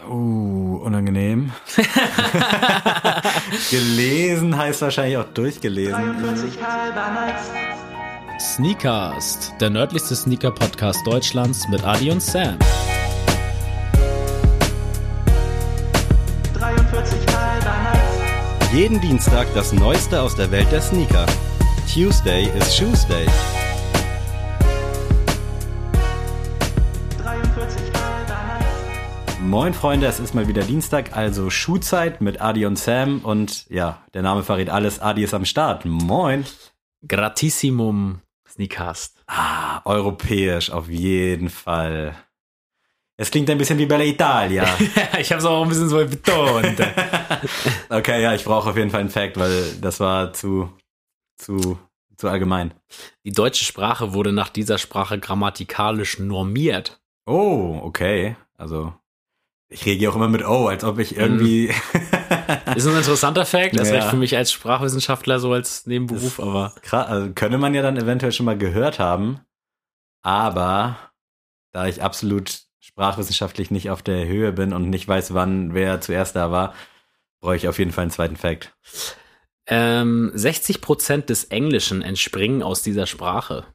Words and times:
Uh, 0.00 0.80
unangenehm. 0.82 1.52
Gelesen 3.70 4.56
heißt 4.56 4.80
wahrscheinlich 4.80 5.18
auch 5.18 5.28
durchgelesen. 5.34 5.92
43 5.92 6.62
halber 6.62 7.10
nice. 7.10 7.50
Sneakast, 8.40 9.54
der 9.60 9.68
nördlichste 9.70 10.16
Sneaker-Podcast 10.16 11.06
Deutschlands 11.06 11.68
mit 11.68 11.84
Adi 11.84 12.10
und 12.10 12.22
Sam. 12.22 12.58
43 16.54 17.18
halber. 17.34 17.74
Jeden 18.72 19.00
Dienstag 19.00 19.46
das 19.54 19.72
Neueste 19.72 20.20
aus 20.22 20.34
der 20.34 20.50
Welt 20.50 20.72
der 20.72 20.80
Sneaker. 20.80 21.26
Tuesday 21.92 22.48
is 22.58 22.74
Shoes 22.74 23.06
Day. 23.06 23.26
Moin 29.44 29.74
Freunde, 29.74 30.06
es 30.06 30.20
ist 30.20 30.34
mal 30.34 30.48
wieder 30.48 30.62
Dienstag, 30.62 31.16
also 31.16 31.50
Schuhzeit 31.50 32.20
mit 32.20 32.40
Adi 32.40 32.64
und 32.64 32.78
Sam 32.78 33.20
und 33.24 33.68
ja, 33.68 34.02
der 34.14 34.22
Name 34.22 34.42
verrät 34.44 34.70
alles, 34.70 35.00
Adi 35.00 35.24
ist 35.24 35.34
am 35.34 35.44
Start. 35.44 35.84
Moin. 35.84 36.46
Gratissimum 37.06 38.20
Sneakast. 38.48 39.22
Ah, 39.26 39.82
europäisch 39.84 40.70
auf 40.70 40.88
jeden 40.88 41.50
Fall. 41.50 42.14
Es 43.16 43.30
klingt 43.30 43.50
ein 43.50 43.58
bisschen 43.58 43.78
wie 43.78 43.86
Bella 43.86 44.04
Italia. 44.04 44.64
ich 45.18 45.30
habe 45.32 45.40
es 45.40 45.44
auch 45.44 45.62
ein 45.62 45.68
bisschen 45.68 45.88
so 45.88 45.96
betont. 45.98 46.80
okay, 47.90 48.22
ja, 48.22 48.34
ich 48.34 48.44
brauche 48.44 48.70
auf 48.70 48.76
jeden 48.76 48.90
Fall 48.90 49.00
einen 49.00 49.10
Fact, 49.10 49.36
weil 49.36 49.74
das 49.80 50.00
war 50.00 50.32
zu 50.32 50.72
zu 51.36 51.78
zu 52.16 52.28
allgemein. 52.28 52.72
Die 53.24 53.32
deutsche 53.32 53.64
Sprache 53.64 54.14
wurde 54.14 54.32
nach 54.32 54.48
dieser 54.48 54.78
Sprache 54.78 55.18
grammatikalisch 55.18 56.20
normiert. 56.20 57.00
Oh, 57.26 57.80
okay. 57.82 58.36
Also 58.56 58.94
ich 59.72 59.86
reagiere 59.86 60.12
auch 60.12 60.16
immer 60.16 60.28
mit 60.28 60.44
Oh, 60.44 60.66
als 60.66 60.84
ob 60.84 60.98
ich 60.98 61.16
irgendwie. 61.16 61.66
ist 62.76 62.86
ein 62.86 62.96
interessanter 62.96 63.46
Fact, 63.46 63.78
das 63.78 63.90
ja. 63.90 63.98
ist 63.98 64.10
für 64.10 64.16
mich 64.16 64.36
als 64.36 64.52
Sprachwissenschaftler 64.52 65.38
so 65.38 65.52
als 65.52 65.86
Nebenberuf, 65.86 66.36
das 66.36 66.46
aber. 66.46 66.74
Krass, 66.82 67.06
also 67.08 67.32
könnte 67.32 67.58
man 67.58 67.74
ja 67.74 67.82
dann 67.82 67.96
eventuell 67.96 68.32
schon 68.32 68.46
mal 68.46 68.58
gehört 68.58 68.98
haben. 68.98 69.40
Aber 70.22 70.96
da 71.72 71.86
ich 71.86 72.02
absolut 72.02 72.62
sprachwissenschaftlich 72.78 73.70
nicht 73.70 73.90
auf 73.90 74.02
der 74.02 74.26
Höhe 74.26 74.52
bin 74.52 74.72
und 74.72 74.90
nicht 74.90 75.08
weiß, 75.08 75.34
wann 75.34 75.74
wer 75.74 76.00
zuerst 76.00 76.36
da 76.36 76.50
war, 76.50 76.74
brauche 77.40 77.56
ich 77.56 77.68
auf 77.68 77.78
jeden 77.78 77.92
Fall 77.92 78.02
einen 78.02 78.10
zweiten 78.10 78.36
Fact. 78.36 78.76
Ähm, 79.66 80.30
60 80.34 80.80
Prozent 80.80 81.30
des 81.30 81.44
Englischen 81.44 82.02
entspringen 82.02 82.62
aus 82.62 82.82
dieser 82.82 83.06
Sprache. 83.06 83.66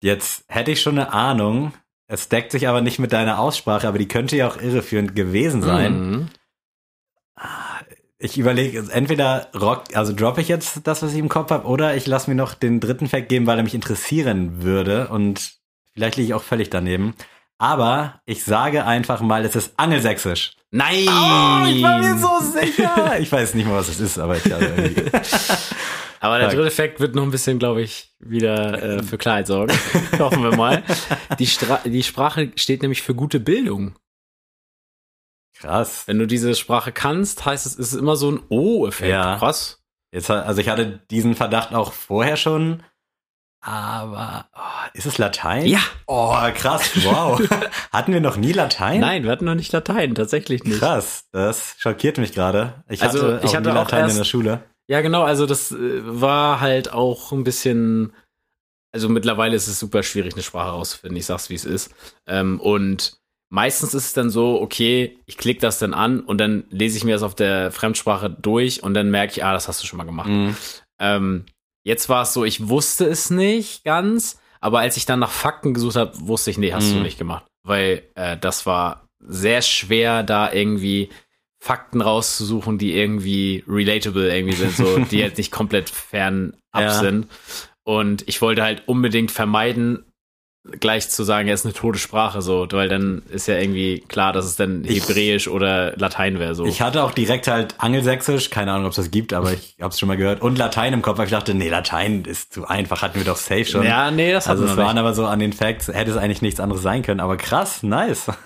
Jetzt 0.00 0.44
hätte 0.48 0.70
ich 0.70 0.80
schon 0.80 0.98
eine 0.98 1.12
Ahnung, 1.12 1.72
es 2.06 2.28
deckt 2.28 2.52
sich 2.52 2.68
aber 2.68 2.80
nicht 2.80 2.98
mit 2.98 3.12
deiner 3.12 3.38
Aussprache, 3.38 3.88
aber 3.88 3.98
die 3.98 4.08
könnte 4.08 4.36
ja 4.36 4.48
auch 4.48 4.56
irreführend 4.56 5.16
gewesen 5.16 5.62
sein. 5.62 6.10
Mhm. 6.10 6.28
Ich 8.18 8.38
überlege, 8.38 8.86
entweder 8.90 9.48
rock, 9.54 9.84
also 9.94 10.14
droppe 10.14 10.40
ich 10.40 10.48
jetzt 10.48 10.86
das, 10.86 11.02
was 11.02 11.12
ich 11.12 11.18
im 11.18 11.28
Kopf 11.28 11.50
habe, 11.50 11.66
oder 11.66 11.96
ich 11.96 12.06
lasse 12.06 12.30
mir 12.30 12.36
noch 12.36 12.54
den 12.54 12.80
dritten 12.80 13.08
Fact 13.08 13.28
geben, 13.28 13.46
weil 13.46 13.58
er 13.58 13.64
mich 13.64 13.74
interessieren 13.74 14.62
würde 14.62 15.08
und 15.08 15.54
vielleicht 15.94 16.16
liege 16.16 16.28
ich 16.28 16.34
auch 16.34 16.42
völlig 16.42 16.70
daneben. 16.70 17.14
Aber 17.58 18.20
ich 18.26 18.44
sage 18.44 18.84
einfach 18.84 19.20
mal, 19.20 19.44
es 19.44 19.56
ist 19.56 19.74
angelsächsisch. 19.78 20.56
Nein! 20.76 21.06
Oh, 21.06 21.66
ich 21.68 21.82
war 21.84 22.00
mir 22.00 22.18
so 22.18 22.40
sicher. 22.40 23.16
Ich 23.20 23.30
weiß 23.30 23.54
nicht 23.54 23.64
mal, 23.64 23.76
was 23.76 23.88
es 23.88 24.00
ist, 24.00 24.18
aber 24.18 24.36
ich 24.36 24.42
glaube 24.42 24.64
irgendwie. 24.64 25.04
Aber 26.20 26.38
der 26.38 26.48
dritte 26.48 26.70
Fakt 26.70 27.00
wird 27.00 27.14
noch 27.14 27.22
ein 27.22 27.30
bisschen, 27.30 27.58
glaube 27.58 27.82
ich, 27.82 28.14
wieder 28.18 28.82
äh, 28.82 29.02
für 29.02 29.18
Klarheit 29.18 29.46
sorgen. 29.46 29.74
Hoffen 30.18 30.42
wir 30.42 30.56
mal. 30.56 30.82
Die, 31.38 31.46
Stra 31.46 31.82
die 31.84 32.02
Sprache 32.02 32.50
steht 32.56 32.80
nämlich 32.80 33.02
für 33.02 33.14
gute 33.14 33.40
Bildung. 33.40 33.94
Krass. 35.58 36.04
Wenn 36.06 36.18
du 36.18 36.26
diese 36.26 36.54
Sprache 36.54 36.92
kannst, 36.92 37.44
heißt 37.44 37.66
es, 37.66 37.74
ist 37.74 37.92
es 37.92 38.00
immer 38.00 38.16
so 38.16 38.30
ein 38.30 38.40
O-Effekt. 38.48 39.10
Ja. 39.10 39.36
Krass. 39.36 39.84
Jetzt, 40.12 40.30
also 40.30 40.60
ich 40.62 40.70
hatte 40.70 41.02
diesen 41.10 41.34
Verdacht 41.34 41.74
auch 41.74 41.92
vorher 41.92 42.38
schon. 42.38 42.82
Aber 43.66 44.44
oh, 44.54 44.60
ist 44.92 45.06
es 45.06 45.16
Latein? 45.16 45.64
Ja. 45.64 45.78
Oh, 46.06 46.36
krass, 46.54 46.90
wow. 47.02 47.40
hatten 47.92 48.12
wir 48.12 48.20
noch 48.20 48.36
nie 48.36 48.52
Latein? 48.52 49.00
Nein, 49.00 49.24
wir 49.24 49.30
hatten 49.30 49.46
noch 49.46 49.54
nicht 49.54 49.72
Latein, 49.72 50.14
tatsächlich 50.14 50.64
nicht. 50.64 50.80
Krass, 50.80 51.28
das 51.32 51.74
schockiert 51.78 52.18
mich 52.18 52.34
gerade. 52.34 52.84
Ich 52.90 53.02
also, 53.02 53.22
hatte 53.22 53.38
auch 53.38 53.44
ich 53.44 53.56
hatte 53.56 53.70
nie 53.70 53.74
Latein 53.74 54.10
in 54.10 54.16
der 54.16 54.24
Schule. 54.24 54.62
Ja, 54.86 55.00
genau, 55.00 55.22
also 55.22 55.46
das 55.46 55.72
äh, 55.72 56.02
war 56.04 56.60
halt 56.60 56.92
auch 56.92 57.32
ein 57.32 57.42
bisschen, 57.42 58.12
also 58.92 59.08
mittlerweile 59.08 59.56
ist 59.56 59.66
es 59.66 59.78
super 59.78 60.02
schwierig, 60.02 60.34
eine 60.34 60.42
Sprache 60.42 60.72
rauszufinden, 60.72 61.16
ich 61.16 61.24
sag's 61.24 61.48
wie 61.48 61.54
es 61.54 61.64
ist. 61.64 61.90
Ähm, 62.26 62.60
und 62.60 63.16
meistens 63.48 63.94
ist 63.94 64.04
es 64.04 64.12
dann 64.12 64.28
so, 64.28 64.60
okay, 64.60 65.18
ich 65.24 65.38
klicke 65.38 65.62
das 65.62 65.78
dann 65.78 65.94
an 65.94 66.20
und 66.20 66.36
dann 66.36 66.64
lese 66.68 66.98
ich 66.98 67.04
mir 67.04 67.14
das 67.14 67.22
auf 67.22 67.34
der 67.34 67.72
Fremdsprache 67.72 68.28
durch 68.28 68.82
und 68.82 68.92
dann 68.92 69.10
merke 69.10 69.32
ich, 69.32 69.42
ah, 69.42 69.54
das 69.54 69.68
hast 69.68 69.82
du 69.82 69.86
schon 69.86 69.96
mal 69.96 70.04
gemacht. 70.04 70.28
Mhm. 70.28 70.54
Ähm, 70.98 71.46
jetzt 71.84 72.08
war 72.08 72.22
es 72.22 72.32
so, 72.32 72.44
ich 72.44 72.68
wusste 72.68 73.06
es 73.06 73.30
nicht 73.30 73.84
ganz, 73.84 74.40
aber 74.60 74.80
als 74.80 74.96
ich 74.96 75.06
dann 75.06 75.20
nach 75.20 75.30
Fakten 75.30 75.74
gesucht 75.74 75.96
habe, 75.96 76.12
wusste 76.26 76.50
ich, 76.50 76.58
nee, 76.58 76.72
hast 76.72 76.90
mhm. 76.90 76.96
du 76.96 77.00
nicht 77.02 77.18
gemacht. 77.18 77.44
Weil 77.62 78.02
äh, 78.14 78.36
das 78.36 78.66
war 78.66 79.06
sehr 79.20 79.62
schwer, 79.62 80.22
da 80.22 80.52
irgendwie 80.52 81.10
Fakten 81.60 82.00
rauszusuchen, 82.00 82.76
die 82.76 82.94
irgendwie 82.94 83.64
relatable 83.68 84.34
irgendwie 84.34 84.56
sind, 84.56 84.76
so, 84.76 84.98
die 85.10 85.18
jetzt 85.18 85.38
nicht 85.38 85.52
komplett 85.52 85.88
fernab 85.88 86.54
ja. 86.74 86.92
sind. 86.92 87.28
Und 87.84 88.26
ich 88.26 88.40
wollte 88.42 88.62
halt 88.62 88.82
unbedingt 88.86 89.30
vermeiden, 89.30 90.04
gleich 90.80 91.10
zu 91.10 91.24
sagen, 91.24 91.48
er 91.48 91.54
ist 91.54 91.66
eine 91.66 91.74
tote 91.74 91.98
Sprache, 91.98 92.40
so, 92.40 92.66
weil 92.70 92.88
dann 92.88 93.22
ist 93.30 93.46
ja 93.46 93.58
irgendwie 93.58 94.02
klar, 94.08 94.32
dass 94.32 94.46
es 94.46 94.56
dann 94.56 94.84
Hebräisch 94.84 95.46
ich, 95.46 95.50
oder 95.50 95.94
Latein 95.96 96.38
wäre, 96.38 96.54
so. 96.54 96.64
Ich 96.64 96.80
hatte 96.80 97.04
auch 97.04 97.12
direkt 97.12 97.48
halt 97.48 97.74
Angelsächsisch, 97.78 98.50
keine 98.50 98.72
Ahnung, 98.72 98.86
ob 98.86 98.90
es 98.90 98.96
das 98.96 99.10
gibt, 99.10 99.34
aber 99.34 99.52
ich 99.52 99.76
habe 99.80 99.90
es 99.90 99.98
schon 99.98 100.08
mal 100.08 100.16
gehört, 100.16 100.40
und 100.40 100.56
Latein 100.56 100.94
im 100.94 101.02
Kopf, 101.02 101.18
weil 101.18 101.26
ich 101.26 101.32
dachte, 101.32 101.54
nee, 101.54 101.68
Latein 101.68 102.24
ist 102.24 102.54
zu 102.54 102.66
einfach, 102.66 103.02
hatten 103.02 103.16
wir 103.16 103.24
doch 103.24 103.36
safe 103.36 103.66
schon. 103.66 103.84
Ja, 103.84 104.10
nee, 104.10 104.32
das 104.32 104.48
hatten 104.48 104.62
Also 104.62 104.72
es 104.72 104.78
waren 104.78 104.96
aber 104.96 105.12
so 105.12 105.26
an 105.26 105.38
den 105.38 105.52
Facts, 105.52 105.88
hätte 105.88 106.10
es 106.10 106.16
eigentlich 106.16 106.42
nichts 106.42 106.60
anderes 106.60 106.82
sein 106.82 107.02
können, 107.02 107.20
aber 107.20 107.36
krass, 107.36 107.82
nice. 107.82 108.26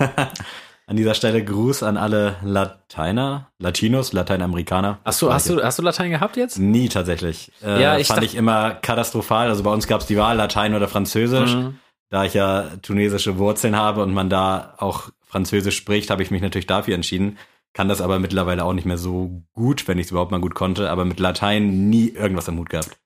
An 0.88 0.96
dieser 0.96 1.12
Stelle 1.12 1.44
Gruß 1.44 1.82
an 1.82 1.98
alle 1.98 2.36
Lateiner, 2.42 3.50
Latinos, 3.58 4.14
Lateinamerikaner. 4.14 5.00
Hast 5.04 5.20
du, 5.20 5.30
hast 5.30 5.50
du, 5.50 5.62
hast 5.62 5.78
du 5.78 5.82
Latein 5.82 6.10
gehabt 6.10 6.38
jetzt? 6.38 6.58
Nie 6.58 6.88
tatsächlich. 6.88 7.52
Äh, 7.62 7.82
ja, 7.82 7.98
ich 7.98 8.06
fand 8.06 8.24
ich 8.24 8.34
immer 8.34 8.70
katastrophal. 8.70 9.48
Also 9.48 9.64
bei 9.64 9.70
uns 9.70 9.86
gab 9.86 10.00
es 10.00 10.06
die 10.06 10.16
Wahl 10.16 10.38
Latein 10.38 10.74
oder 10.74 10.88
Französisch. 10.88 11.56
Mhm. 11.56 11.78
Da 12.10 12.24
ich 12.24 12.34
ja 12.34 12.76
tunesische 12.82 13.38
Wurzeln 13.38 13.76
habe 13.76 14.02
und 14.02 14.14
man 14.14 14.30
da 14.30 14.74
auch 14.78 15.10
Französisch 15.24 15.76
spricht, 15.76 16.10
habe 16.10 16.22
ich 16.22 16.30
mich 16.30 16.40
natürlich 16.40 16.66
dafür 16.66 16.94
entschieden. 16.94 17.38
Kann 17.74 17.88
das 17.88 18.00
aber 18.00 18.18
mittlerweile 18.18 18.64
auch 18.64 18.72
nicht 18.72 18.86
mehr 18.86 18.96
so 18.96 19.42
gut, 19.52 19.86
wenn 19.86 19.98
ich 19.98 20.06
es 20.06 20.10
überhaupt 20.10 20.30
mal 20.30 20.40
gut 20.40 20.54
konnte. 20.54 20.90
Aber 20.90 21.04
mit 21.04 21.20
Latein 21.20 21.90
nie 21.90 22.08
irgendwas 22.08 22.48
am 22.48 22.58
Hut 22.58 22.70
gehabt. 22.70 22.98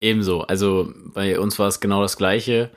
Ebenso. 0.00 0.42
Also 0.42 0.92
bei 1.14 1.38
uns 1.38 1.58
war 1.58 1.68
es 1.68 1.80
genau 1.80 2.02
das 2.02 2.16
Gleiche. 2.16 2.70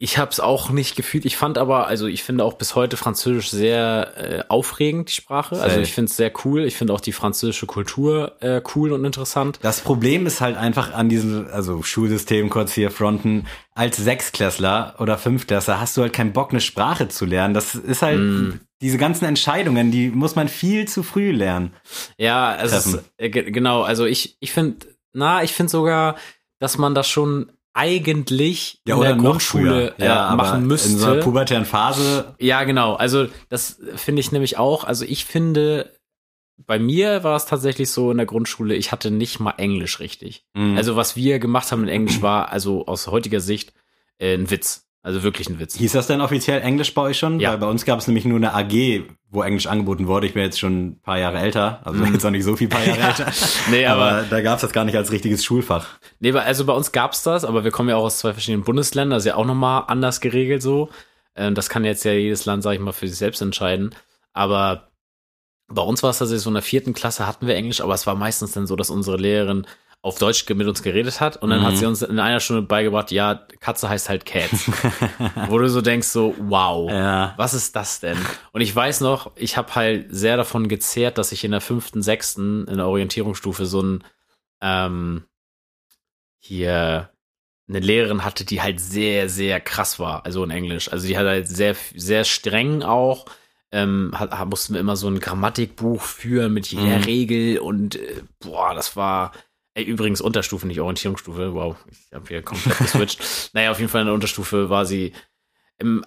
Ich 0.00 0.16
habe 0.16 0.30
es 0.30 0.38
auch 0.38 0.70
nicht 0.70 0.94
gefühlt. 0.94 1.24
Ich 1.24 1.36
fand 1.36 1.58
aber, 1.58 1.88
also 1.88 2.06
ich 2.06 2.22
finde 2.22 2.44
auch 2.44 2.52
bis 2.52 2.76
heute 2.76 2.96
Französisch 2.96 3.50
sehr 3.50 4.12
äh, 4.16 4.44
aufregend, 4.48 5.08
die 5.08 5.14
Sprache. 5.14 5.56
Safe. 5.56 5.64
Also 5.64 5.80
ich 5.80 5.92
finde 5.92 6.08
es 6.08 6.16
sehr 6.16 6.32
cool. 6.44 6.64
Ich 6.64 6.76
finde 6.76 6.92
auch 6.92 7.00
die 7.00 7.10
französische 7.10 7.66
Kultur 7.66 8.36
äh, 8.38 8.62
cool 8.76 8.92
und 8.92 9.04
interessant. 9.04 9.58
Das 9.60 9.80
Problem 9.80 10.24
ist 10.26 10.40
halt 10.40 10.56
einfach 10.56 10.94
an 10.94 11.08
diesem, 11.08 11.48
also 11.52 11.82
Schulsystem 11.82 12.48
kurz 12.48 12.72
hier 12.72 12.92
fronten, 12.92 13.48
als 13.74 13.96
Sechsklässler 13.96 14.94
oder 15.00 15.18
Fünftklässler 15.18 15.80
hast 15.80 15.96
du 15.96 16.02
halt 16.02 16.12
keinen 16.12 16.32
Bock, 16.32 16.52
eine 16.52 16.60
Sprache 16.60 17.08
zu 17.08 17.24
lernen. 17.26 17.54
Das 17.54 17.74
ist 17.74 18.02
halt, 18.02 18.20
mm. 18.20 18.60
diese 18.80 18.98
ganzen 18.98 19.24
Entscheidungen, 19.24 19.90
die 19.90 20.10
muss 20.10 20.36
man 20.36 20.46
viel 20.46 20.86
zu 20.86 21.02
früh 21.02 21.32
lernen. 21.32 21.72
Ja, 22.18 22.50
also 22.50 23.00
äh, 23.16 23.30
genau. 23.30 23.82
Also 23.82 24.04
ich, 24.04 24.36
ich 24.38 24.52
finde, 24.52 24.86
na, 25.12 25.42
ich 25.42 25.52
finde 25.52 25.70
sogar, 25.70 26.14
dass 26.60 26.78
man 26.78 26.94
das 26.94 27.08
schon 27.08 27.50
eigentlich 27.74 28.80
ja, 28.86 28.96
in 28.96 29.02
der 29.02 29.14
Grundschule 29.14 29.94
äh, 29.98 30.06
ja, 30.06 30.34
machen 30.34 30.66
müsste. 30.66 30.90
In 30.90 30.98
so 30.98 31.06
einer 31.06 31.22
pubertären 31.22 31.64
Phase. 31.64 32.34
Ja, 32.38 32.64
genau. 32.64 32.94
Also 32.94 33.26
das 33.48 33.80
finde 33.94 34.20
ich 34.20 34.32
nämlich 34.32 34.58
auch. 34.58 34.84
Also 34.84 35.04
ich 35.04 35.24
finde, 35.24 35.92
bei 36.56 36.78
mir 36.78 37.22
war 37.22 37.36
es 37.36 37.46
tatsächlich 37.46 37.90
so 37.90 38.10
in 38.10 38.16
der 38.16 38.26
Grundschule, 38.26 38.74
ich 38.74 38.90
hatte 38.90 39.10
nicht 39.10 39.38
mal 39.38 39.54
Englisch 39.58 40.00
richtig. 40.00 40.44
Mhm. 40.54 40.76
Also 40.76 40.96
was 40.96 41.14
wir 41.14 41.38
gemacht 41.38 41.70
haben 41.70 41.84
in 41.84 41.88
Englisch 41.88 42.20
war, 42.20 42.50
also 42.50 42.86
aus 42.86 43.06
heutiger 43.06 43.40
Sicht, 43.40 43.72
äh, 44.18 44.34
ein 44.34 44.50
Witz. 44.50 44.87
Also 45.08 45.22
wirklich 45.22 45.48
ein 45.48 45.58
Witz. 45.58 45.74
Hieß 45.74 45.92
das 45.92 46.06
denn 46.06 46.20
offiziell 46.20 46.60
Englisch 46.60 46.92
bei 46.92 47.00
euch 47.00 47.18
schon? 47.18 47.40
Ja. 47.40 47.52
Weil 47.52 47.56
bei 47.56 47.66
uns 47.66 47.86
gab 47.86 47.98
es 47.98 48.06
nämlich 48.06 48.26
nur 48.26 48.36
eine 48.36 48.52
AG, 48.52 49.04
wo 49.30 49.42
Englisch 49.42 49.66
angeboten 49.66 50.06
wurde. 50.06 50.26
Ich 50.26 50.34
bin 50.34 50.42
jetzt 50.42 50.60
schon 50.60 50.88
ein 50.88 51.00
paar 51.00 51.18
Jahre 51.18 51.38
älter, 51.38 51.80
also 51.82 52.04
mhm. 52.04 52.12
jetzt 52.12 52.26
auch 52.26 52.30
nicht 52.30 52.44
so 52.44 52.56
viel 52.56 52.68
paar 52.68 52.84
Jahre 52.84 52.98
ja. 53.00 53.08
älter. 53.08 53.32
nee, 53.70 53.86
aber, 53.86 54.02
aber 54.02 54.22
da 54.28 54.42
gab 54.42 54.56
es 54.56 54.60
das 54.60 54.72
gar 54.74 54.84
nicht 54.84 54.98
als 54.98 55.10
richtiges 55.10 55.42
Schulfach. 55.42 55.86
Nee, 56.20 56.32
also 56.32 56.66
bei 56.66 56.74
uns 56.74 56.92
gab 56.92 57.12
es 57.12 57.22
das, 57.22 57.46
aber 57.46 57.64
wir 57.64 57.70
kommen 57.70 57.88
ja 57.88 57.96
auch 57.96 58.04
aus 58.04 58.18
zwei 58.18 58.34
verschiedenen 58.34 58.64
Bundesländern, 58.64 59.16
das 59.16 59.22
ist 59.22 59.28
ja 59.28 59.36
auch 59.36 59.46
nochmal 59.46 59.84
anders 59.86 60.20
geregelt 60.20 60.60
so. 60.60 60.90
Ähm, 61.34 61.54
das 61.54 61.70
kann 61.70 61.86
jetzt 61.86 62.04
ja 62.04 62.12
jedes 62.12 62.44
Land, 62.44 62.62
sag 62.62 62.74
ich 62.74 62.80
mal, 62.80 62.92
für 62.92 63.08
sich 63.08 63.16
selbst 63.16 63.40
entscheiden. 63.40 63.94
Aber 64.34 64.90
bei 65.68 65.80
uns 65.80 66.02
war 66.02 66.10
es 66.10 66.18
tatsächlich 66.18 66.42
so 66.42 66.50
in 66.50 66.54
der 66.54 66.62
vierten 66.62 66.92
Klasse 66.92 67.26
hatten 67.26 67.46
wir 67.46 67.56
Englisch, 67.56 67.80
aber 67.80 67.94
es 67.94 68.06
war 68.06 68.14
meistens 68.14 68.52
dann 68.52 68.66
so, 68.66 68.76
dass 68.76 68.90
unsere 68.90 69.16
Lehrerin 69.16 69.66
auf 70.08 70.18
Deutsch 70.18 70.48
mit 70.48 70.66
uns 70.66 70.82
geredet 70.82 71.20
hat 71.20 71.36
und 71.36 71.50
dann 71.50 71.60
mhm. 71.60 71.66
hat 71.66 71.76
sie 71.76 71.86
uns 71.86 72.02
in 72.02 72.18
einer 72.18 72.40
Stunde 72.40 72.62
beigebracht, 72.62 73.10
ja, 73.10 73.46
Katze 73.60 73.88
heißt 73.88 74.08
halt 74.08 74.26
Cats. 74.26 74.70
Wo 75.48 75.58
du 75.58 75.68
so 75.68 75.80
denkst, 75.80 76.08
so, 76.08 76.34
wow, 76.38 76.90
ja. 76.92 77.34
was 77.36 77.54
ist 77.54 77.76
das 77.76 78.00
denn? 78.00 78.18
Und 78.52 78.60
ich 78.60 78.74
weiß 78.74 79.00
noch, 79.02 79.32
ich 79.36 79.56
habe 79.56 79.74
halt 79.74 80.06
sehr 80.10 80.36
davon 80.36 80.68
gezehrt, 80.68 81.18
dass 81.18 81.32
ich 81.32 81.44
in 81.44 81.52
der 81.52 81.60
fünften, 81.60 82.02
sechsten 82.02 82.66
in 82.66 82.78
der 82.78 82.86
Orientierungsstufe 82.86 83.66
so 83.66 83.82
ein 83.82 84.04
ähm, 84.60 85.24
hier 86.38 87.10
eine 87.68 87.80
Lehrerin 87.80 88.24
hatte, 88.24 88.44
die 88.44 88.62
halt 88.62 88.80
sehr, 88.80 89.28
sehr 89.28 89.60
krass 89.60 89.98
war, 89.98 90.24
also 90.24 90.42
in 90.42 90.50
Englisch. 90.50 90.90
Also 90.90 91.06
die 91.06 91.18
hat 91.18 91.26
halt 91.26 91.48
sehr, 91.48 91.76
sehr 91.94 92.24
streng 92.24 92.82
auch. 92.82 93.26
Ähm, 93.70 94.12
hat, 94.14 94.48
mussten 94.48 94.72
wir 94.72 94.80
immer 94.80 94.96
so 94.96 95.08
ein 95.08 95.20
Grammatikbuch 95.20 96.00
führen 96.00 96.54
mit 96.54 96.68
jeder 96.68 96.98
mhm. 96.98 97.04
Regel 97.04 97.58
und 97.58 97.96
äh, 97.96 98.22
boah, 98.40 98.74
das 98.74 98.96
war 98.96 99.32
Ey, 99.78 99.84
übrigens 99.84 100.20
Unterstufe, 100.20 100.66
nicht 100.66 100.80
Orientierungsstufe. 100.80 101.54
Wow, 101.54 101.76
ich 101.88 102.12
habe 102.12 102.26
hier 102.26 102.42
komplett 102.42 102.78
geswitcht. 102.78 103.50
naja, 103.52 103.70
auf 103.70 103.78
jeden 103.78 103.88
Fall 103.88 104.00
in 104.00 104.08
der 104.08 104.14
Unterstufe 104.14 104.70
war 104.70 104.84
sie. 104.84 105.12
Im, 105.78 106.04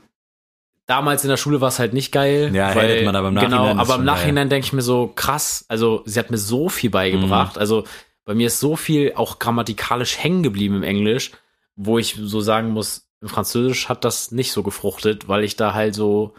damals 0.88 1.24
in 1.24 1.30
der 1.30 1.38
Schule 1.38 1.62
war 1.62 1.70
es 1.70 1.80
halt 1.80 1.94
nicht 1.94 2.12
geil. 2.12 2.54
Ja, 2.54 2.76
weil, 2.76 3.06
man 3.06 3.16
aber 3.16 3.30
im 3.30 3.36
Nachhinein. 3.36 3.70
Genau, 3.70 3.82
aber 3.82 3.96
im 3.96 4.04
Nachhinein 4.04 4.50
denke 4.50 4.66
ich 4.66 4.74
mir 4.74 4.82
so, 4.82 5.08
krass, 5.08 5.64
also 5.70 6.04
sie 6.06 6.20
hat 6.20 6.32
mir 6.32 6.38
so 6.38 6.68
viel 6.68 6.90
beigebracht. 6.90 7.56
Mhm. 7.56 7.62
Also 7.62 7.86
bei 8.26 8.34
mir 8.34 8.48
ist 8.48 8.60
so 8.60 8.76
viel 8.76 9.14
auch 9.16 9.40
grammatikalisch 9.40 10.18
hängen 10.18 10.44
geblieben 10.44 10.76
im 10.76 10.84
Englisch, 10.84 11.32
wo 11.78 11.98
ich 11.98 12.18
so 12.20 12.42
sagen 12.42 12.72
muss, 12.72 13.08
im 13.22 13.30
Französisch 13.30 13.88
hat 13.88 14.04
das 14.04 14.32
nicht 14.32 14.52
so 14.52 14.64
gefruchtet, 14.64 15.30
weil 15.30 15.46
ich 15.46 15.56
da 15.56 15.74
halt 15.74 15.96
so, 15.96 16.34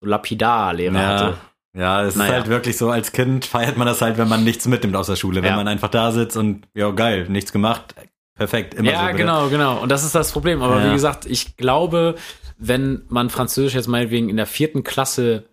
so 0.00 0.06
lapidar 0.06 0.72
Lehrer 0.72 0.94
ja. 0.94 1.06
hatte. 1.06 1.38
Ja, 1.76 2.04
es 2.04 2.16
naja. 2.16 2.30
ist 2.30 2.36
halt 2.36 2.48
wirklich 2.48 2.76
so, 2.76 2.90
als 2.90 3.12
Kind 3.12 3.44
feiert 3.44 3.76
man 3.76 3.86
das 3.86 4.00
halt, 4.00 4.18
wenn 4.18 4.28
man 4.28 4.42
nichts 4.42 4.66
mitnimmt 4.66 4.96
aus 4.96 5.06
der 5.06 5.16
Schule. 5.16 5.42
Wenn 5.42 5.50
ja. 5.50 5.56
man 5.56 5.68
einfach 5.68 5.88
da 5.88 6.12
sitzt 6.12 6.36
und, 6.36 6.66
ja, 6.74 6.90
geil, 6.90 7.26
nichts 7.28 7.52
gemacht, 7.52 7.94
perfekt, 8.34 8.74
immer 8.74 8.90
ja, 8.90 9.00
so. 9.00 9.06
Ja, 9.06 9.12
genau, 9.12 9.48
genau. 9.48 9.78
Und 9.78 9.90
das 9.90 10.04
ist 10.04 10.14
das 10.14 10.32
Problem. 10.32 10.62
Aber 10.62 10.80
ja. 10.80 10.88
wie 10.88 10.94
gesagt, 10.94 11.26
ich 11.26 11.56
glaube, 11.56 12.14
wenn 12.58 13.02
man 13.08 13.30
Französisch 13.30 13.74
jetzt 13.74 13.88
meinetwegen 13.88 14.28
in 14.28 14.36
der 14.36 14.46
vierten 14.46 14.82
Klasse 14.82 15.48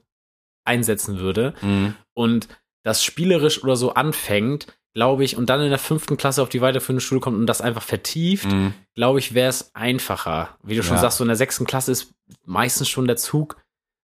einsetzen 0.63 1.19
würde 1.19 1.53
mhm. 1.61 1.95
und 2.13 2.47
das 2.83 3.03
spielerisch 3.03 3.63
oder 3.63 3.75
so 3.75 3.93
anfängt, 3.93 4.67
glaube 4.93 5.23
ich, 5.23 5.37
und 5.37 5.49
dann 5.49 5.61
in 5.61 5.69
der 5.69 5.79
fünften 5.79 6.17
Klasse 6.17 6.41
auf 6.41 6.49
die 6.49 6.61
weiterführende 6.61 7.01
Schule 7.01 7.19
kommt 7.19 7.37
und 7.37 7.47
das 7.47 7.61
einfach 7.61 7.81
vertieft, 7.81 8.45
mhm. 8.45 8.73
glaube 8.95 9.19
ich, 9.19 9.33
wäre 9.33 9.49
es 9.49 9.75
einfacher. 9.75 10.57
Wie 10.63 10.75
du 10.75 10.83
schon 10.83 10.95
ja. 10.95 11.01
sagst, 11.01 11.17
so 11.17 11.23
in 11.23 11.27
der 11.27 11.37
sechsten 11.37 11.65
Klasse 11.65 11.91
ist 11.91 12.13
meistens 12.45 12.89
schon 12.89 13.05
der 13.05 13.17
Zug, 13.17 13.57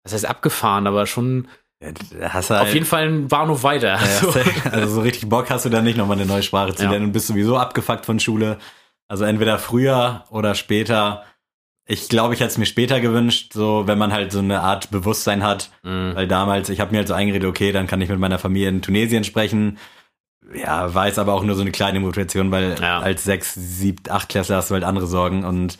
das 0.03 0.13
heißt 0.13 0.25
abgefahren, 0.25 0.87
aber 0.87 1.05
schon 1.05 1.47
ja, 1.81 2.33
halt, 2.33 2.51
Auf 2.51 2.73
jeden 2.73 2.85
Fall 2.85 3.07
ein 3.07 3.27
Bahnhof 3.29 3.63
weiter. 3.63 3.93
Ja, 3.93 3.95
also. 3.95 4.33
also 4.71 4.95
so 4.95 5.01
richtig 5.01 5.29
Bock 5.29 5.49
hast 5.49 5.65
du 5.65 5.69
da 5.69 5.81
nicht 5.81 5.97
nochmal 5.97 6.17
eine 6.17 6.25
neue 6.25 6.43
Sprache 6.43 6.75
zu 6.75 6.87
lernen 6.87 7.05
und 7.05 7.11
bist 7.13 7.27
sowieso 7.27 7.57
abgefuckt 7.57 8.05
von 8.05 8.19
Schule. 8.19 8.57
Also 9.07 9.23
entweder 9.23 9.57
früher 9.59 10.25
oder 10.29 10.55
später. 10.55 11.23
Ich 11.85 12.09
glaube, 12.09 12.33
ich 12.33 12.41
hätte 12.41 12.51
es 12.51 12.57
mir 12.57 12.67
später 12.67 12.99
gewünscht, 12.99 13.53
so 13.53 13.87
wenn 13.87 13.97
man 13.97 14.13
halt 14.13 14.31
so 14.31 14.39
eine 14.39 14.59
Art 14.59 14.91
Bewusstsein 14.91 15.41
hat. 15.41 15.71
Mhm. 15.83 16.15
Weil 16.15 16.27
damals, 16.27 16.69
ich 16.69 16.81
habe 16.81 16.91
mir 16.91 16.97
halt 16.97 17.07
so 17.07 17.13
eingeredet, 17.13 17.47
okay, 17.47 17.71
dann 17.71 17.87
kann 17.87 18.01
ich 18.01 18.09
mit 18.09 18.19
meiner 18.19 18.39
Familie 18.39 18.69
in 18.69 18.81
Tunesien 18.81 19.23
sprechen. 19.23 19.79
Ja, 20.53 20.93
war 20.93 21.07
jetzt 21.07 21.17
aber 21.17 21.33
auch 21.33 21.43
nur 21.43 21.55
so 21.55 21.61
eine 21.61 21.71
kleine 21.71 21.99
Motivation, 21.99 22.51
weil 22.51 22.75
ja. 22.79 22.99
als 22.99 23.23
sechs, 23.23 23.53
sieben, 23.55 24.03
acht 24.09 24.29
Klasse 24.29 24.55
hast 24.55 24.69
du 24.69 24.73
halt 24.73 24.83
andere 24.83 25.07
Sorgen. 25.07 25.45
Und 25.45 25.79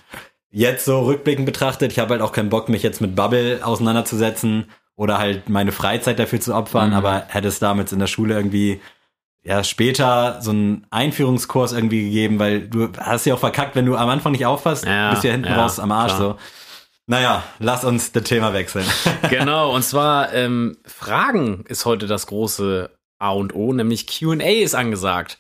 jetzt 0.49 0.85
so 0.85 1.01
rückblickend 1.01 1.45
betrachtet, 1.45 1.91
ich 1.91 1.99
habe 1.99 2.11
halt 2.11 2.21
auch 2.21 2.31
keinen 2.31 2.49
Bock, 2.49 2.69
mich 2.69 2.83
jetzt 2.83 3.01
mit 3.01 3.15
Bubble 3.15 3.59
auseinanderzusetzen 3.63 4.65
oder 4.99 5.17
halt 5.17 5.47
meine 5.47 5.71
Freizeit 5.71 6.19
dafür 6.19 6.41
zu 6.41 6.53
opfern, 6.53 6.89
mhm. 6.89 6.95
aber 6.95 7.23
hätte 7.29 7.47
es 7.47 7.59
damals 7.59 7.93
in 7.93 7.99
der 7.99 8.07
Schule 8.07 8.35
irgendwie 8.35 8.81
ja 9.43 9.63
später 9.63 10.41
so 10.41 10.51
einen 10.51 10.85
Einführungskurs 10.89 11.71
irgendwie 11.71 12.03
gegeben, 12.03 12.37
weil 12.37 12.67
du 12.67 12.89
hast 12.97 13.25
ja 13.25 13.35
auch 13.35 13.39
verkackt, 13.39 13.77
wenn 13.77 13.85
du 13.85 13.95
am 13.95 14.09
Anfang 14.09 14.33
nicht 14.33 14.45
aufpasst, 14.45 14.85
ja, 14.85 15.11
bist 15.11 15.23
ja 15.23 15.31
hinten 15.31 15.47
ja, 15.47 15.61
raus 15.61 15.79
am 15.79 15.93
Arsch 15.93 16.15
klar. 16.15 16.33
so. 16.33 16.35
Naja, 17.07 17.43
lass 17.59 17.85
uns 17.85 18.11
das 18.11 18.23
Thema 18.23 18.51
wechseln. 18.51 18.85
genau, 19.29 19.73
und 19.73 19.83
zwar 19.83 20.33
ähm, 20.33 20.75
Fragen 20.85 21.63
ist 21.69 21.85
heute 21.85 22.05
das 22.05 22.27
große 22.27 22.89
A 23.19 23.31
und 23.31 23.55
O, 23.55 23.71
nämlich 23.71 24.05
Q&A 24.05 24.61
ist 24.61 24.75
angesagt. 24.75 25.37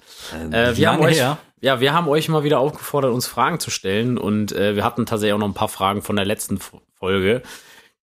Äh, 0.51 0.77
wir 0.77 0.89
haben 0.89 1.01
euch, 1.01 1.17
her. 1.17 1.37
ja, 1.59 1.81
wir 1.81 1.91
haben 1.91 2.07
euch 2.07 2.29
mal 2.29 2.45
wieder 2.45 2.59
aufgefordert, 2.59 3.11
uns 3.11 3.27
Fragen 3.27 3.59
zu 3.59 3.71
stellen 3.71 4.17
und 4.17 4.53
äh, 4.53 4.77
wir 4.77 4.85
hatten 4.85 5.05
tatsächlich 5.05 5.33
auch 5.33 5.39
noch 5.39 5.49
ein 5.49 5.53
paar 5.53 5.67
Fragen 5.67 6.01
von 6.01 6.15
der 6.15 6.23
letzten 6.23 6.59
Folge 6.97 7.43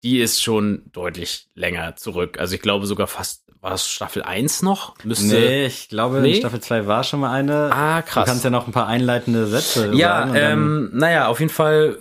die 0.06 0.20
ist 0.20 0.40
schon 0.40 0.82
deutlich 0.92 1.48
länger 1.56 1.96
zurück. 1.96 2.38
Also 2.38 2.54
ich 2.54 2.62
glaube 2.62 2.86
sogar 2.86 3.08
fast, 3.08 3.42
war 3.60 3.70
das 3.70 3.88
Staffel 3.88 4.22
1 4.22 4.62
noch? 4.62 4.94
Müsste, 5.02 5.34
nee, 5.34 5.66
ich 5.66 5.88
glaube, 5.88 6.20
nee? 6.20 6.36
Staffel 6.36 6.60
2 6.60 6.86
war 6.86 7.02
schon 7.02 7.18
mal 7.18 7.32
eine. 7.32 7.72
Ah, 7.72 8.02
krass. 8.02 8.24
Du 8.24 8.30
kannst 8.30 8.44
ja 8.44 8.50
noch 8.50 8.68
ein 8.68 8.72
paar 8.72 8.86
einleitende 8.86 9.48
Sätze. 9.48 9.92
Ja, 9.94 10.32
ähm, 10.32 10.90
naja, 10.92 11.26
auf 11.26 11.40
jeden 11.40 11.50
Fall 11.50 11.98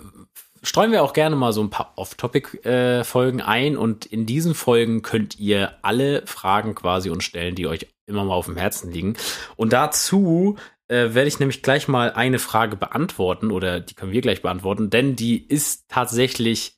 streuen 0.62 0.92
wir 0.92 1.02
auch 1.02 1.14
gerne 1.14 1.34
mal 1.34 1.52
so 1.52 1.60
ein 1.60 1.70
paar 1.70 1.94
Off-Topic-Folgen 1.96 3.40
äh, 3.40 3.42
ein 3.42 3.76
und 3.76 4.06
in 4.06 4.24
diesen 4.24 4.54
Folgen 4.54 5.02
könnt 5.02 5.40
ihr 5.40 5.72
alle 5.82 6.22
Fragen 6.26 6.76
quasi 6.76 7.10
uns 7.10 7.24
stellen, 7.24 7.56
die 7.56 7.66
euch 7.66 7.88
immer 8.06 8.22
mal 8.22 8.34
auf 8.34 8.46
dem 8.46 8.56
Herzen 8.56 8.92
liegen. 8.92 9.16
Und 9.56 9.72
dazu 9.72 10.58
äh, 10.86 11.12
werde 11.12 11.26
ich 11.26 11.40
nämlich 11.40 11.62
gleich 11.62 11.88
mal 11.88 12.12
eine 12.12 12.38
Frage 12.38 12.76
beantworten 12.76 13.50
oder 13.50 13.80
die 13.80 13.94
können 13.94 14.12
wir 14.12 14.20
gleich 14.20 14.42
beantworten, 14.42 14.90
denn 14.90 15.16
die 15.16 15.44
ist 15.44 15.86
tatsächlich 15.88 16.75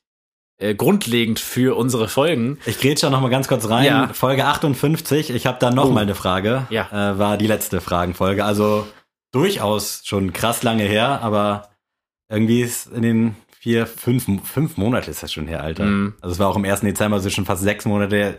äh, 0.59 0.75
grundlegend 0.75 1.39
für 1.39 1.77
unsere 1.77 2.07
Folgen. 2.07 2.59
Ich 2.65 2.79
grätsche 2.79 3.05
da 3.05 3.09
noch 3.09 3.21
mal 3.21 3.29
ganz 3.29 3.47
kurz 3.47 3.69
rein. 3.69 3.85
Ja. 3.85 4.09
Folge 4.13 4.45
58, 4.45 5.29
ich 5.31 5.45
habe 5.45 5.57
da 5.59 5.71
noch 5.71 5.87
oh. 5.87 5.91
mal 5.91 6.01
eine 6.01 6.15
Frage. 6.15 6.67
Ja. 6.69 6.89
Äh, 6.91 7.17
war 7.17 7.37
die 7.37 7.47
letzte 7.47 7.81
Fragenfolge. 7.81 8.43
Also 8.43 8.85
durchaus 9.31 10.01
schon 10.03 10.33
krass 10.33 10.61
lange 10.63 10.83
her, 10.83 11.21
aber 11.21 11.69
irgendwie 12.29 12.61
ist 12.61 12.87
in 12.87 13.01
den 13.01 13.35
vier, 13.57 13.87
fünf, 13.87 14.25
fünf 14.47 14.77
Monate 14.77 15.09
ist 15.11 15.23
das 15.23 15.33
schon 15.33 15.47
her, 15.47 15.63
Alter. 15.63 15.85
Mm. 15.85 16.13
Also 16.21 16.33
es 16.33 16.39
war 16.39 16.47
auch 16.47 16.55
im 16.55 16.65
1. 16.65 16.81
Dezember, 16.81 17.17
also 17.17 17.29
schon 17.29 17.45
fast 17.45 17.63
sechs 17.63 17.85
Monate. 17.85 18.37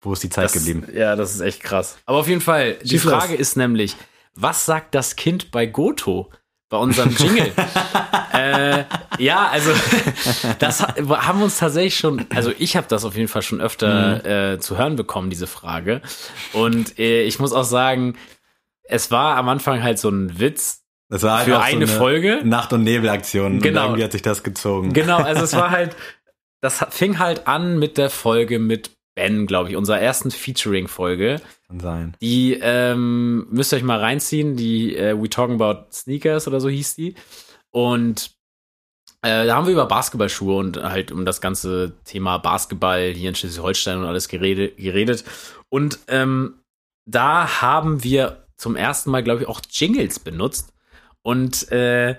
Wo 0.00 0.12
ist 0.12 0.22
die 0.22 0.30
Zeit 0.30 0.46
das, 0.46 0.52
geblieben? 0.54 0.86
Ja, 0.94 1.14
das 1.14 1.34
ist 1.34 1.40
echt 1.40 1.62
krass. 1.62 1.98
Aber 2.06 2.18
auf 2.18 2.28
jeden 2.28 2.40
Fall, 2.40 2.78
die 2.82 2.98
Frage 2.98 3.34
ist 3.34 3.56
nämlich, 3.56 3.96
was 4.34 4.64
sagt 4.64 4.94
das 4.94 5.16
Kind 5.16 5.50
bei 5.50 5.66
Goto? 5.66 6.30
Bei 6.70 6.76
unserem 6.78 7.14
Jingle. 7.14 7.52
äh, 8.32 8.84
ja, 9.18 9.48
also 9.48 9.72
das 10.58 10.82
haben 10.82 11.38
wir 11.38 11.44
uns 11.44 11.58
tatsächlich 11.58 11.96
schon, 11.96 12.24
also 12.30 12.52
ich 12.58 12.76
habe 12.76 12.86
das 12.88 13.04
auf 13.04 13.16
jeden 13.16 13.28
Fall 13.28 13.42
schon 13.42 13.60
öfter 13.60 14.22
mhm. 14.24 14.30
äh, 14.30 14.58
zu 14.60 14.78
hören 14.78 14.96
bekommen, 14.96 15.28
diese 15.28 15.48
Frage. 15.48 16.00
Und 16.52 16.98
äh, 16.98 17.24
ich 17.24 17.38
muss 17.40 17.52
auch 17.52 17.64
sagen, 17.64 18.16
es 18.84 19.10
war 19.10 19.36
am 19.36 19.48
Anfang 19.48 19.82
halt 19.82 19.98
so 19.98 20.08
ein 20.08 20.38
Witz. 20.38 20.84
Das 21.08 21.24
war 21.24 21.38
halt 21.38 21.48
für 21.48 21.60
eine, 21.60 21.86
so 21.86 21.92
eine 21.92 21.98
Folge. 21.98 22.40
Nacht- 22.44 22.72
und 22.72 22.84
Nebelaktion. 22.84 23.60
Genau. 23.60 23.80
Und 23.80 23.86
irgendwie 23.86 24.04
hat 24.04 24.12
sich 24.12 24.22
das 24.22 24.44
gezogen. 24.44 24.92
Genau, 24.92 25.18
also 25.18 25.42
es 25.42 25.54
war 25.54 25.70
halt, 25.72 25.96
das 26.60 26.84
fing 26.90 27.18
halt 27.18 27.48
an 27.48 27.80
mit 27.80 27.98
der 27.98 28.10
Folge 28.10 28.60
mit 28.60 28.92
Ben, 29.14 29.46
glaube 29.46 29.70
ich, 29.70 29.76
unserer 29.76 30.00
ersten 30.00 30.30
Featuring-Folge. 30.30 31.40
Kann 31.66 31.80
sein. 31.80 32.16
Die 32.20 32.58
ähm, 32.60 33.46
müsst 33.50 33.72
ihr 33.72 33.76
euch 33.76 33.82
mal 33.82 33.98
reinziehen. 33.98 34.56
Die 34.56 34.96
äh, 34.96 35.20
We 35.20 35.28
Talking 35.28 35.60
About 35.60 35.86
Sneakers 35.92 36.46
oder 36.46 36.60
so 36.60 36.68
hieß 36.68 36.94
die. 36.94 37.14
Und 37.70 38.30
äh, 39.22 39.46
da 39.46 39.56
haben 39.56 39.66
wir 39.66 39.72
über 39.72 39.86
Basketballschuhe 39.86 40.56
und 40.56 40.82
halt 40.82 41.12
um 41.12 41.26
das 41.26 41.40
ganze 41.40 41.92
Thema 42.04 42.38
Basketball 42.38 43.10
hier 43.10 43.28
in 43.28 43.34
Schleswig-Holstein 43.34 43.98
und 43.98 44.06
alles 44.06 44.28
geredet. 44.28 44.76
geredet. 44.76 45.24
Und 45.68 45.98
ähm, 46.08 46.60
da 47.04 47.60
haben 47.60 48.02
wir 48.04 48.46
zum 48.56 48.76
ersten 48.76 49.10
Mal, 49.10 49.22
glaube 49.22 49.42
ich, 49.42 49.48
auch 49.48 49.60
Jingles 49.68 50.18
benutzt. 50.18 50.72
Und 51.22 51.70
äh, 51.72 52.16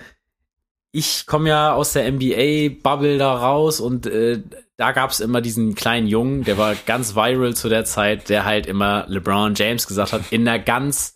ich 0.92 1.26
komme 1.26 1.50
ja 1.50 1.74
aus 1.74 1.94
der 1.94 2.12
NBA-Bubble 2.12 3.18
da 3.18 3.34
raus 3.34 3.80
und 3.80 4.06
äh, 4.06 4.44
da 4.82 4.94
gab 4.94 5.12
es 5.12 5.20
immer 5.20 5.42
diesen 5.42 5.76
kleinen 5.76 6.08
Jungen, 6.08 6.44
der 6.44 6.58
war 6.58 6.74
ganz 6.74 7.16
viral 7.16 7.54
zu 7.54 7.70
der 7.70 7.86
Zeit, 7.86 8.30
der 8.30 8.46
halt 8.46 8.66
immer 8.66 9.06
LeBron 9.08 9.54
James 9.54 9.86
gesagt 9.86 10.12
hat, 10.12 10.24
in 10.32 10.48
einer 10.48 10.58
ganz 10.58 11.14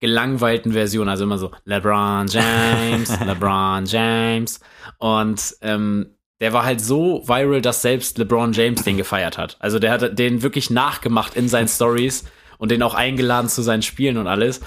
gelangweilten 0.00 0.72
Version, 0.72 1.08
also 1.08 1.22
immer 1.22 1.38
so 1.38 1.52
LeBron 1.66 2.26
James, 2.26 3.16
LeBron 3.24 3.86
James. 3.86 4.58
Und 4.98 5.54
ähm, 5.60 6.16
der 6.40 6.52
war 6.52 6.64
halt 6.64 6.80
so 6.80 7.22
viral, 7.28 7.62
dass 7.62 7.80
selbst 7.80 8.18
LeBron 8.18 8.52
James 8.52 8.82
den 8.82 8.96
gefeiert 8.96 9.38
hat. 9.38 9.56
Also 9.60 9.78
der 9.78 9.92
hat 9.92 10.18
den 10.18 10.42
wirklich 10.42 10.70
nachgemacht 10.70 11.36
in 11.36 11.48
seinen 11.48 11.68
Stories 11.68 12.24
und 12.58 12.72
den 12.72 12.82
auch 12.82 12.94
eingeladen 12.94 13.48
zu 13.48 13.62
seinen 13.62 13.82
Spielen 13.82 14.16
und 14.16 14.26
alles. 14.26 14.62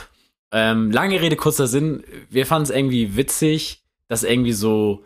Ähm, 0.54 0.92
lange 0.92 1.20
Rede, 1.20 1.36
kurzer 1.36 1.68
Sinn. 1.68 2.06
Wir 2.30 2.46
fanden 2.46 2.70
es 2.70 2.70
irgendwie 2.70 3.18
witzig, 3.18 3.84
dass 4.08 4.24
irgendwie 4.24 4.54
so 4.54 5.04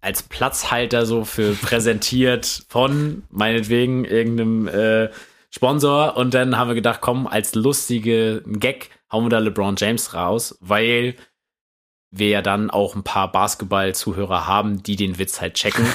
als 0.00 0.22
Platzhalter 0.22 1.06
so 1.06 1.24
für 1.24 1.54
präsentiert 1.54 2.64
von 2.68 3.24
meinetwegen 3.30 4.04
irgendeinem 4.04 4.68
äh, 4.68 5.10
Sponsor 5.50 6.16
und 6.16 6.34
dann 6.34 6.56
haben 6.56 6.68
wir 6.68 6.74
gedacht, 6.74 7.00
komm, 7.00 7.26
als 7.26 7.54
lustige 7.54 8.42
Gag 8.46 8.90
hauen 9.10 9.24
wir 9.24 9.30
da 9.30 9.38
LeBron 9.38 9.76
James 9.76 10.14
raus, 10.14 10.58
weil 10.60 11.16
wir 12.10 12.28
ja 12.28 12.42
dann 12.42 12.70
auch 12.70 12.94
ein 12.94 13.02
paar 13.02 13.32
Basketball-Zuhörer 13.32 14.46
haben, 14.46 14.82
die 14.82 14.96
den 14.96 15.18
Witz 15.18 15.40
halt 15.40 15.54
checken. 15.54 15.86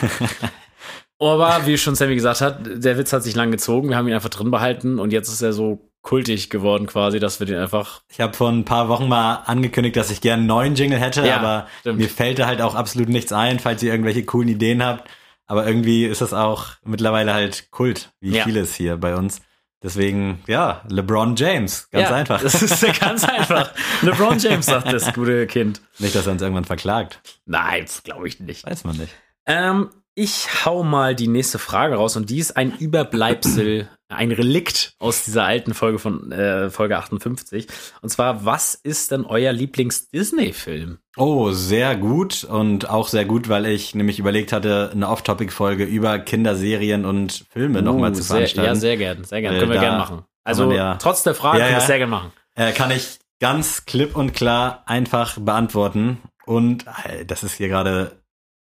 Aber 1.20 1.66
wie 1.66 1.78
schon 1.78 1.96
Sammy 1.96 2.16
gesagt 2.16 2.42
hat, 2.42 2.60
der 2.66 2.98
Witz 2.98 3.14
hat 3.14 3.24
sich 3.24 3.36
lang 3.36 3.52
gezogen, 3.52 3.90
wir 3.90 3.96
haben 3.96 4.08
ihn 4.08 4.14
einfach 4.14 4.30
drin 4.30 4.52
behalten 4.52 5.00
und 5.00 5.14
jetzt 5.14 5.30
ist 5.30 5.42
er 5.42 5.54
so 5.54 5.93
kultig 6.04 6.50
geworden 6.50 6.86
quasi, 6.86 7.20
dass 7.20 7.40
wir 7.40 7.48
den 7.48 7.58
einfach. 7.58 8.02
Ich 8.10 8.20
habe 8.20 8.34
vor 8.34 8.50
ein 8.50 8.66
paar 8.66 8.90
Wochen 8.90 9.08
mal 9.08 9.36
angekündigt, 9.46 9.96
dass 9.96 10.12
ich 10.12 10.22
gerne 10.22 10.42
einen 10.42 10.48
neuen 10.48 10.76
Jingle 10.76 11.00
hätte, 11.00 11.26
ja, 11.26 11.38
aber 11.38 11.68
stimmt. 11.80 12.00
mir 12.00 12.10
fällt 12.10 12.38
da 12.38 12.46
halt 12.46 12.62
auch 12.62 12.76
absolut 12.76 13.10
nichts 13.10 13.34
ein, 13.34 13.60
falls 13.60 13.82
ihr 13.82 13.92
irgendwelche 13.92 14.24
coolen 14.24 14.50
Ideen 14.50 14.84
habt. 14.84 15.10
Aber 15.48 15.66
irgendwie 15.66 16.06
ist 16.06 16.22
das 16.22 16.34
auch 16.34 16.68
mittlerweile 16.84 17.34
halt 17.34 17.72
Kult, 17.72 18.12
wie 18.20 18.36
ja. 18.36 18.44
vieles 18.44 18.76
hier 18.76 18.98
bei 18.98 19.16
uns. 19.16 19.42
Deswegen, 19.82 20.42
ja, 20.48 20.82
LeBron 20.88 21.36
James, 21.36 21.90
ganz 21.92 22.10
ja, 22.10 22.16
einfach. 22.16 22.42
Das 22.42 22.62
ist 22.62 23.00
ganz 23.00 23.24
einfach. 23.26 23.72
LeBron 24.02 24.40
James 24.40 24.66
sagt 24.66 24.92
das 24.92 25.14
gute 25.14 25.46
Kind. 25.46 25.82
Nicht, 26.00 26.16
dass 26.16 26.26
er 26.26 26.32
uns 26.32 26.42
irgendwann 26.42 26.64
verklagt. 26.64 27.22
Nein, 27.46 27.86
glaube 28.04 28.28
ich 28.28 28.40
nicht. 28.40 28.66
Weiß 28.66 28.86
man 28.86 28.96
nicht. 28.96 29.14
Ähm, 29.46 29.90
ich 30.16 30.66
hau 30.66 30.84
mal 30.84 31.16
die 31.16 31.28
nächste 31.28 31.60
Frage 31.60 31.96
raus 31.96 32.16
und 32.16 32.30
die 32.30 32.40
ist 32.40 32.56
ein 32.56 32.72
Überbleibsel, 32.78 33.90
ein 34.16 34.32
Relikt 34.32 34.96
aus 35.00 35.24
dieser 35.26 35.44
alten 35.44 35.74
Folge 35.74 36.00
von 36.00 36.32
äh, 36.32 36.70
Folge 36.70 36.98
58. 36.98 37.68
Und 38.02 38.10
zwar, 38.10 38.46
was 38.46 38.76
ist 38.76 39.12
denn 39.12 39.26
euer 39.26 39.52
Lieblings-Disney-Film? 39.52 41.00
Oh, 41.18 41.52
sehr 41.52 41.96
gut 41.96 42.44
und 42.44 42.90
auch 42.90 43.08
sehr 43.08 43.26
gut, 43.26 43.50
weil 43.50 43.66
ich 43.66 43.96
nämlich 43.96 44.20
überlegt 44.20 44.52
hatte, 44.52 44.90
eine 44.94 45.08
Off-Topic-Folge 45.10 45.84
über 45.84 46.20
Kinderserien 46.20 47.06
und 47.06 47.46
Filme 47.52 47.80
uh, 47.80 47.82
nochmal 47.84 48.14
zu 48.14 48.24
veranstalten. 48.24 48.68
ja, 48.68 48.76
sehr 48.76 48.98
gern, 48.98 49.24
sehr 49.24 49.42
gern. 49.42 49.58
Können 49.58 49.72
wir 49.72 49.80
gerne 49.80 49.98
machen. 49.98 50.24
Also 50.44 50.72
ja, 50.72 50.96
trotz 50.96 51.24
der 51.24 51.36
Frage 51.36 51.60
ja, 51.60 51.66
können 51.66 51.76
wir 51.76 51.82
es 51.82 51.88
sehr 51.88 51.98
gerne 51.98 52.12
machen. 52.12 52.34
Äh, 52.56 52.72
kann 52.74 52.92
ich 52.92 53.20
ganz 53.40 53.86
klipp 53.86 54.16
und 54.16 54.34
klar 54.34 54.84
einfach 54.86 55.38
beantworten. 55.40 56.20
Und 56.46 56.86
äh, 57.06 57.26
das 57.26 57.44
ist 57.44 57.56
hier 57.56 57.70
gerade 57.70 58.24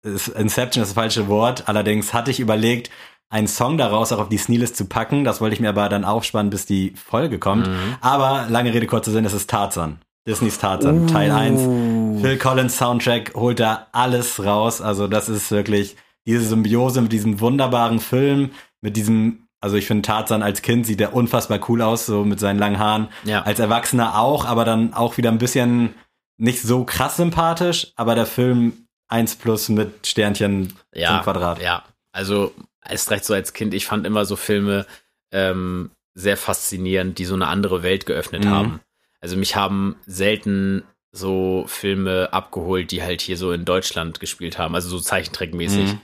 Inception 0.04 0.84
ist 0.84 0.90
das 0.90 0.94
falsche 0.94 1.28
Wort. 1.28 1.70
Allerdings 1.70 2.14
hatte 2.14 2.30
ich 2.30 2.40
überlegt, 2.40 2.90
einen 3.34 3.48
Song 3.48 3.80
daraus 3.80 4.12
auch 4.12 4.20
auf 4.20 4.30
die 4.30 4.38
Sneelist 4.38 4.78
zu 4.78 4.86
packen. 4.86 5.24
Das 5.24 5.42
wollte 5.42 5.56
ich 5.56 5.60
mir 5.60 5.70
aber 5.70 5.90
dann 5.90 6.06
aufspannen, 6.06 6.52
bis 6.52 6.68
die 6.68 6.94
Folge 6.96 7.40
kommt. 7.40 7.68
Mhm. 7.68 7.96
Aber 8.00 8.46
lange 8.48 8.72
Rede, 8.72 8.86
kurzer 8.86 9.12
Sinn, 9.12 9.26
es 9.26 9.34
ist 9.34 9.50
Tarzan. 9.50 9.98
Disneys 10.28 10.60
Tarzan, 10.60 11.04
uh. 11.04 11.08
Teil 11.08 11.32
1. 11.32 12.22
Phil 12.22 12.38
Collins 12.38 12.78
Soundtrack 12.78 13.34
holt 13.34 13.60
da 13.60 13.88
alles 13.92 14.46
raus. 14.46 14.82
Also 14.82 15.08
das 15.08 15.30
ist 15.30 15.50
wirklich 15.50 15.98
diese 16.28 16.44
Symbiose 16.44 17.02
mit 17.02 17.12
diesem 17.12 17.40
wunderbaren 17.40 18.00
Film, 18.00 18.52
mit 18.82 18.96
diesem, 18.96 19.48
also 19.60 19.78
ich 19.78 19.88
finde 19.88 20.04
Tarzan 20.04 20.44
als 20.44 20.62
Kind 20.62 20.86
sieht 20.86 21.02
er 21.02 21.16
unfassbar 21.16 21.60
cool 21.68 21.82
aus, 21.82 22.06
so 22.06 22.24
mit 22.24 22.40
seinen 22.40 22.60
langen 22.60 22.78
Haaren. 22.78 23.08
Ja. 23.26 23.42
Als 23.42 23.60
Erwachsener 23.60 24.20
auch, 24.20 24.46
aber 24.46 24.64
dann 24.64 24.94
auch 24.94 25.18
wieder 25.18 25.32
ein 25.32 25.40
bisschen 25.40 25.96
nicht 26.38 26.62
so 26.62 26.84
krass 26.86 27.18
sympathisch, 27.18 27.94
aber 27.96 28.14
der 28.14 28.28
Film 28.28 28.86
1 29.08 29.38
plus 29.38 29.70
mit 29.70 30.06
Sternchen 30.06 30.74
ja, 30.94 31.10
zum 31.10 31.22
Quadrat. 31.22 31.62
Ja, 31.62 31.84
also 32.12 32.54
erst 32.88 33.12
recht 33.12 33.26
so 33.26 33.34
als 33.34 33.54
Kind, 33.54 33.74
ich 33.74 33.86
fand 33.86 34.06
immer 34.06 34.26
so 34.26 34.36
Filme 34.36 34.86
ähm, 35.32 35.92
sehr 36.14 36.38
faszinierend, 36.38 37.18
die 37.18 37.26
so 37.26 37.34
eine 37.34 37.48
andere 37.48 37.84
Welt 37.84 38.06
geöffnet 38.06 38.46
mhm. 38.46 38.50
haben. 38.50 38.80
Also 39.20 39.38
mich 39.38 39.56
haben 39.56 39.96
selten 40.06 40.84
so 41.12 41.66
Filme 41.68 42.34
abgeholt, 42.34 42.92
die 42.92 43.04
halt 43.04 43.22
hier 43.22 43.38
so 43.38 43.52
in 43.52 43.66
Deutschland 43.66 44.20
gespielt 44.20 44.58
haben, 44.58 44.76
also 44.76 44.90
so 44.90 45.00
Zeichentrickmäßig. 45.00 45.94
Mhm. 45.94 46.02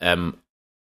Ähm, 0.00 0.34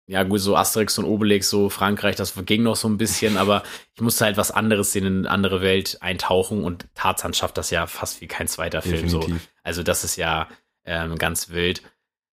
ja, 0.06 0.22
gut, 0.22 0.40
so 0.40 0.54
Asterix 0.54 0.98
und 0.98 1.06
Obelix, 1.06 1.48
so 1.48 1.70
Frankreich, 1.70 2.14
das 2.14 2.34
ging 2.44 2.62
noch 2.62 2.76
so 2.76 2.88
ein 2.88 2.98
bisschen, 2.98 3.38
aber 3.38 3.62
ich 3.94 4.02
musste 4.02 4.26
halt 4.26 4.36
was 4.36 4.50
anderes 4.50 4.92
sehen, 4.92 5.06
in 5.06 5.18
eine 5.20 5.30
andere 5.30 5.62
Welt 5.62 5.98
eintauchen 6.02 6.62
und 6.62 6.86
Tarzan 6.94 7.32
schafft 7.32 7.56
das 7.56 7.70
ja 7.70 7.86
fast 7.86 8.20
wie 8.20 8.26
kein 8.26 8.46
zweiter 8.46 8.82
Film 8.82 9.08
so. 9.08 9.26
Also 9.62 9.82
das 9.82 10.04
ist 10.04 10.16
ja 10.16 10.48
ähm, 10.84 11.16
ganz 11.16 11.48
wild. 11.48 11.82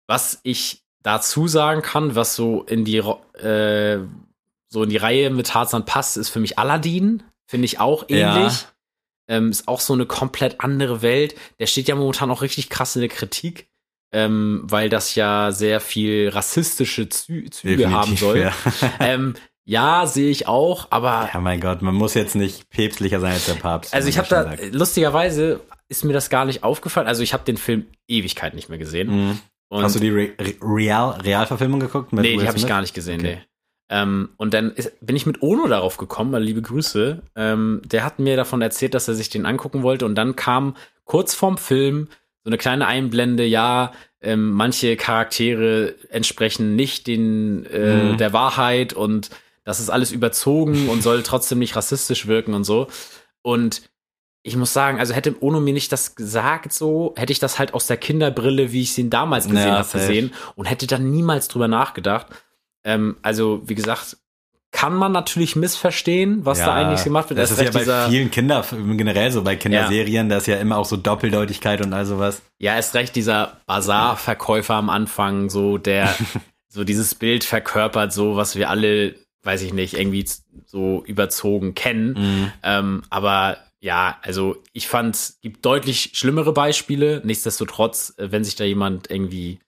Was 0.09 0.41
ich 0.43 0.83
dazu 1.03 1.49
sagen 1.49 1.83
kann, 1.83 2.15
was 2.15 2.37
so 2.37 2.63
in 2.65 2.85
die 2.85 2.99
äh, 2.99 4.01
so 4.69 4.83
in 4.85 4.91
die 4.91 4.97
Reihe 4.97 5.31
mit 5.31 5.49
Tarzan 5.49 5.85
passt, 5.85 6.17
ist 6.17 6.29
für 6.29 6.41
mich 6.41 6.59
Aladdin. 6.59 7.23
Finde 7.47 7.65
ich 7.65 7.81
auch 7.81 8.05
ähnlich. 8.09 8.63
Ja. 8.63 8.65
Ähm, 9.29 9.51
ist 9.51 9.69
auch 9.69 9.81
so 9.81 9.93
eine 9.93 10.07
komplett 10.07 10.61
andere 10.61 11.03
Welt. 11.03 11.35
Der 11.59 11.67
steht 11.67 11.89
ja 11.89 11.97
momentan 11.97 12.31
auch 12.31 12.43
richtig 12.43 12.71
krass 12.71 12.95
in 12.95 13.01
der 13.01 13.09
Kritik, 13.09 13.69
ähm, 14.13 14.63
weil 14.65 14.89
das 14.89 15.15
ja 15.15 15.51
sehr 15.51 15.81
viel 15.81 16.29
rassistische 16.29 17.09
Zü 17.09 17.49
Züge 17.51 17.77
Definitiv, 17.77 17.97
haben 17.97 18.17
soll. 18.17 18.39
Ja, 18.39 18.53
ähm, 19.01 19.35
ja 19.65 20.07
sehe 20.07 20.31
ich 20.31 20.47
auch, 20.47 20.89
aber. 20.91 21.31
Ja, 21.33 21.41
mein 21.41 21.61
Gott, 21.61 21.83
man 21.83 21.95
muss 21.95 22.15
jetzt 22.15 22.37
nicht 22.37 22.71
päpstlicher 22.71 23.21
sein 23.21 23.33
als 23.33 23.47
der 23.47 23.55
Papst. 23.55 23.95
Also 23.95 24.09
ich 24.09 24.19
habe 24.19 24.29
da 24.29 24.45
sagt. 24.45 24.75
lustigerweise 24.75 25.61
ist 25.89 26.05
mir 26.05 26.13
das 26.13 26.31
gar 26.31 26.45
nicht 26.45 26.63
aufgefallen. 26.63 27.09
Also 27.09 27.23
ich 27.23 27.33
habe 27.33 27.45
den 27.45 27.57
Film 27.57 27.87
Ewigkeit 28.07 28.55
nicht 28.55 28.69
mehr 28.69 28.79
gesehen. 28.79 29.11
Mhm. 29.11 29.39
Hast 29.71 29.95
du 29.95 30.01
die 30.01 30.11
Re 30.11 30.31
Real 30.61 31.21
Realverfilmung 31.21 31.81
geguckt? 31.81 32.13
Mit 32.13 32.23
nee, 32.23 32.37
die 32.37 32.47
habe 32.47 32.59
ich 32.59 32.67
gar 32.67 32.81
nicht 32.81 32.95
gesehen. 32.95 33.21
Okay. 33.21 33.37
Nee. 33.37 33.43
Ähm, 33.89 34.31
und 34.37 34.55
dann 34.55 34.73
ist, 34.73 34.93
bin 35.05 35.17
ich 35.17 35.27
mit 35.27 35.43
Ono 35.43 35.67
darauf 35.67 35.97
gekommen, 35.97 36.31
mal 36.31 36.43
liebe 36.43 36.63
Grüße. 36.63 37.23
Ähm, 37.35 37.83
der 37.85 38.05
hat 38.05 38.19
mir 38.19 38.37
davon 38.37 38.63
erzählt, 38.63 38.95
dass 38.95 39.09
er 39.09 39.15
sich 39.15 39.31
den 39.31 39.47
angucken 39.47 39.83
wollte. 39.83 40.07
Und 40.07 40.15
dann 40.15 40.37
kam 40.37 40.77
kurz 41.05 41.35
vorm 41.35 41.59
Film 41.59 42.09
so 42.45 42.49
eine 42.49 42.59
kleine 42.59 42.87
Einblende, 42.87 43.45
ja, 43.45 43.93
ähm, 44.23 44.53
manche 44.53 44.97
Charaktere 44.97 45.95
entsprechen 46.11 46.77
nicht 46.77 47.07
den 47.07 47.67
äh, 47.67 48.13
mhm. 48.13 48.17
der 48.17 48.33
Wahrheit 48.33 48.93
und 48.93 49.31
das 49.65 49.81
ist 49.81 49.91
alles 49.91 50.13
überzogen 50.13 50.89
und 50.89 51.03
soll 51.03 51.23
trotzdem 51.23 51.59
nicht 51.59 51.77
rassistisch 51.77 52.27
wirken 52.27 52.55
und 52.55 52.65
so. 52.65 52.89
Und 53.43 53.83
ich 54.43 54.57
muss 54.57 54.73
sagen, 54.73 54.99
also 54.99 55.15
hätte 55.15 55.37
Ono 55.43 55.61
mir 55.61 55.75
nicht 55.75 55.93
das 55.93 56.15
gesagt 56.15 56.73
so, 56.73 57.15
hätte 57.17 57.33
ich 57.33 57.39
das 57.39 57.59
halt 57.59 57.75
aus 57.75 57.87
der 57.87 57.99
Kinderbrille, 57.99 58.73
wie 58.73 58.83
ich 58.83 58.97
ihn 58.97 59.11
damals 59.11 59.49
gesehen 59.49 59.69
ja, 59.69 59.79
habe, 59.79 59.89
gesehen 59.93 60.33
und 60.57 60.65
hätte 60.65 60.87
dann 60.87 61.11
niemals 61.11 61.49
drüber 61.49 61.69
nachgedacht. 61.69 62.27
Ähm, 62.85 63.17
also, 63.21 63.61
wie 63.67 63.75
gesagt, 63.75 64.17
kann 64.73 64.95
man 64.95 65.13
natürlich 65.13 65.57
missverstehen, 65.57 66.47
was 66.47 66.61
ja, 66.61 66.67
da 66.67 66.75
eigentlich 66.75 67.05
gemacht 67.05 67.29
wird. 67.29 67.41
Das 67.41 67.51
ist 67.51 67.61
ja 67.61 67.71
bei 67.71 68.09
vielen 68.09 68.31
Kinderfilmen 68.31 68.97
generell 68.97 69.31
so, 69.31 69.43
bei 69.43 69.57
Kinderserien, 69.57 70.27
ja. 70.27 70.31
da 70.31 70.37
ist 70.39 70.47
ja 70.47 70.57
immer 70.57 70.79
auch 70.79 70.85
so 70.85 70.97
Doppeldeutigkeit 70.97 71.85
und 71.85 71.93
all 71.93 72.07
sowas. 72.07 72.41
Ja, 72.59 72.79
ist 72.79 72.95
recht 72.95 73.17
dieser 73.17 73.61
Bazar-Verkäufer 73.67 74.75
am 74.75 74.89
Anfang, 74.89 75.51
so 75.51 75.77
der 75.77 76.15
so 76.69 76.85
dieses 76.85 77.15
Bild 77.17 77.45
verkörpert, 77.45 78.13
so 78.13 78.37
was 78.37 78.55
wir 78.55 78.71
alle, 78.71 79.17
weiß 79.43 79.63
ich 79.63 79.75
nicht, 79.75 79.95
irgendwie 79.95 80.27
so 80.65 81.03
überzogen 81.05 81.75
kennen. 81.75 82.13
Mhm. 82.13 82.53
Ähm, 82.63 83.03
aber 83.11 83.59
ja, 83.81 84.19
also 84.23 84.57
ich 84.73 84.89
fand, 84.89 85.17
es 85.17 85.41
gibt 85.41 85.65
deutlich 85.65 86.11
schlimmere 86.15 86.53
Beispiele. 86.53 87.23
Nichtsdestotrotz, 87.25 88.15
äh, 88.19 88.31
wenn 88.31 88.45
sich 88.45 88.57
da 88.57 88.65
jemand 88.65 89.11
irgendwie 89.11 89.59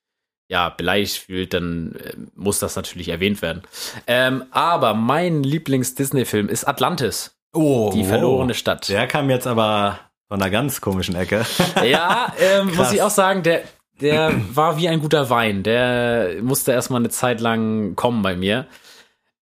ja, 0.49 0.69
beleidigt 0.69 1.16
fühlt, 1.16 1.54
dann 1.54 1.95
äh, 1.95 2.12
muss 2.35 2.59
das 2.59 2.76
natürlich 2.76 3.09
erwähnt 3.09 3.40
werden. 3.40 3.62
Ähm, 4.07 4.45
aber 4.50 4.92
mein 4.92 5.42
Lieblings-Disney-Film 5.42 6.50
ist 6.50 6.64
Atlantis. 6.64 7.35
Oh, 7.54 7.90
die 7.95 8.04
verlorene 8.04 8.54
Stadt. 8.54 8.88
Der 8.90 9.07
kam 9.07 9.31
jetzt 9.31 9.47
aber 9.47 9.99
von 10.28 10.40
einer 10.40 10.50
ganz 10.50 10.83
komischen 10.83 11.14
Ecke. 11.14 11.47
ja, 11.85 12.35
ähm, 12.38 12.75
muss 12.75 12.92
ich 12.92 13.00
auch 13.00 13.11
sagen, 13.11 13.42
der, 13.42 13.62
der 14.00 14.35
war 14.54 14.76
wie 14.76 14.88
ein 14.88 15.00
guter 15.00 15.31
Wein. 15.31 15.62
Der 15.62 16.42
musste 16.42 16.73
erstmal 16.73 17.00
eine 17.00 17.11
Zeit 17.11 17.40
lang 17.40 17.97
kommen 17.97 18.21
bei 18.21 18.37
mir. 18.37 18.66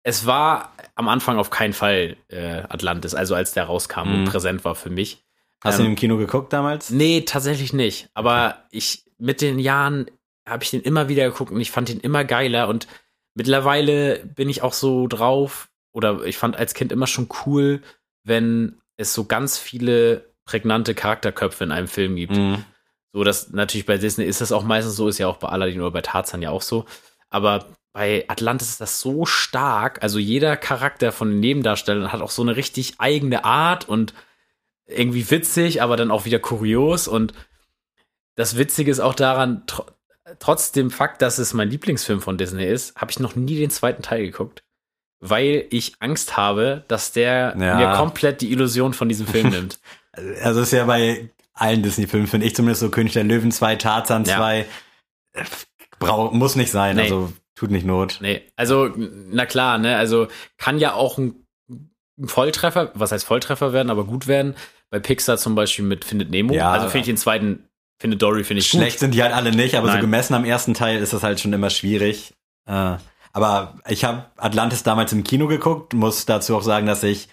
Es 0.09 0.25
war 0.25 0.73
am 0.95 1.07
Anfang 1.07 1.37
auf 1.37 1.51
keinen 1.51 1.75
Fall 1.75 2.17
äh, 2.29 2.63
Atlantis, 2.71 3.15
also 3.15 3.35
als 3.35 3.53
der 3.53 3.65
rauskam 3.65 4.09
mhm. 4.09 4.15
und 4.15 4.25
präsent 4.25 4.65
war 4.65 4.75
für 4.75 4.89
mich. 4.89 5.23
Hast 5.63 5.75
ähm, 5.75 5.79
du 5.79 5.85
ihn 5.85 5.91
im 5.91 5.97
Kino 5.97 6.17
geguckt 6.17 6.51
damals? 6.51 6.89
Nee, 6.89 7.27
tatsächlich 7.27 7.75
nicht. 7.75 8.09
Aber 8.15 8.57
okay. 8.57 8.67
ich 8.71 9.05
mit 9.19 9.43
den 9.43 9.59
Jahren 9.59 10.11
habe 10.49 10.65
ich 10.65 10.71
den 10.71 10.81
immer 10.81 11.11
wieder 11.11 11.29
geguckt 11.29 11.53
und 11.53 11.61
ich 11.61 11.71
fand 11.71 11.91
ihn 11.91 12.01
immer 12.01 12.25
geiler 12.25 12.69
und 12.69 12.89
mittlerweile 13.35 14.25
bin 14.25 14.49
ich 14.49 14.63
auch 14.63 14.73
so 14.73 15.09
drauf 15.09 15.69
oder 15.93 16.25
ich 16.25 16.39
fand 16.39 16.57
als 16.57 16.73
Kind 16.73 16.91
immer 16.91 17.07
schon 17.07 17.29
cool, 17.45 17.83
wenn 18.25 18.81
es 18.97 19.13
so 19.13 19.27
ganz 19.27 19.59
viele 19.59 20.33
prägnante 20.47 20.95
Charakterköpfe 20.95 21.65
in 21.65 21.71
einem 21.71 21.87
Film 21.87 22.17
gibt. 22.17 22.35
Mhm. 22.35 22.65
So, 23.13 23.25
dass 23.25 23.51
natürlich 23.51 23.85
bei 23.85 23.99
Disney 23.99 24.25
ist 24.25 24.41
das 24.41 24.53
auch 24.53 24.65
meistens 24.65 24.97
so, 24.97 25.07
ist 25.07 25.19
ja 25.19 25.27
auch 25.27 25.37
bei 25.37 25.49
Aladdin 25.49 25.83
oder 25.83 25.91
bei 25.91 26.01
Tarzan 26.01 26.41
ja 26.41 26.49
auch 26.49 26.63
so. 26.63 26.87
Aber 27.29 27.67
bei 27.99 28.25
Atlantis 28.29 28.69
ist 28.69 28.81
das 28.81 29.01
so 29.01 29.27
stark. 29.27 30.05
Also 30.05 30.21
jeder 30.21 30.57
Charakter 30.57 31.11
von 31.11 31.31
den 31.31 31.41
Nebendarstellern 31.41 32.13
hat 32.13 32.21
auch 32.21 32.31
so 32.31 32.43
eine 32.43 32.55
richtig 32.55 32.95
eigene 32.99 33.45
Art 33.45 33.89
und 33.89 34.15
irgendwie 34.87 35.29
witzig, 35.33 35.83
aber 35.83 35.97
dann 35.97 36.13
auch 36.13 36.25
wieder 36.25 36.39
kurios. 36.39 37.09
Und 37.09 37.35
das 38.37 38.57
Witzige 38.57 38.93
ist 38.93 39.01
auch 39.01 39.15
daran, 39.15 39.67
tr 39.67 39.85
trotz 40.39 40.71
dem 40.71 40.93
Fakt, 40.93 41.23
dass 41.23 41.39
es 41.39 41.55
mein 41.55 41.71
Lieblingsfilm 41.71 42.21
von 42.21 42.39
Disney 42.39 42.67
ist, 42.67 42.95
habe 42.95 43.11
ich 43.11 43.19
noch 43.19 43.35
nie 43.35 43.57
den 43.57 43.71
zweiten 43.71 44.03
Teil 44.03 44.27
geguckt. 44.27 44.63
Weil 45.19 45.67
ich 45.71 45.95
Angst 45.99 46.37
habe, 46.37 46.85
dass 46.87 47.11
der 47.11 47.57
ja. 47.59 47.79
mir 47.79 47.97
komplett 47.97 48.43
die 48.43 48.53
Illusion 48.53 48.95
von 48.95 49.09
diesem 49.09 49.27
Film 49.27 49.51
nimmt. 49.51 49.81
Also 50.43 50.63
ist 50.63 50.73
ja 50.73 50.85
bei 50.85 51.31
allen 51.53 51.85
Disney-Filmen, 51.85 52.27
finde 52.27 52.47
ich 52.47 52.57
zumindest 52.57 52.81
so 52.81 52.91
König 52.91 53.13
der 53.13 53.23
Löwen 53.23 53.53
2, 53.53 53.77
Tarzan 53.77 54.25
2. 54.25 54.67
Ja. 55.37 55.45
Brauch, 56.01 56.33
muss 56.33 56.57
nicht 56.57 56.73
sein. 56.73 56.97
Nee. 56.97 57.03
Also 57.03 57.33
Tut 57.59 57.71
nicht 57.71 57.85
Not. 57.85 58.19
Nee, 58.21 58.43
also, 58.57 58.91
na 58.97 59.45
klar, 59.45 59.79
ne, 59.79 59.97
also 59.97 60.29
kann 60.59 60.79
ja 60.79 60.95
auch 60.95 61.19
ein, 61.19 61.45
Volltreffer, 62.25 62.91
was 62.95 63.13
heißt 63.13 63.25
Volltreffer 63.25 63.73
werden, 63.73 63.91
aber 63.91 64.05
gut 64.05 64.27
werden. 64.27 64.55
Bei 64.91 64.99
Pixar 64.99 65.39
zum 65.39 65.55
Beispiel 65.55 65.85
mit 65.85 66.05
Findet 66.05 66.31
Nemo. 66.31 66.53
Ja, 66.55 66.73
also 66.73 66.89
finde 66.89 67.01
ich 67.01 67.07
den 67.07 67.17
zweiten, 67.17 67.69
Findet 68.01 68.23
Dory, 68.23 68.45
finde 68.45 68.61
ich 68.61 68.71
gut. 68.71 68.81
Schlecht 68.81 68.99
sind 68.99 69.15
die 69.15 69.23
halt 69.23 69.33
alle 69.33 69.53
nicht, 69.53 69.77
aber 69.77 69.89
Nein. 69.89 69.97
so 69.97 70.01
gemessen 70.01 70.35
am 70.35 70.45
ersten 70.45 70.75
Teil 70.75 71.01
ist 71.01 71.13
das 71.13 71.23
halt 71.23 71.41
schon 71.41 71.53
immer 71.53 71.71
schwierig. 71.71 72.35
Äh, 72.67 72.97
aber 73.33 73.75
ich 73.89 74.05
habe 74.05 74.27
Atlantis 74.37 74.83
damals 74.83 75.13
im 75.13 75.25
Kino 75.25 75.47
geguckt, 75.47 75.95
muss 75.95 76.27
dazu 76.27 76.57
auch 76.57 76.63
sagen, 76.63 76.87
dass 76.87 77.03
ich 77.03 77.29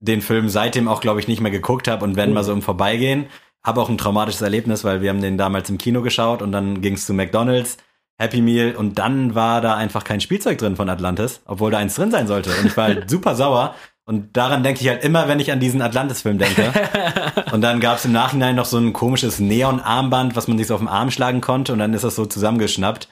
den 0.00 0.22
Film 0.22 0.48
seitdem 0.48 0.88
auch, 0.88 1.00
glaube 1.00 1.20
ich, 1.20 1.28
nicht 1.28 1.40
mehr 1.40 1.50
geguckt 1.50 1.88
habe 1.88 2.04
und 2.04 2.16
wenn 2.16 2.30
oh. 2.30 2.34
mal 2.34 2.44
so 2.44 2.52
im 2.52 2.62
Vorbeigehen. 2.62 3.26
Habe 3.62 3.82
auch 3.82 3.90
ein 3.90 3.98
traumatisches 3.98 4.40
Erlebnis, 4.40 4.84
weil 4.84 5.02
wir 5.02 5.10
haben 5.10 5.20
den 5.20 5.36
damals 5.36 5.68
im 5.68 5.76
Kino 5.76 6.00
geschaut 6.00 6.40
und 6.40 6.50
dann 6.50 6.80
ging 6.80 6.94
es 6.94 7.04
zu 7.04 7.12
McDonalds, 7.12 7.76
Happy 8.20 8.42
Meal 8.42 8.76
und 8.76 8.98
dann 8.98 9.34
war 9.34 9.62
da 9.62 9.76
einfach 9.76 10.04
kein 10.04 10.20
Spielzeug 10.20 10.58
drin 10.58 10.76
von 10.76 10.90
Atlantis, 10.90 11.40
obwohl 11.46 11.70
da 11.70 11.78
eins 11.78 11.94
drin 11.94 12.10
sein 12.10 12.26
sollte. 12.26 12.50
Und 12.50 12.66
ich 12.66 12.76
war 12.76 12.84
halt 12.84 13.08
super 13.10 13.34
sauer. 13.34 13.74
Und 14.04 14.36
daran 14.36 14.62
denke 14.62 14.82
ich 14.82 14.88
halt 14.88 15.02
immer, 15.02 15.26
wenn 15.26 15.40
ich 15.40 15.52
an 15.52 15.58
diesen 15.58 15.80
Atlantis-Film 15.80 16.36
denke. 16.36 16.70
und 17.52 17.62
dann 17.62 17.80
gab 17.80 17.96
es 17.96 18.04
im 18.04 18.12
Nachhinein 18.12 18.56
noch 18.56 18.66
so 18.66 18.76
ein 18.76 18.92
komisches 18.92 19.40
Neon-Armband, 19.40 20.36
was 20.36 20.48
man 20.48 20.58
sich 20.58 20.66
so 20.66 20.74
auf 20.74 20.80
den 20.80 20.88
Arm 20.88 21.10
schlagen 21.10 21.40
konnte 21.40 21.72
und 21.72 21.78
dann 21.78 21.94
ist 21.94 22.04
das 22.04 22.14
so 22.14 22.26
zusammengeschnappt. 22.26 23.08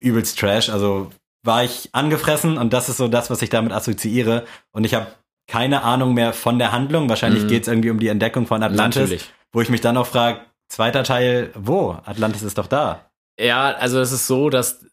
Übelst 0.00 0.38
Trash. 0.38 0.70
Also 0.70 1.10
war 1.44 1.64
ich 1.64 1.90
angefressen 1.92 2.56
und 2.56 2.72
das 2.72 2.88
ist 2.88 2.96
so 2.96 3.08
das, 3.08 3.28
was 3.28 3.42
ich 3.42 3.50
damit 3.50 3.72
assoziiere. 3.72 4.46
Und 4.72 4.84
ich 4.84 4.94
habe 4.94 5.08
keine 5.46 5.82
Ahnung 5.82 6.14
mehr 6.14 6.32
von 6.32 6.58
der 6.58 6.72
Handlung. 6.72 7.10
Wahrscheinlich 7.10 7.42
mhm. 7.42 7.48
geht 7.48 7.62
es 7.62 7.68
irgendwie 7.68 7.90
um 7.90 7.98
die 7.98 8.08
Entdeckung 8.08 8.46
von 8.46 8.62
Atlantis. 8.62 9.02
Natürlich. 9.02 9.32
Wo 9.52 9.60
ich 9.60 9.68
mich 9.68 9.82
dann 9.82 9.98
auch 9.98 10.06
frage, 10.06 10.40
zweiter 10.68 11.04
Teil, 11.04 11.50
wo? 11.54 11.98
Atlantis 12.06 12.42
ist 12.42 12.56
doch 12.56 12.68
da. 12.68 13.07
Ja, 13.38 13.72
also 13.72 14.00
es 14.00 14.12
ist 14.12 14.26
so, 14.26 14.50
dass 14.50 14.84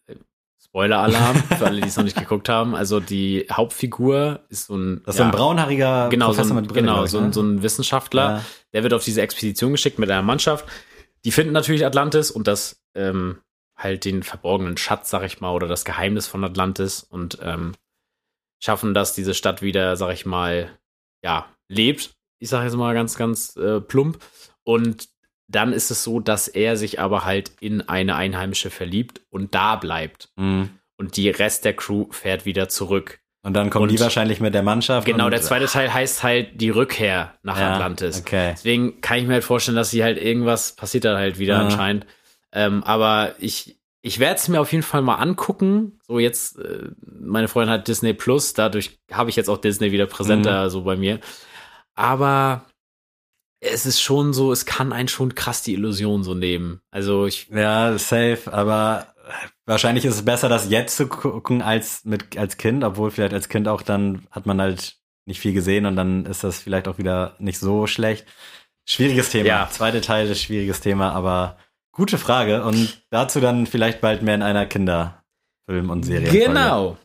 Spoiler-Alarm 0.76 1.36
für 1.36 1.66
alle, 1.66 1.80
die 1.80 1.88
es 1.88 1.96
noch 1.96 2.04
nicht 2.04 2.16
geguckt 2.18 2.48
haben. 2.48 2.74
Also 2.74 3.00
die 3.00 3.46
Hauptfigur 3.50 4.40
ist 4.50 4.66
so 4.66 4.76
ein. 4.76 5.02
Das 5.04 5.14
ist 5.14 5.18
ja, 5.18 5.24
so 5.24 5.30
ein 5.30 5.36
braunhaariger 5.36 6.08
genau, 6.10 6.26
Professor 6.26 6.48
so 6.48 6.54
ein, 6.54 6.60
mit 6.60 6.68
Brille, 6.68 6.82
Genau, 6.82 7.06
so, 7.06 7.18
ein, 7.18 7.26
ne? 7.28 7.32
so 7.32 7.40
ein 7.42 7.62
Wissenschaftler. 7.62 8.22
Ja. 8.22 8.44
Der 8.74 8.82
wird 8.82 8.92
auf 8.92 9.02
diese 9.02 9.22
Expedition 9.22 9.72
geschickt 9.72 9.98
mit 9.98 10.10
einer 10.10 10.22
Mannschaft. 10.22 10.66
Die 11.24 11.32
finden 11.32 11.52
natürlich 11.52 11.84
Atlantis 11.84 12.30
und 12.30 12.46
das 12.46 12.82
ähm, 12.94 13.38
halt 13.74 14.04
den 14.04 14.22
verborgenen 14.22 14.76
Schatz, 14.76 15.10
sag 15.10 15.24
ich 15.24 15.40
mal, 15.40 15.52
oder 15.52 15.66
das 15.66 15.84
Geheimnis 15.84 16.26
von 16.26 16.44
Atlantis 16.44 17.02
und 17.02 17.38
ähm, 17.42 17.72
schaffen, 18.62 18.92
dass 18.92 19.14
diese 19.14 19.32
Stadt 19.32 19.62
wieder, 19.62 19.96
sag 19.96 20.12
ich 20.12 20.26
mal, 20.26 20.70
ja, 21.24 21.46
lebt. 21.68 22.12
Ich 22.38 22.50
sag 22.50 22.64
jetzt 22.64 22.76
mal 22.76 22.92
ganz, 22.92 23.16
ganz 23.16 23.56
äh, 23.56 23.80
plump. 23.80 24.18
Und 24.62 25.08
dann 25.48 25.72
ist 25.72 25.90
es 25.90 26.02
so, 26.02 26.20
dass 26.20 26.48
er 26.48 26.76
sich 26.76 27.00
aber 27.00 27.24
halt 27.24 27.52
in 27.60 27.88
eine 27.88 28.16
Einheimische 28.16 28.70
verliebt 28.70 29.20
und 29.30 29.54
da 29.54 29.76
bleibt. 29.76 30.30
Mhm. 30.36 30.70
Und 30.98 31.16
die 31.16 31.28
Rest 31.28 31.64
der 31.64 31.74
Crew 31.74 32.06
fährt 32.10 32.46
wieder 32.46 32.68
zurück. 32.68 33.20
Und 33.42 33.54
dann 33.54 33.70
kommen 33.70 33.84
und 33.84 33.92
die 33.92 34.00
wahrscheinlich 34.00 34.40
mit 34.40 34.54
der 34.54 34.64
Mannschaft. 34.64 35.06
Genau, 35.06 35.30
der 35.30 35.40
zweite 35.40 35.66
Teil 35.66 35.92
heißt 35.92 36.24
halt 36.24 36.60
die 36.60 36.70
Rückkehr 36.70 37.34
nach 37.44 37.60
ja, 37.60 37.74
Atlantis. 37.74 38.20
Okay. 38.20 38.54
Deswegen 38.56 39.00
kann 39.00 39.18
ich 39.18 39.26
mir 39.26 39.34
halt 39.34 39.44
vorstellen, 39.44 39.76
dass 39.76 39.90
sie 39.90 40.02
halt 40.02 40.20
irgendwas 40.20 40.74
passiert 40.74 41.04
da 41.04 41.16
halt 41.16 41.38
wieder 41.38 41.54
ja. 41.54 41.60
anscheinend. 41.60 42.06
Ähm, 42.52 42.82
aber 42.82 43.36
ich, 43.38 43.78
ich 44.02 44.18
werde 44.18 44.36
es 44.36 44.48
mir 44.48 44.60
auf 44.60 44.72
jeden 44.72 44.82
Fall 44.82 45.02
mal 45.02 45.16
angucken. 45.16 46.00
So 46.08 46.18
jetzt, 46.18 46.58
äh, 46.58 46.88
meine 47.06 47.46
Freundin 47.46 47.72
hat 47.72 47.86
Disney 47.86 48.14
Plus, 48.14 48.54
dadurch 48.54 48.98
habe 49.12 49.30
ich 49.30 49.36
jetzt 49.36 49.48
auch 49.48 49.58
Disney 49.58 49.92
wieder 49.92 50.06
präsenter 50.06 50.64
mhm. 50.64 50.70
so 50.70 50.82
bei 50.82 50.96
mir. 50.96 51.20
Aber 51.94 52.64
es 53.60 53.86
ist 53.86 54.00
schon 54.00 54.32
so, 54.32 54.52
es 54.52 54.66
kann 54.66 54.92
einen 54.92 55.08
schon 55.08 55.34
krass 55.34 55.62
die 55.62 55.74
Illusion 55.74 56.22
so 56.22 56.34
nehmen. 56.34 56.80
Also 56.90 57.26
ich. 57.26 57.48
Ja, 57.48 57.96
safe, 57.98 58.52
aber 58.52 59.14
wahrscheinlich 59.64 60.04
ist 60.04 60.14
es 60.14 60.24
besser, 60.24 60.48
das 60.48 60.70
jetzt 60.70 60.96
zu 60.96 61.06
gucken 61.06 61.62
als 61.62 62.04
mit 62.04 62.36
als 62.36 62.56
Kind, 62.56 62.84
obwohl 62.84 63.10
vielleicht 63.10 63.34
als 63.34 63.48
Kind 63.48 63.68
auch 63.68 63.82
dann 63.82 64.26
hat 64.30 64.46
man 64.46 64.60
halt 64.60 64.96
nicht 65.26 65.40
viel 65.40 65.52
gesehen 65.52 65.86
und 65.86 65.96
dann 65.96 66.24
ist 66.26 66.44
das 66.44 66.60
vielleicht 66.60 66.88
auch 66.88 66.98
wieder 66.98 67.34
nicht 67.38 67.58
so 67.58 67.86
schlecht. 67.86 68.26
Schwieriges 68.88 69.30
Thema. 69.30 69.46
Ja. 69.48 69.68
Zweite 69.70 70.00
Teil 70.00 70.28
ist 70.28 70.42
schwieriges 70.42 70.80
Thema, 70.80 71.12
aber 71.12 71.58
gute 71.92 72.18
Frage 72.18 72.62
und 72.62 73.02
dazu 73.10 73.40
dann 73.40 73.66
vielleicht 73.66 74.00
bald 74.00 74.22
mehr 74.22 74.36
in 74.36 74.42
einer 74.42 74.66
Kinderfilm- 74.66 75.90
und 75.90 76.04
Serie. 76.04 76.30
Genau. 76.30 76.96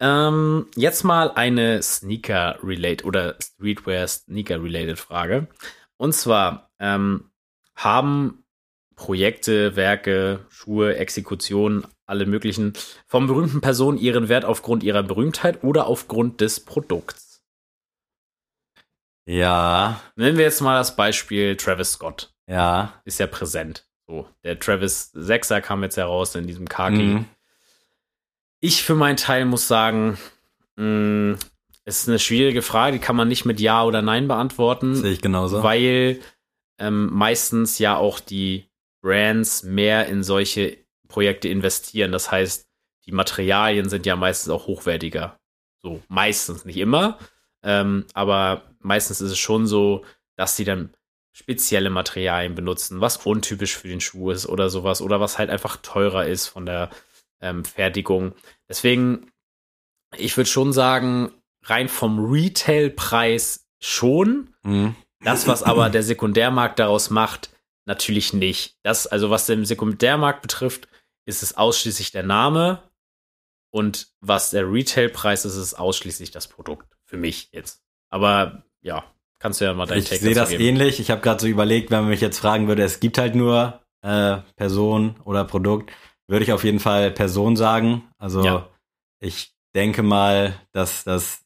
Ähm, 0.00 0.66
jetzt 0.74 1.04
mal 1.04 1.30
eine 1.30 1.80
Sneaker-related 1.80 3.04
oder 3.04 3.36
Streetwear-Sneaker-related 3.40 4.98
Frage. 4.98 5.46
Und 6.02 6.14
zwar 6.14 6.68
ähm, 6.80 7.30
haben 7.76 8.42
Projekte, 8.96 9.76
Werke, 9.76 10.44
Schuhe, 10.48 10.96
Exekutionen, 10.96 11.86
alle 12.06 12.26
möglichen 12.26 12.72
von 13.06 13.28
berühmten 13.28 13.60
Personen 13.60 13.98
ihren 13.98 14.28
Wert 14.28 14.44
aufgrund 14.44 14.82
ihrer 14.82 15.04
Berühmtheit 15.04 15.62
oder 15.62 15.86
aufgrund 15.86 16.40
des 16.40 16.58
Produkts. 16.58 17.44
Ja. 19.26 20.00
Nehmen 20.16 20.38
wir 20.38 20.44
jetzt 20.44 20.60
mal 20.60 20.76
das 20.76 20.96
Beispiel 20.96 21.56
Travis 21.56 21.92
Scott. 21.92 22.34
Ja. 22.48 23.00
Ist 23.04 23.20
ja 23.20 23.28
präsent. 23.28 23.86
So, 24.08 24.28
der 24.42 24.58
Travis 24.58 25.12
6er 25.14 25.60
kam 25.60 25.84
jetzt 25.84 25.98
heraus 25.98 26.34
in 26.34 26.48
diesem 26.48 26.68
Kaki. 26.68 26.96
Mhm. 26.96 27.24
Ich 28.58 28.82
für 28.82 28.96
meinen 28.96 29.18
Teil 29.18 29.44
muss 29.44 29.68
sagen, 29.68 30.18
mh, 30.74 30.84
mm, 30.84 31.38
ist 31.84 32.08
eine 32.08 32.18
schwierige 32.18 32.62
Frage, 32.62 32.98
die 32.98 33.04
kann 33.04 33.16
man 33.16 33.28
nicht 33.28 33.44
mit 33.44 33.60
Ja 33.60 33.84
oder 33.84 34.02
Nein 34.02 34.28
beantworten. 34.28 34.94
Sehe 34.94 35.12
ich 35.12 35.20
genauso. 35.20 35.62
Weil 35.62 36.20
ähm, 36.78 37.08
meistens 37.12 37.78
ja 37.78 37.96
auch 37.96 38.20
die 38.20 38.68
Brands 39.02 39.62
mehr 39.64 40.06
in 40.06 40.22
solche 40.22 40.78
Projekte 41.08 41.48
investieren. 41.48 42.12
Das 42.12 42.30
heißt, 42.30 42.68
die 43.06 43.12
Materialien 43.12 43.88
sind 43.88 44.06
ja 44.06 44.16
meistens 44.16 44.52
auch 44.52 44.66
hochwertiger. 44.66 45.38
So, 45.82 46.00
meistens, 46.08 46.64
nicht 46.64 46.76
immer. 46.76 47.18
Ähm, 47.64 48.06
aber 48.14 48.62
meistens 48.78 49.20
ist 49.20 49.32
es 49.32 49.38
schon 49.38 49.66
so, 49.66 50.04
dass 50.36 50.56
sie 50.56 50.64
dann 50.64 50.94
spezielle 51.32 51.90
Materialien 51.90 52.54
benutzen, 52.54 53.00
was 53.00 53.16
untypisch 53.16 53.76
für 53.76 53.88
den 53.88 54.00
Schuh 54.00 54.30
ist 54.30 54.46
oder 54.46 54.70
sowas. 54.70 55.02
Oder 55.02 55.20
was 55.20 55.38
halt 55.38 55.50
einfach 55.50 55.78
teurer 55.78 56.26
ist 56.26 56.46
von 56.46 56.66
der 56.66 56.90
ähm, 57.40 57.64
Fertigung. 57.64 58.34
Deswegen, 58.68 59.32
ich 60.16 60.36
würde 60.36 60.48
schon 60.48 60.72
sagen, 60.72 61.32
rein 61.64 61.88
vom 61.88 62.24
Retailpreis 62.24 63.66
schon. 63.78 64.54
Mhm. 64.62 64.94
Das, 65.20 65.46
was 65.46 65.62
aber 65.62 65.88
der 65.88 66.02
Sekundärmarkt 66.02 66.78
daraus 66.78 67.10
macht, 67.10 67.50
natürlich 67.84 68.32
nicht. 68.32 68.76
Das, 68.82 69.06
also 69.06 69.30
was 69.30 69.46
den 69.46 69.64
Sekundärmarkt 69.64 70.42
betrifft, 70.42 70.88
ist 71.26 71.42
es 71.42 71.56
ausschließlich 71.56 72.10
der 72.10 72.24
Name. 72.24 72.82
Und 73.70 74.08
was 74.20 74.50
der 74.50 74.70
Retailpreis 74.70 75.44
ist, 75.44 75.56
ist 75.56 75.74
ausschließlich 75.74 76.30
das 76.30 76.48
Produkt. 76.48 76.86
Für 77.04 77.16
mich 77.16 77.50
jetzt. 77.52 77.82
Aber 78.10 78.64
ja, 78.82 79.04
kannst 79.38 79.60
du 79.60 79.64
ja 79.64 79.74
mal 79.74 79.86
deinen 79.86 80.04
Take 80.04 80.16
Ich 80.16 80.20
sehe 80.20 80.34
das 80.34 80.50
geben. 80.50 80.62
ähnlich. 80.62 81.00
Ich 81.00 81.10
habe 81.10 81.20
gerade 81.20 81.40
so 81.40 81.46
überlegt, 81.46 81.90
wenn 81.90 82.00
man 82.00 82.10
mich 82.10 82.20
jetzt 82.20 82.38
fragen 82.38 82.68
würde, 82.68 82.82
es 82.82 83.00
gibt 83.00 83.18
halt 83.18 83.34
nur 83.34 83.80
äh, 84.02 84.38
Person 84.56 85.16
oder 85.24 85.44
Produkt, 85.44 85.92
würde 86.26 86.44
ich 86.44 86.52
auf 86.52 86.64
jeden 86.64 86.80
Fall 86.80 87.10
Person 87.10 87.56
sagen. 87.56 88.10
Also 88.18 88.44
ja. 88.44 88.68
ich 89.20 89.54
denke 89.74 90.02
mal, 90.02 90.54
dass 90.72 91.04
das 91.04 91.41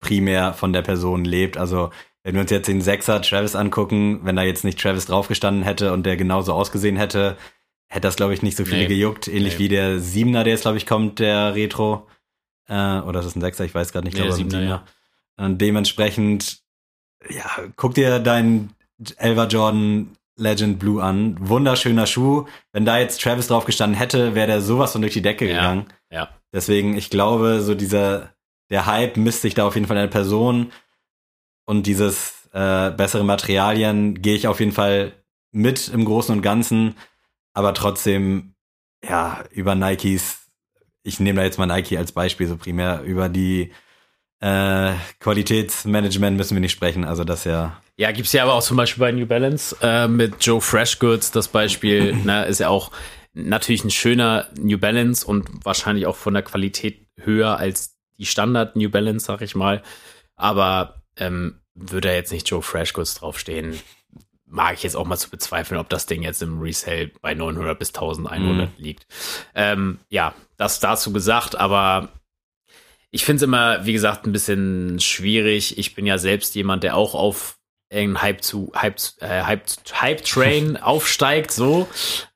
primär 0.00 0.52
von 0.52 0.72
der 0.72 0.82
Person 0.82 1.24
lebt. 1.24 1.56
Also 1.56 1.90
wenn 2.22 2.34
wir 2.34 2.40
uns 2.40 2.50
jetzt 2.50 2.66
den 2.66 2.80
Sechser 2.80 3.22
Travis 3.22 3.54
angucken, 3.54 4.20
wenn 4.24 4.36
da 4.36 4.42
jetzt 4.42 4.64
nicht 4.64 4.80
Travis 4.80 5.06
draufgestanden 5.06 5.62
hätte 5.62 5.92
und 5.92 6.04
der 6.04 6.16
genauso 6.16 6.52
ausgesehen 6.52 6.96
hätte, 6.96 7.36
hätte 7.88 8.08
das, 8.08 8.16
glaube 8.16 8.34
ich, 8.34 8.42
nicht 8.42 8.56
so 8.56 8.64
viele 8.64 8.82
nee. 8.82 8.86
gejuckt. 8.88 9.28
Ähnlich 9.28 9.54
nee. 9.54 9.58
wie 9.60 9.68
der 9.68 10.00
Siebener, 10.00 10.44
der 10.44 10.54
jetzt, 10.54 10.62
glaube 10.62 10.76
ich, 10.76 10.86
kommt, 10.86 11.18
der 11.18 11.54
Retro. 11.54 12.08
Äh, 12.68 12.98
oder 13.00 13.20
ist 13.20 13.26
das 13.26 13.36
ein 13.36 13.40
Sechser? 13.40 13.64
Ich 13.64 13.74
weiß 13.74 13.92
gerade 13.92 14.06
nicht. 14.06 14.14
Nee, 14.14 14.22
glaube, 14.22 14.34
Siebener, 14.34 14.58
Siebener. 14.58 14.84
Ja. 15.38 15.44
Und 15.44 15.60
dementsprechend, 15.60 16.62
ja, 17.28 17.48
guck 17.76 17.94
dir 17.94 18.18
deinen 18.18 18.72
Elva 19.18 19.46
Jordan 19.46 20.16
Legend 20.36 20.78
Blue 20.78 21.02
an. 21.02 21.36
Wunderschöner 21.40 22.06
Schuh. 22.06 22.46
Wenn 22.72 22.84
da 22.84 22.98
jetzt 22.98 23.22
Travis 23.22 23.46
draufgestanden 23.46 23.98
hätte, 23.98 24.34
wäre 24.34 24.46
der 24.46 24.60
sowas 24.60 24.92
von 24.92 25.00
durch 25.00 25.14
die 25.14 25.22
Decke 25.22 25.46
ja. 25.46 25.54
gegangen. 25.54 25.86
Ja. 26.10 26.28
Deswegen, 26.52 26.96
ich 26.96 27.10
glaube, 27.10 27.60
so 27.62 27.74
dieser 27.74 28.35
der 28.70 28.86
Hype 28.86 29.16
misst 29.16 29.42
sich 29.42 29.54
da 29.54 29.66
auf 29.66 29.74
jeden 29.74 29.86
Fall 29.86 29.98
eine 29.98 30.08
Person 30.08 30.72
und 31.64 31.86
dieses 31.86 32.48
äh, 32.52 32.90
bessere 32.90 33.24
Materialien 33.24 34.22
gehe 34.22 34.34
ich 34.34 34.46
auf 34.46 34.60
jeden 34.60 34.72
Fall 34.72 35.12
mit 35.52 35.88
im 35.88 36.04
Großen 36.04 36.34
und 36.34 36.42
Ganzen, 36.42 36.96
aber 37.54 37.74
trotzdem, 37.74 38.54
ja, 39.04 39.44
über 39.50 39.74
Nikes, 39.74 40.46
ich 41.02 41.20
nehme 41.20 41.38
da 41.38 41.44
jetzt 41.44 41.58
mal 41.58 41.66
Nike 41.66 41.96
als 41.96 42.12
Beispiel 42.12 42.46
so 42.46 42.56
primär, 42.56 43.02
über 43.02 43.28
die 43.28 43.72
äh, 44.40 44.92
Qualitätsmanagement 45.20 46.36
müssen 46.36 46.54
wir 46.54 46.60
nicht 46.60 46.72
sprechen, 46.72 47.04
also 47.04 47.24
das 47.24 47.44
ja. 47.44 47.80
Ja, 47.96 48.12
gibt's 48.12 48.32
ja 48.32 48.42
aber 48.42 48.54
auch 48.54 48.62
zum 48.62 48.76
Beispiel 48.76 49.00
bei 49.00 49.12
New 49.12 49.26
Balance 49.26 49.74
äh, 49.80 50.08
mit 50.08 50.44
Joe 50.44 50.60
Freshgoods, 50.60 51.30
das 51.30 51.48
Beispiel, 51.48 52.14
ne, 52.24 52.44
ist 52.44 52.60
ja 52.60 52.68
auch 52.68 52.90
natürlich 53.32 53.84
ein 53.84 53.90
schöner 53.90 54.48
New 54.58 54.78
Balance 54.78 55.26
und 55.26 55.64
wahrscheinlich 55.64 56.06
auch 56.06 56.16
von 56.16 56.34
der 56.34 56.42
Qualität 56.42 57.06
höher 57.18 57.56
als 57.56 57.95
die 58.18 58.26
Standard 58.26 58.76
New 58.76 58.90
Balance, 58.90 59.26
sag 59.26 59.42
ich 59.42 59.54
mal. 59.54 59.82
Aber 60.36 61.02
ähm, 61.16 61.60
würde 61.74 62.08
da 62.08 62.14
jetzt 62.14 62.32
nicht 62.32 62.48
Joe 62.48 62.62
Freshgoods 62.62 63.14
draufstehen, 63.14 63.80
mag 64.46 64.74
ich 64.74 64.82
jetzt 64.82 64.96
auch 64.96 65.06
mal 65.06 65.16
zu 65.16 65.30
bezweifeln, 65.30 65.80
ob 65.80 65.88
das 65.88 66.06
Ding 66.06 66.22
jetzt 66.22 66.42
im 66.42 66.60
Resale 66.60 67.10
bei 67.20 67.34
900 67.34 67.78
bis 67.78 67.88
1100 67.88 68.78
mhm. 68.78 68.84
liegt. 68.84 69.06
Ähm, 69.54 69.98
ja, 70.08 70.34
das 70.56 70.80
dazu 70.80 71.12
gesagt, 71.12 71.56
aber 71.56 72.08
ich 73.10 73.24
finde 73.24 73.36
es 73.36 73.42
immer, 73.42 73.84
wie 73.86 73.92
gesagt, 73.92 74.26
ein 74.26 74.32
bisschen 74.32 75.00
schwierig. 75.00 75.78
Ich 75.78 75.94
bin 75.94 76.06
ja 76.06 76.18
selbst 76.18 76.54
jemand, 76.54 76.84
der 76.84 76.96
auch 76.96 77.14
auf 77.14 77.58
irgendeinen 77.90 78.22
Hype 78.22 78.42
zu 78.42 78.72
Hype, 78.74 78.98
äh, 79.20 79.42
Hype, 79.42 79.64
Hype 79.92 80.24
Train 80.24 80.76
aufsteigt, 80.82 81.50
so. 81.50 81.88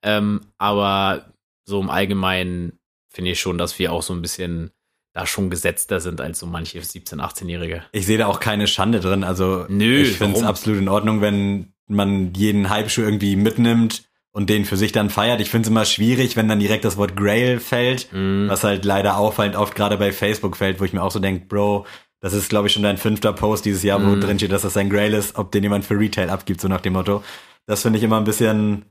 Ähm, 0.02 0.40
aber 0.58 1.32
so 1.64 1.80
im 1.80 1.90
Allgemeinen 1.90 2.78
finde 3.08 3.32
ich 3.32 3.40
schon, 3.40 3.58
dass 3.58 3.78
wir 3.78 3.92
auch 3.92 4.02
so 4.02 4.12
ein 4.12 4.22
bisschen 4.22 4.70
da 5.12 5.26
schon 5.26 5.50
gesetzter 5.50 6.00
sind 6.00 6.20
als 6.20 6.38
so 6.38 6.46
manche 6.46 6.78
17-, 6.78 7.16
18-Jährige. 7.16 7.82
Ich 7.92 8.06
sehe 8.06 8.18
da 8.18 8.26
auch 8.26 8.40
keine 8.40 8.66
Schande 8.66 9.00
drin. 9.00 9.24
Also 9.24 9.66
Nö, 9.68 10.02
ich 10.02 10.18
finde 10.18 10.38
es 10.38 10.44
absolut 10.44 10.80
in 10.80 10.88
Ordnung, 10.88 11.20
wenn 11.20 11.72
man 11.88 12.32
jeden 12.34 12.70
Hype-Schuh 12.70 13.02
irgendwie 13.02 13.36
mitnimmt 13.36 14.04
und 14.32 14.48
den 14.48 14.64
für 14.64 14.76
sich 14.76 14.92
dann 14.92 15.10
feiert. 15.10 15.40
Ich 15.40 15.50
finde 15.50 15.66
es 15.66 15.70
immer 15.70 15.84
schwierig, 15.84 16.36
wenn 16.36 16.48
dann 16.48 16.60
direkt 16.60 16.84
das 16.84 16.96
Wort 16.96 17.16
Grail 17.16 17.58
fällt, 17.58 18.12
mm. 18.12 18.48
was 18.48 18.62
halt 18.62 18.84
leider 18.84 19.16
auffallend 19.16 19.56
oft 19.56 19.74
gerade 19.74 19.96
bei 19.96 20.12
Facebook 20.12 20.56
fällt, 20.56 20.80
wo 20.80 20.84
ich 20.84 20.92
mir 20.92 21.02
auch 21.02 21.10
so 21.10 21.18
denke, 21.18 21.46
Bro, 21.46 21.86
das 22.20 22.32
ist, 22.32 22.48
glaube 22.48 22.68
ich, 22.68 22.72
schon 22.72 22.84
dein 22.84 22.98
fünfter 22.98 23.32
Post 23.32 23.64
dieses 23.64 23.82
Jahr, 23.82 24.00
wo 24.00 24.14
mm. 24.14 24.20
drin 24.20 24.38
steht, 24.38 24.52
dass 24.52 24.62
das 24.62 24.76
ein 24.76 24.90
Grail 24.90 25.14
ist, 25.14 25.36
ob 25.36 25.50
den 25.50 25.64
jemand 25.64 25.84
für 25.84 25.98
Retail 25.98 26.30
abgibt, 26.30 26.60
so 26.60 26.68
nach 26.68 26.80
dem 26.80 26.92
Motto. 26.92 27.24
Das 27.66 27.82
finde 27.82 27.98
ich 27.98 28.04
immer 28.04 28.18
ein 28.18 28.24
bisschen 28.24 28.84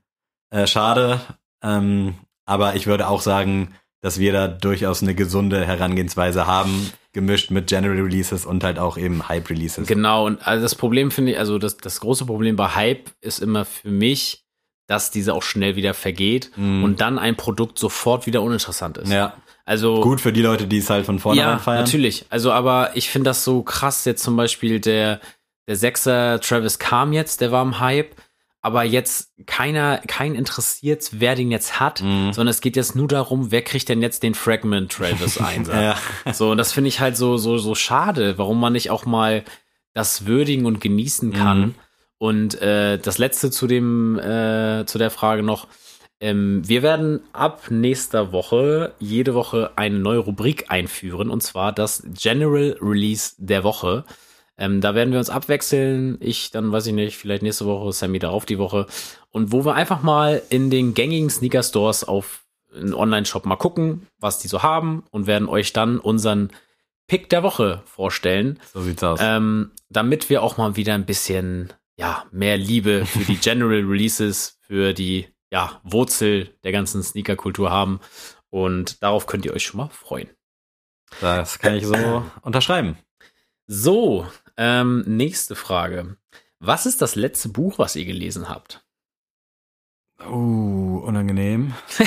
äh, 0.50 0.68
schade. 0.68 1.22
Ähm, 1.64 2.16
aber 2.46 2.76
ich 2.76 2.88
würde 2.88 3.08
auch 3.08 3.22
sagen, 3.22 3.76
dass 4.02 4.20
wir 4.20 4.32
da 4.32 4.48
durchaus 4.48 5.02
eine 5.02 5.14
gesunde 5.14 5.66
Herangehensweise 5.66 6.48
haben, 6.48 6.92
gemischt 7.12 7.52
mit 7.52 7.68
General 7.68 8.00
Releases 8.00 8.46
und 8.46 8.64
halt 8.64 8.80
auch 8.80 8.98
eben 8.98 9.28
Hype 9.28 9.50
Releases. 9.50 9.88
Genau, 9.88 10.26
und 10.26 10.46
also 10.48 10.62
das 10.62 10.76
Problem 10.76 11.12
finde 11.12 11.34
ich, 11.34 11.40
also 11.40 11.58
das, 11.58 11.78
das 11.78 12.00
große 12.00 12.26
Problem 12.26 12.56
bei 12.56 12.70
Hype 12.76 13.10
ist 13.22 13.40
immer 13.40 13.66
für 13.66 13.90
mich, 13.90 14.46
dass 14.88 15.12
diese 15.12 15.34
auch 15.34 15.44
schnell 15.44 15.76
wieder 15.76 15.94
vergeht 15.94 16.52
mm. 16.56 16.84
und 16.84 17.02
dann 17.02 17.20
ein 17.20 17.36
Produkt 17.36 17.78
sofort 17.78 18.26
wieder 18.26 18.42
uninteressant 18.42 18.98
ist. 18.98 19.12
Ja. 19.12 19.34
Also 19.66 20.02
gut 20.02 20.20
für 20.20 20.34
die 20.34 20.42
Leute, 20.42 20.66
die 20.66 20.80
es 20.80 20.90
halt 20.90 21.06
von 21.06 21.20
vornherein 21.20 21.58
ja, 21.58 21.60
feiern. 21.60 21.84
natürlich. 21.84 22.26
Also 22.30 22.52
aber 22.52 22.92
ich 22.96 23.10
finde 23.12 23.30
das 23.30 23.44
so 23.44 23.62
krass 23.62 24.04
jetzt 24.06 24.24
zum 24.24 24.36
Beispiel 24.36 24.80
der 24.80 25.20
der 25.68 25.76
Sechser 25.76 26.42
Travis 26.42 26.80
kam 26.80 27.14
jetzt, 27.14 27.42
der 27.42 27.52
war 27.52 27.62
im 27.62 27.80
Hype 27.80 28.16
aber 28.62 28.84
jetzt 28.84 29.32
keiner, 29.45 30.00
kein 30.08 30.36
interessiert, 30.36 31.10
wer 31.13 31.36
den 31.36 31.50
jetzt 31.50 31.80
hat, 31.80 32.02
mhm. 32.02 32.34
sondern 32.34 32.50
es 32.50 32.62
geht 32.62 32.76
jetzt 32.76 32.95
nur 32.95 33.08
darum, 33.08 33.52
wer 33.52 33.62
kriegt 33.62 33.88
denn 33.88 34.02
jetzt 34.02 34.22
den 34.24 34.36
Fragment 34.36 34.91
Travis 34.91 35.38
Einsatz. 35.41 35.98
ja. 36.26 36.34
So, 36.34 36.52
und 36.52 36.58
das 36.58 36.74
finde 36.74 36.89
ich 36.89 37.00
halt 37.00 37.15
so, 37.15 37.38
so, 37.38 37.58
so 37.58 37.74
schade, 37.76 38.38
warum 38.38 38.60
man 38.60 38.74
nicht 38.74 38.89
auch 38.89 39.06
mal 39.06 39.43
das 39.93 40.26
würdigen 40.26 40.65
und 40.65 40.82
genießen 40.82 41.32
kann. 41.34 41.60
Mhm. 41.60 41.76
Und 42.17 42.62
äh, 42.62 42.98
das 42.98 43.17
letzte 43.17 43.50
zu 43.50 43.65
dem, 43.65 44.19
äh, 44.19 44.86
zu 44.86 44.98
der 44.98 45.10
Frage 45.10 45.41
noch. 45.41 45.67
Ähm, 46.22 46.67
wir 46.67 46.84
werden 46.84 47.22
ab 47.32 47.72
nächster 47.72 48.34
Woche 48.34 48.93
jede 49.00 49.34
Woche 49.34 49.72
eine 49.78 50.00
neue 50.00 50.19
Rubrik 50.19 50.65
einführen, 50.67 51.30
und 51.30 51.41
zwar 51.41 51.72
das 51.72 52.04
General 52.13 52.76
Release 52.82 53.36
der 53.38 53.63
Woche. 53.63 54.04
Ähm, 54.60 54.82
da 54.82 54.93
werden 54.93 55.12
wir 55.12 55.19
uns 55.19 55.30
abwechseln. 55.30 56.17
Ich 56.19 56.52
dann, 56.52 56.72
weiß 56.72 56.86
ich 56.88 56.93
nicht, 56.93 57.17
vielleicht 57.17 57.41
nächste 57.43 57.65
Woche, 57.65 57.93
Sammy 57.93 58.19
darauf 58.19 58.45
die 58.45 58.60
Woche. 58.60 58.88
Und 59.32 59.54
wo 59.54 59.63
wir 59.65 59.74
einfach 59.74 60.04
mal 60.04 60.41
in 60.50 60.69
den 60.69 60.93
gängigen 60.93 61.30
Sneaker-Stores 61.30 62.04
auf 62.04 62.43
einen 62.76 62.93
Online-Shop 62.93 63.45
mal 63.45 63.56
gucken, 63.56 64.06
was 64.19 64.39
die 64.39 64.50
so 64.50 64.62
haben 64.62 65.04
und 65.12 65.28
werden 65.28 65.48
euch 65.48 65.72
dann 65.72 65.98
unseren 65.98 66.52
Pick 67.08 67.30
der 67.30 67.41
Woche 67.41 67.82
vorstellen. 67.86 68.60
So 68.74 68.82
sieht's 68.82 69.02
aus. 69.02 69.19
Ähm, 69.22 69.72
damit 69.89 70.30
wir 70.30 70.43
auch 70.43 70.58
mal 70.58 70.76
wieder 70.76 70.93
ein 70.93 71.06
bisschen, 71.06 71.74
ja, 71.95 72.26
mehr 72.32 72.58
Liebe 72.58 73.06
für 73.06 73.24
die 73.24 73.38
General 73.41 73.82
Releases, 73.82 74.60
für 74.62 74.93
die, 74.93 75.28
ja, 75.52 75.80
Wurzel 75.84 76.54
der 76.65 76.74
ganzen 76.74 77.02
Sneaker-Kultur 77.02 77.72
haben. 77.72 78.02
Und 78.50 79.02
darauf 79.02 79.26
könnt 79.26 79.45
ihr 79.45 79.54
euch 79.54 79.63
schon 79.63 79.78
mal 79.78 79.89
freuen. 79.89 80.30
Das 81.22 81.60
kann 81.60 81.76
ich 81.76 81.88
so 81.88 81.95
unterschreiben. 82.41 82.98
So, 83.72 84.28
ähm, 84.60 85.04
nächste 85.08 85.56
Frage. 85.56 86.17
Was 86.60 86.86
ist 86.86 87.02
das 87.02 87.15
letzte 87.15 87.50
Buch, 87.50 87.80
was 87.80 87.95
ihr 87.95 88.06
gelesen 88.06 88.50
habt? 88.50 88.86
Uh, 90.28 91.02
unangenehm. 91.06 91.74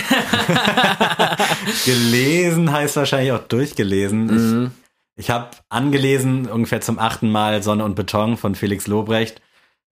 gelesen 1.87 2.71
heißt 2.71 2.97
wahrscheinlich 2.97 3.33
auch 3.33 3.49
durchgelesen. 3.49 4.27
Mhm. 4.27 4.71
Ich, 5.17 5.25
ich 5.25 5.31
habe 5.31 5.49
angelesen, 5.71 6.47
ungefähr 6.47 6.83
zum 6.83 6.99
achten 6.99 7.31
Mal 7.31 7.63
Sonne 7.63 7.85
und 7.85 7.95
Beton 7.95 8.37
von 8.37 8.55
Felix 8.55 8.87
Lobrecht. 8.87 9.41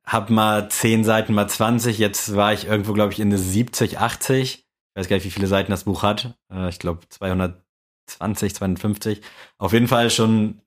Hab 0.05 0.29
mal 0.29 0.69
zehn 0.71 1.03
Seiten, 1.03 1.33
mal 1.33 1.49
20. 1.49 1.97
Jetzt 1.97 2.37
war 2.37 2.53
ich 2.53 2.67
irgendwo, 2.67 2.93
glaube 2.93 3.15
ich, 3.15 3.21
in 3.21 3.31
der 3.31 3.39
70, 3.39 3.99
80. 3.99 4.59
Ich 4.59 4.67
weiß 4.95 5.09
gar 5.09 5.17
nicht, 5.17 5.25
wie 5.25 5.31
viele 5.31 5.47
Seiten 5.47 5.71
das 5.71 5.85
Buch 5.85 6.03
hat. 6.03 6.35
Äh, 6.53 6.69
ich 6.69 6.79
glaube 6.79 7.01
220, 7.09 8.55
250. 8.55 9.23
Auf 9.57 9.73
jeden 9.73 9.89
Fall 9.89 10.11
schon 10.11 10.61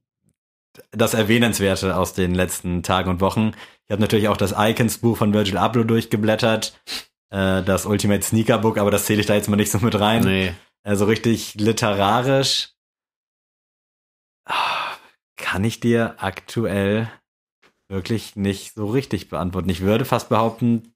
das 0.91 1.13
Erwähnenswerte 1.13 1.95
aus 1.95 2.13
den 2.13 2.33
letzten 2.33 2.83
Tagen 2.83 3.09
und 3.09 3.21
Wochen. 3.21 3.53
Ich 3.85 3.91
habe 3.91 4.01
natürlich 4.01 4.27
auch 4.27 4.37
das 4.37 4.55
Icons-Buch 4.57 5.17
von 5.17 5.33
Virgil 5.33 5.57
Abloh 5.57 5.83
durchgeblättert, 5.83 6.79
äh, 7.29 7.61
das 7.63 7.85
Ultimate 7.85 8.23
Sneaker 8.23 8.57
Book, 8.57 8.77
aber 8.77 8.91
das 8.91 9.05
zähle 9.05 9.21
ich 9.21 9.27
da 9.27 9.35
jetzt 9.35 9.49
mal 9.49 9.55
nicht 9.55 9.71
so 9.71 9.79
mit 9.79 9.99
rein. 9.99 10.23
Nee. 10.23 10.53
Also 10.83 11.05
richtig 11.05 11.55
literarisch 11.55 12.73
kann 15.37 15.63
ich 15.63 15.79
dir 15.79 16.15
aktuell 16.17 17.11
wirklich 17.89 18.35
nicht 18.35 18.73
so 18.73 18.87
richtig 18.87 19.29
beantworten. 19.29 19.69
Ich 19.69 19.81
würde 19.81 20.05
fast 20.05 20.29
behaupten, 20.29 20.95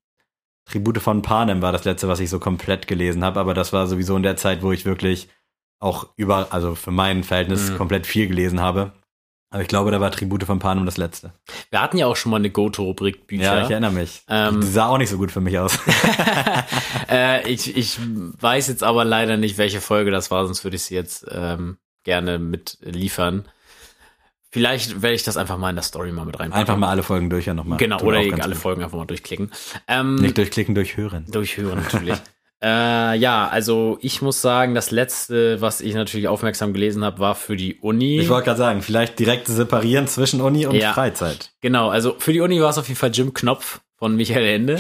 Tribute 0.66 1.00
von 1.00 1.22
Panem 1.22 1.62
war 1.62 1.72
das 1.72 1.86
letzte, 1.86 2.08
was 2.08 2.20
ich 2.20 2.30
so 2.30 2.40
komplett 2.40 2.88
gelesen 2.88 3.24
habe, 3.24 3.40
aber 3.40 3.54
das 3.54 3.72
war 3.72 3.88
sowieso 3.88 4.18
in 4.18 4.24
der 4.24 4.36
Zeit, 4.36 4.62
wo 4.62 4.72
ich 4.72 4.84
wirklich 4.84 5.30
auch 5.80 6.08
über, 6.18 6.52
also 6.52 6.76
für 6.76 6.92
mein 6.92 7.24
Verhältnis 7.24 7.70
mhm. 7.70 7.78
komplett 7.78 8.08
viel 8.08 8.28
gelesen 8.28 8.60
habe. 8.60 8.94
Aber 9.50 9.62
ich 9.62 9.70
glaube, 9.70 9.92
da 9.92 10.02
war 10.02 10.12
Tribute 10.12 10.44
von 10.44 10.60
Panem 10.60 10.86
das 10.86 10.98
letzte. 10.98 11.34
Wir 11.70 11.82
hatten 11.82 11.98
ja 11.98 12.06
auch 12.06 12.18
schon 12.18 12.32
mal 12.32 12.38
eine 12.38 12.50
Goto-Rubrik 12.50 13.28
Bücher. 13.28 13.44
Ja, 13.44 13.64
ich 13.64 13.70
erinnere 13.72 13.92
mich. 13.92 14.24
Ähm, 14.28 14.60
Die 14.60 14.68
sah 14.68 14.88
auch 14.88 14.98
nicht 14.98 15.10
so 15.10 15.18
gut 15.18 15.32
für 15.32 15.40
mich 15.40 15.58
aus. 15.58 15.80
äh, 17.10 17.50
ich, 17.50 17.76
ich 17.78 17.98
weiß 18.00 18.68
jetzt 18.68 18.84
aber 18.84 19.06
leider 19.06 19.38
nicht, 19.38 19.58
welche 19.58 19.80
Folge 19.80 20.12
das 20.12 20.32
war, 20.32 20.46
sonst 20.46 20.66
würde 20.66 20.76
ich 20.76 20.84
sie 20.84 20.96
jetzt 20.96 21.26
ähm, 21.32 21.78
gerne 22.04 22.40
mit 22.40 22.78
liefern. 22.82 23.46
Vielleicht 24.50 25.02
werde 25.02 25.16
ich 25.16 25.24
das 25.24 25.38
einfach 25.38 25.58
mal 25.58 25.70
in 25.70 25.76
der 25.76 25.84
Story 25.84 26.12
mal 26.12 26.26
mit 26.26 26.40
reinpacken. 26.40 26.60
Einfach 26.60 26.78
mal 26.78 26.90
alle 26.90 27.04
Folgen 27.04 27.30
durch 27.30 27.46
ja 27.46 27.54
nochmal. 27.54 27.78
Genau, 27.78 28.02
oder 28.02 28.20
alle 28.20 28.56
Folgen 28.56 28.84
einfach 28.84 28.98
mal 28.98 29.06
durchklicken. 29.06 29.52
Ähm, 29.88 30.16
nicht 30.16 30.38
durchklicken, 30.38 30.74
durchhören. 30.76 31.26
Durchhören 31.30 31.80
natürlich. 31.80 32.18
Äh, 32.64 33.18
ja, 33.18 33.48
also 33.48 34.00
ich 34.02 34.22
muss 34.22 34.42
sagen, 34.42 34.74
das 34.74 34.90
letzte, 34.90 35.62
was 35.62 35.80
ich 35.80 35.94
natürlich 35.94 36.28
aufmerksam 36.28 36.74
gelesen 36.74 37.04
habe, 37.04 37.20
war 37.20 37.36
für 37.36 37.56
die 37.56 37.76
Uni. 37.76 38.20
Ich 38.20 38.30
wollte 38.30 38.46
gerade 38.46 38.58
sagen, 38.58 38.82
vielleicht 38.82 39.20
direkt 39.20 39.48
separieren 39.48 40.08
zwischen 40.08 40.42
Uni 40.42 40.66
und 40.66 40.76
ja, 40.76 40.94
Freizeit. 40.94 41.52
Genau, 41.62 41.90
also 41.90 42.16
für 42.18 42.34
die 42.34 42.42
Uni 42.42 42.60
war 42.60 42.72
es 42.72 42.78
auf 42.78 42.88
jeden 42.88 42.98
Fall 42.98 43.12
Jim 43.12 43.34
Knopf 43.34 43.82
von 43.96 44.16
Michael 44.16 44.46
Ende. 44.46 44.80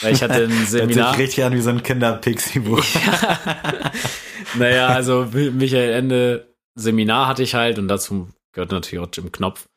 Weil 0.00 0.14
ich 0.14 0.22
hatte 0.22 0.44
ein 0.44 0.50
Seminar. 0.66 1.12
Das 1.12 1.18
richtig 1.18 1.44
an 1.44 1.52
wie 1.52 1.60
so 1.60 1.70
ein 1.70 1.82
Kinder-Pixie-Buch. 1.82 2.82
ja. 2.94 3.92
naja, 4.54 4.86
also 4.88 5.28
Michael 5.32 5.92
Ende 5.92 6.54
Seminar 6.74 7.28
hatte 7.28 7.42
ich 7.42 7.54
halt 7.54 7.78
und 7.78 7.88
dazu 7.88 8.28
gehört 8.52 8.72
natürlich 8.72 9.04
auch 9.04 9.10
Jim 9.12 9.30
Knopf. 9.30 9.68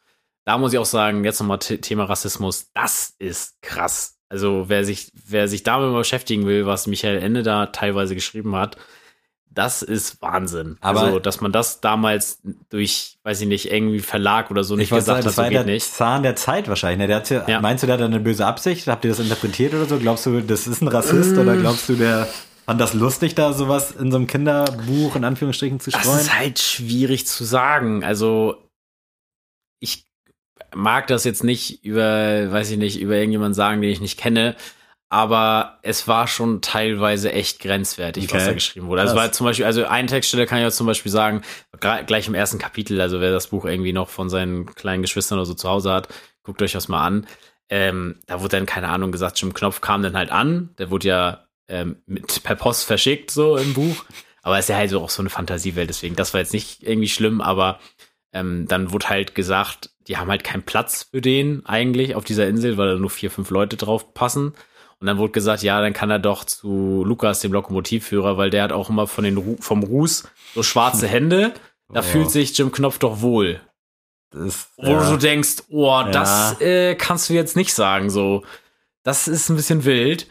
Da 0.46 0.58
muss 0.58 0.74
ich 0.74 0.80
auch 0.80 0.86
sagen, 0.86 1.26
jetzt 1.26 1.40
nochmal 1.40 1.60
Thema 1.60 2.06
Rassismus, 2.06 2.72
das 2.74 3.14
ist 3.20 3.62
krass. 3.62 4.14
Also 4.30 4.66
wer 4.68 4.84
sich, 4.84 5.12
wer 5.28 5.48
sich 5.48 5.64
damit 5.64 5.92
mal 5.92 6.00
beschäftigen 6.00 6.46
will, 6.46 6.66
was 6.66 6.88
Michael 6.88 7.20
Ende 7.20 7.44
da 7.44 7.68
teilweise 7.68 8.16
geschrieben 8.16 8.56
hat, 8.56 8.78
das 9.56 9.82
ist 9.82 10.22
Wahnsinn. 10.22 10.78
Aber 10.82 11.04
also, 11.04 11.20
dass 11.20 11.40
man 11.40 11.52
das 11.52 11.80
damals 11.80 12.42
durch, 12.70 13.18
weiß 13.24 13.42
ich 13.42 13.48
nicht, 13.48 13.72
irgendwie 13.72 14.00
Verlag 14.00 14.52
oder 14.52 14.64
so 14.64 14.76
nicht 14.76 14.90
gesagt 14.90 15.06
sagen, 15.06 15.18
hat, 15.20 15.26
das 15.26 15.36
so 15.36 15.42
war 15.42 15.50
geht 15.50 15.60
der 15.60 15.66
nicht. 15.66 15.86
Zahn 15.86 16.24
der 16.24 16.36
Zeit 16.36 16.68
wahrscheinlich. 16.68 17.00
Ne? 17.00 17.08
Der 17.08 17.16
hat 17.18 17.30
ja, 17.30 17.46
ja. 17.48 17.62
Meinst 17.62 17.82
du, 17.82 17.88
der 17.88 17.98
hat 17.98 18.04
eine 18.04 18.20
böse 18.20 18.46
Absicht? 18.46 18.88
Habt 18.88 19.06
ihr 19.06 19.12
das 19.12 19.20
interpretiert 19.20 19.74
oder 19.74 19.86
so? 19.86 19.98
Glaubst 19.98 20.26
du, 20.26 20.42
das 20.42 20.68
ist 20.68 20.82
ein 20.82 20.90
Rassist 20.90 21.36
mm. 21.36 21.40
oder 21.40 21.56
glaubst 21.56 21.88
du, 21.88 21.96
der 21.96 22.28
fand 22.66 22.82
das 22.82 22.94
lustig, 22.94 23.36
da 23.36 23.54
sowas 23.54 23.92
in 23.92 24.12
so 24.12 24.18
einem 24.18 24.28
Kinderbuch 24.28 25.16
in 25.16 25.24
Anführungsstrichen 25.24 25.80
zu 25.80 25.92
streuen? 25.92 26.04
Das 26.06 26.22
ist 26.24 26.38
halt 26.38 26.60
schwierig 26.60 27.26
zu 27.26 27.46
sagen. 27.46 28.04
Also 28.04 28.58
ich 29.80 30.05
mag 30.76 31.08
das 31.08 31.24
jetzt 31.24 31.44
nicht 31.44 31.84
über, 31.84 32.52
weiß 32.52 32.72
ich 32.72 32.78
nicht, 32.78 33.00
über 33.00 33.16
irgendjemanden 33.16 33.54
sagen, 33.54 33.82
den 33.82 33.92
ich 33.92 34.02
nicht 34.02 34.20
kenne, 34.20 34.56
aber 35.10 35.80
es 35.82 36.08
war 36.08 36.28
schon 36.28 36.62
teilweise 36.62 37.32
echt 37.32 37.60
grenzwertig, 37.60 38.26
okay. 38.26 38.36
was 38.36 38.46
da 38.46 38.54
geschrieben 38.54 38.88
wurde. 38.88 39.02
Also 39.02 39.16
war 39.16 39.32
zum 39.32 39.46
Beispiel, 39.46 39.66
also 39.66 39.86
eine 39.86 40.08
Textstelle 40.08 40.46
kann 40.46 40.60
ich 40.60 40.66
auch 40.66 40.72
zum 40.72 40.88
Beispiel 40.88 41.12
sagen, 41.12 41.42
gleich 41.80 42.28
im 42.28 42.34
ersten 42.34 42.58
Kapitel, 42.58 43.00
also 43.00 43.22
wer 43.22 43.32
das 43.32 43.48
Buch 43.48 43.66
irgendwie 43.66 43.94
noch 43.94 44.10
von 44.10 44.30
seinen 44.30 44.66
kleinen 44.74 45.04
Geschwistern 45.04 45.38
oder 45.38 45.46
so 45.46 45.54
zu 45.54 45.70
Hause 45.70 45.92
hat, 45.92 46.10
guckt 46.44 46.62
euch 46.62 46.74
das 46.74 46.88
mal 46.88 47.06
an. 47.06 47.28
Ähm, 47.70 48.20
da 48.28 48.42
wurde 48.42 48.58
dann, 48.58 48.66
keine 48.66 48.90
Ahnung, 48.90 49.12
gesagt, 49.12 49.40
Jim 49.40 49.54
Knopf 49.54 49.82
kam 49.82 50.04
dann 50.04 50.18
halt 50.18 50.32
an, 50.32 50.72
der 50.78 50.92
wurde 50.92 51.08
ja 51.08 51.48
ähm, 51.68 51.98
mit, 52.06 52.44
per 52.44 52.56
Post 52.56 52.86
verschickt, 52.86 53.32
so 53.32 53.58
im 53.58 53.74
Buch. 53.74 54.06
Aber 54.42 54.60
es 54.60 54.66
ist 54.66 54.70
ja 54.70 54.76
halt 54.76 54.92
so 54.92 55.02
auch 55.02 55.10
so 55.10 55.22
eine 55.22 55.30
Fantasiewelt, 55.30 55.90
deswegen, 55.90 56.16
das 56.16 56.34
war 56.34 56.42
jetzt 56.42 56.54
nicht 56.54 56.84
irgendwie 56.84 57.10
schlimm, 57.10 57.42
aber 57.42 57.80
ähm, 58.34 58.68
dann 58.68 58.92
wurde 58.92 59.10
halt 59.10 59.34
gesagt, 59.34 59.92
die 60.08 60.18
haben 60.18 60.30
halt 60.30 60.44
keinen 60.44 60.63
Platz 60.63 61.08
für 61.12 61.22
den 61.22 61.65
eigentlich 61.65 62.15
auf 62.15 62.24
dieser 62.24 62.48
Insel, 62.48 62.78
weil 62.78 62.94
da 62.94 62.96
nur 62.96 63.10
vier, 63.10 63.32
fünf 63.32 63.50
Leute 63.50 63.78
drauf 63.78 64.13
passen. 64.13 64.54
Und 65.00 65.08
dann 65.08 65.18
wurde 65.18 65.34
gesagt, 65.34 65.62
ja, 65.63 65.82
dann 65.82 65.94
kann 65.94 66.10
er 66.10 66.20
doch 66.20 66.46
zu 66.46 67.04
Lukas, 67.06 67.41
dem 67.41 67.52
Lokomotivführer, 67.52 68.38
weil 68.38 68.50
der 68.50 68.63
hat 68.63 68.72
auch 68.72 68.89
immer 68.89 69.08
von 69.08 69.24
den 69.24 69.38
Ru 69.38 69.58
vom 69.60 69.84
Ruß 69.84 70.28
so 70.54 70.63
schwarze 70.63 71.08
Hände. 71.08 71.54
Da 71.94 72.00
oh. 72.00 72.04
fühlt 72.04 72.32
sich 72.32 72.58
Jim 72.58 72.72
Knopf 72.72 73.00
doch 73.00 73.22
wohl. 73.22 73.60
Das, 74.32 74.70
Wo 74.78 74.91
ja. 74.91 75.10
du 75.10 75.18
denkst, 75.18 75.63
oh, 75.70 76.04
das 76.12 76.58
ja. 76.60 76.65
äh, 76.65 76.96
kannst 76.96 77.30
du 77.30 77.34
jetzt 77.34 77.56
nicht 77.56 77.74
sagen. 77.74 78.10
So, 78.10 78.44
das 79.04 79.28
ist 79.28 79.50
ein 79.50 79.56
bisschen 79.56 79.86
wild. 79.86 80.28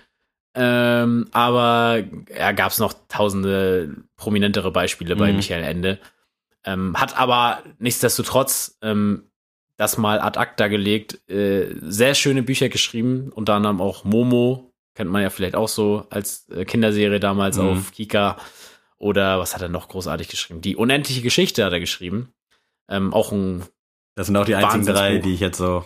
Ähm, 0.56 1.28
aber 1.32 2.02
ja, 2.37 2.52
gab 2.52 2.70
es 2.70 2.78
noch 2.78 2.94
tausende 3.08 3.96
prominentere 4.16 4.70
Beispiele 4.70 5.16
bei 5.16 5.30
mhm. 5.30 5.37
Michael 5.37 5.64
Ende. 5.64 5.98
Ähm, 6.64 6.98
hat 6.98 7.18
aber 7.18 7.62
nichtsdestotrotz 7.78 8.78
ähm, 8.80 9.30
das 9.76 9.98
mal 9.98 10.20
ad 10.20 10.38
acta 10.38 10.68
gelegt. 10.68 11.28
Äh, 11.28 11.74
sehr 11.80 12.14
schöne 12.14 12.42
Bücher 12.42 12.68
geschrieben, 12.68 13.30
unter 13.34 13.54
anderem 13.54 13.80
auch 13.80 14.04
Momo, 14.04 14.72
kennt 14.94 15.10
man 15.10 15.22
ja 15.22 15.30
vielleicht 15.30 15.56
auch 15.56 15.68
so 15.68 16.06
als 16.10 16.48
äh, 16.50 16.64
Kinderserie 16.64 17.20
damals 17.20 17.58
mhm. 17.58 17.68
auf 17.68 17.92
Kika. 17.92 18.37
Oder 18.98 19.38
was 19.38 19.54
hat 19.54 19.62
er 19.62 19.68
noch 19.68 19.88
großartig 19.88 20.28
geschrieben? 20.28 20.60
Die 20.60 20.76
unendliche 20.76 21.22
Geschichte 21.22 21.64
hat 21.64 21.72
er 21.72 21.80
geschrieben. 21.80 22.32
Ähm, 22.88 23.12
auch 23.12 23.32
ein. 23.32 23.64
Das 24.14 24.28
sind 24.28 24.37
auch 24.37 24.44
die 24.44 24.54
einzigen 24.54 24.87
drei, 24.87 25.18
die 25.18 25.34
ich 25.34 25.40
jetzt 25.40 25.58
so. 25.58 25.84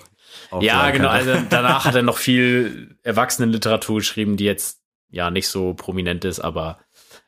Ja, 0.61 0.91
genau. 0.91 1.09
Also 1.09 1.33
danach 1.51 1.85
hat 1.85 1.95
er 1.95 2.03
noch 2.03 2.19
viel 2.19 2.97
Erwachsenenliteratur 3.03 3.97
geschrieben, 3.97 4.37
die 4.37 4.45
jetzt 4.45 4.83
ja 5.09 5.31
nicht 5.31 5.49
so 5.49 5.73
prominent 5.73 6.27
ist, 6.27 6.41
aber 6.41 6.79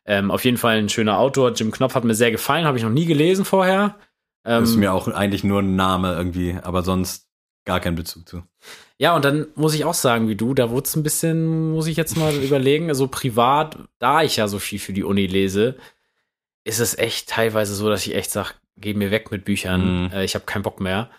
ähm, 0.04 0.30
auf 0.30 0.44
jeden 0.44 0.58
Fall 0.58 0.76
ein 0.76 0.90
schöner 0.90 1.18
Autor. 1.18 1.52
Jim 1.52 1.70
Knopf 1.70 1.94
hat 1.94 2.04
mir 2.04 2.14
sehr 2.14 2.30
gefallen, 2.30 2.66
habe 2.66 2.76
ich 2.76 2.84
noch 2.84 2.90
nie 2.90 3.06
gelesen 3.06 3.46
vorher. 3.46 3.96
Ähm, 4.44 4.64
ist 4.64 4.76
mir 4.76 4.92
auch 4.92 5.08
eigentlich 5.08 5.44
nur 5.44 5.60
ein 5.60 5.76
Name 5.76 6.14
irgendwie, 6.14 6.56
aber 6.62 6.82
sonst 6.82 7.28
gar 7.64 7.80
keinen 7.80 7.96
Bezug 7.96 8.28
zu. 8.28 8.42
Ja, 8.98 9.14
und 9.14 9.24
dann 9.24 9.46
muss 9.54 9.74
ich 9.74 9.84
auch 9.84 9.94
sagen, 9.94 10.28
wie 10.28 10.36
du, 10.36 10.54
da 10.54 10.70
wurde 10.70 10.86
es 10.86 10.96
ein 10.96 11.02
bisschen, 11.02 11.70
muss 11.72 11.86
ich 11.86 11.96
jetzt 11.96 12.16
mal 12.16 12.34
überlegen, 12.42 12.88
also 12.88 13.06
privat, 13.06 13.78
da 13.98 14.22
ich 14.22 14.36
ja 14.36 14.48
so 14.48 14.58
viel 14.58 14.78
für 14.78 14.92
die 14.92 15.04
Uni 15.04 15.26
lese, 15.26 15.76
ist 16.64 16.80
es 16.80 16.96
echt 16.98 17.28
teilweise 17.28 17.74
so, 17.74 17.88
dass 17.88 18.06
ich 18.06 18.14
echt 18.14 18.30
sage, 18.30 18.50
geh 18.76 18.94
mir 18.94 19.10
weg 19.10 19.30
mit 19.30 19.44
Büchern, 19.44 20.04
mhm. 20.04 20.12
äh, 20.12 20.24
ich 20.24 20.34
habe 20.34 20.44
keinen 20.44 20.62
Bock 20.62 20.80
mehr. 20.80 21.10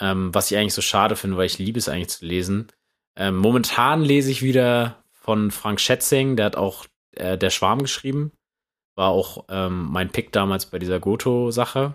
Ähm, 0.00 0.32
was 0.32 0.50
ich 0.50 0.56
eigentlich 0.56 0.74
so 0.74 0.82
schade 0.82 1.16
finde, 1.16 1.36
weil 1.36 1.46
ich 1.46 1.58
liebe 1.58 1.78
es 1.78 1.88
eigentlich 1.88 2.08
zu 2.08 2.24
lesen. 2.24 2.68
Ähm, 3.16 3.36
momentan 3.36 4.02
lese 4.02 4.30
ich 4.30 4.42
wieder 4.42 5.02
von 5.12 5.50
Frank 5.50 5.80
Schätzing, 5.80 6.36
der 6.36 6.46
hat 6.46 6.56
auch 6.56 6.86
äh, 7.12 7.36
Der 7.36 7.50
Schwarm 7.50 7.82
geschrieben. 7.82 8.32
War 8.94 9.10
auch 9.10 9.44
ähm, 9.48 9.88
mein 9.90 10.10
Pick 10.10 10.32
damals 10.32 10.66
bei 10.66 10.78
dieser 10.78 11.00
Goto-Sache. 11.00 11.94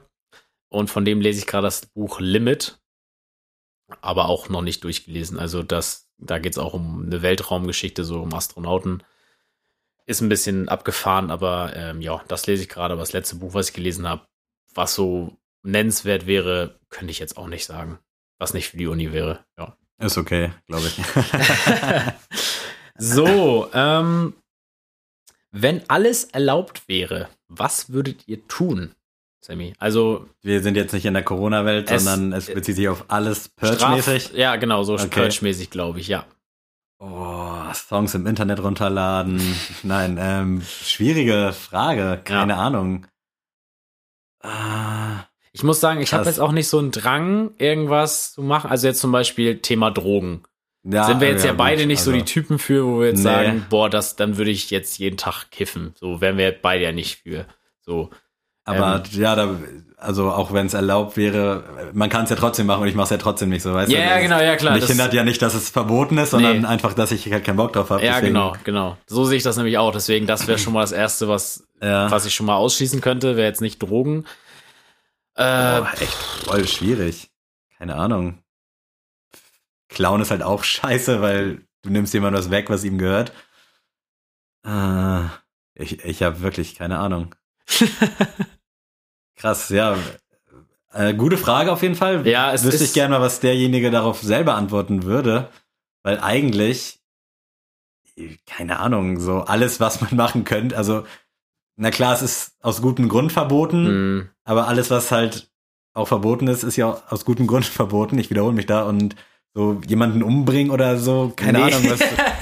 Und 0.73 0.89
von 0.89 1.05
dem 1.05 1.21
lese 1.21 1.37
ich 1.37 1.45
gerade 1.45 1.67
das 1.67 1.85
Buch 1.85 2.19
Limit, 2.19 2.79
aber 4.01 4.27
auch 4.27 4.49
noch 4.49 4.63
nicht 4.63 4.83
durchgelesen. 4.83 5.37
Also 5.37 5.61
das, 5.61 6.09
da 6.17 6.39
geht 6.39 6.53
es 6.53 6.57
auch 6.57 6.73
um 6.73 7.05
eine 7.05 7.21
Weltraumgeschichte, 7.21 8.03
so 8.03 8.23
um 8.23 8.33
Astronauten. 8.33 9.03
Ist 10.07 10.21
ein 10.21 10.29
bisschen 10.29 10.69
abgefahren, 10.69 11.29
aber 11.29 11.75
ähm, 11.75 12.01
ja, 12.01 12.23
das 12.27 12.47
lese 12.47 12.63
ich 12.63 12.69
gerade. 12.69 12.93
Aber 12.93 13.03
das 13.03 13.13
letzte 13.13 13.35
Buch, 13.35 13.53
was 13.53 13.69
ich 13.69 13.75
gelesen 13.75 14.09
habe, 14.09 14.25
was 14.73 14.95
so 14.95 15.37
nennenswert 15.61 16.25
wäre, 16.25 16.79
könnte 16.89 17.11
ich 17.11 17.19
jetzt 17.19 17.37
auch 17.37 17.47
nicht 17.47 17.65
sagen. 17.65 17.99
Was 18.39 18.55
nicht 18.55 18.69
für 18.69 18.77
die 18.77 18.87
Uni 18.87 19.13
wäre, 19.13 19.45
ja. 19.59 19.77
Ist 19.99 20.17
okay, 20.17 20.53
glaube 20.65 20.87
ich. 20.87 20.95
so, 22.97 23.69
ähm, 23.73 24.33
wenn 25.51 25.87
alles 25.87 26.23
erlaubt 26.23 26.87
wäre, 26.87 27.29
was 27.47 27.91
würdet 27.91 28.27
ihr 28.27 28.47
tun? 28.47 28.95
Sammy. 29.43 29.73
Also 29.77 30.25
wir 30.41 30.61
sind 30.61 30.75
jetzt 30.75 30.93
nicht 30.93 31.05
in 31.05 31.13
der 31.13 31.23
Corona-Welt, 31.23 31.89
sondern 31.89 32.31
es 32.33 32.45
bezieht 32.45 32.77
sich 32.77 32.87
auf 32.87 33.05
alles 33.09 33.49
Purge-mäßig. 33.49 34.33
Ja, 34.33 34.55
genau, 34.55 34.83
so 34.83 34.93
okay. 34.93 35.07
Purge-mäßig, 35.09 35.69
glaube 35.69 35.99
ich, 35.99 36.07
ja. 36.07 36.25
Oh, 36.99 37.73
Songs 37.73 38.15
im 38.15 38.25
Internet 38.25 38.63
runterladen. 38.63 39.41
Nein, 39.83 40.17
ähm, 40.19 40.61
schwierige 40.61 41.51
Frage, 41.51 42.21
keine 42.23 42.53
ja. 42.53 42.59
Ahnung. 42.59 43.05
Ah, 44.41 45.25
ich 45.51 45.63
muss 45.63 45.81
sagen, 45.81 46.01
ich 46.01 46.13
habe 46.13 46.25
jetzt 46.25 46.39
auch 46.39 46.53
nicht 46.53 46.69
so 46.69 46.79
einen 46.79 46.91
Drang, 46.91 47.51
irgendwas 47.57 48.33
zu 48.33 48.41
machen. 48.41 48.71
Also 48.71 48.87
jetzt 48.87 49.01
zum 49.01 49.11
Beispiel 49.11 49.59
Thema 49.59 49.91
Drogen. 49.91 50.43
Ja, 50.85 51.05
sind 51.05 51.19
wir 51.21 51.29
jetzt 51.29 51.43
ja, 51.43 51.51
ja 51.51 51.57
beide 51.57 51.81
gut, 51.81 51.87
nicht 51.87 51.99
also, 51.99 52.11
so 52.11 52.17
die 52.17 52.25
Typen 52.25 52.59
für, 52.59 52.85
wo 52.85 52.99
wir 53.01 53.07
jetzt 53.07 53.17
nee. 53.17 53.23
sagen, 53.23 53.65
boah, 53.69 53.89
das, 53.89 54.15
dann 54.15 54.37
würde 54.37 54.51
ich 54.51 54.69
jetzt 54.69 54.97
jeden 54.97 55.17
Tag 55.17 55.49
kiffen. 55.51 55.93
So 55.97 56.21
wären 56.21 56.37
wir 56.37 56.51
beide 56.51 56.83
ja 56.85 56.91
nicht 56.93 57.19
für. 57.23 57.45
So. 57.81 58.09
Aber 58.65 59.03
ähm, 59.05 59.21
ja, 59.21 59.35
da, 59.35 59.57
also 59.97 60.31
auch 60.31 60.53
wenn 60.53 60.67
es 60.67 60.73
erlaubt 60.73 61.17
wäre, 61.17 61.63
man 61.93 62.09
kann 62.09 62.25
es 62.25 62.29
ja 62.29 62.35
trotzdem 62.35 62.65
machen 62.65 62.81
und 62.81 62.87
ich 62.87 62.95
mache 62.95 63.05
es 63.05 63.09
ja 63.11 63.17
trotzdem 63.17 63.49
nicht 63.49 63.61
so, 63.61 63.73
weißt 63.73 63.91
ja, 63.91 63.99
du? 63.99 64.05
Ja, 64.05 64.19
genau, 64.19 64.39
ja 64.39 64.55
klar. 64.55 64.75
Mich 64.75 64.85
hindert 64.85 65.13
ja 65.13 65.23
nicht, 65.23 65.41
dass 65.41 65.53
es 65.53 65.69
verboten 65.69 66.17
ist, 66.17 66.31
sondern 66.31 66.61
nee. 66.61 66.67
einfach, 66.67 66.93
dass 66.93 67.11
ich 67.11 67.31
halt 67.31 67.43
keinen 67.43 67.57
Bock 67.57 67.73
drauf 67.73 67.89
habe. 67.89 68.03
Ja, 68.03 68.13
deswegen. 68.13 68.33
genau, 68.33 68.55
genau. 68.63 68.97
So 69.07 69.25
sehe 69.25 69.37
ich 69.37 69.43
das 69.43 69.57
nämlich 69.57 69.77
auch. 69.77 69.91
Deswegen, 69.91 70.27
das 70.27 70.47
wäre 70.47 70.59
schon 70.59 70.73
mal 70.73 70.81
das 70.81 70.91
Erste, 70.91 71.27
was, 71.27 71.67
ja. 71.81 72.09
was 72.11 72.25
ich 72.25 72.33
schon 72.33 72.45
mal 72.45 72.55
ausschließen 72.55 73.01
könnte, 73.01 73.35
wäre 73.35 73.47
jetzt 73.47 73.61
nicht 73.61 73.81
Drogen. 73.81 74.25
Äh, 75.35 75.81
oh, 75.81 75.85
echt 75.99 76.13
voll 76.13 76.67
schwierig. 76.67 77.31
Keine 77.77 77.95
Ahnung. 77.95 78.39
Clown 79.89 80.21
ist 80.21 80.31
halt 80.31 80.43
auch 80.43 80.63
scheiße, 80.63 81.21
weil 81.21 81.61
du 81.81 81.89
nimmst 81.89 82.13
jemandem 82.13 82.39
was 82.39 82.51
weg, 82.51 82.69
was 82.69 82.83
ihm 82.83 82.97
gehört. 82.97 83.31
Äh, 84.65 85.23
ich 85.75 86.03
ich 86.05 86.23
habe 86.23 86.41
wirklich 86.41 86.75
keine 86.75 86.99
Ahnung. 86.99 87.35
Krass, 89.35 89.69
ja. 89.69 89.97
Äh, 90.91 91.13
gute 91.13 91.37
Frage 91.37 91.71
auf 91.71 91.81
jeden 91.81 91.95
Fall. 91.95 92.25
Ja, 92.27 92.53
es 92.53 92.63
wüsste 92.63 92.83
ich 92.83 92.93
gerne 92.93 93.15
mal, 93.15 93.21
was 93.21 93.39
derjenige 93.39 93.91
darauf 93.91 94.21
selber 94.21 94.55
antworten 94.55 95.03
würde, 95.03 95.49
weil 96.03 96.19
eigentlich 96.19 97.03
keine 98.45 98.79
Ahnung, 98.79 99.19
so 99.19 99.39
alles, 99.39 99.79
was 99.79 100.01
man 100.01 100.15
machen 100.15 100.43
könnte. 100.43 100.77
Also, 100.77 101.05
na 101.75 101.91
klar, 101.91 102.13
es 102.13 102.21
ist 102.21 102.55
aus 102.61 102.81
gutem 102.81 103.09
Grund 103.09 103.31
verboten, 103.31 104.17
mm. 104.17 104.29
aber 104.43 104.67
alles, 104.67 104.91
was 104.91 105.11
halt 105.11 105.51
auch 105.93 106.07
verboten 106.07 106.47
ist, 106.47 106.63
ist 106.63 106.75
ja 106.75 107.01
aus 107.09 107.25
gutem 107.25 107.47
Grund 107.47 107.65
verboten. 107.65 108.17
Ich 108.19 108.29
wiederhole 108.29 108.53
mich 108.53 108.65
da 108.65 108.83
und 108.83 109.15
so 109.55 109.79
jemanden 109.87 110.23
umbringen 110.23 110.71
oder 110.71 110.97
so, 110.97 111.31
keine 111.35 111.59
nee. 111.59 111.63
Ahnung, 111.65 111.89
was, 111.89 111.99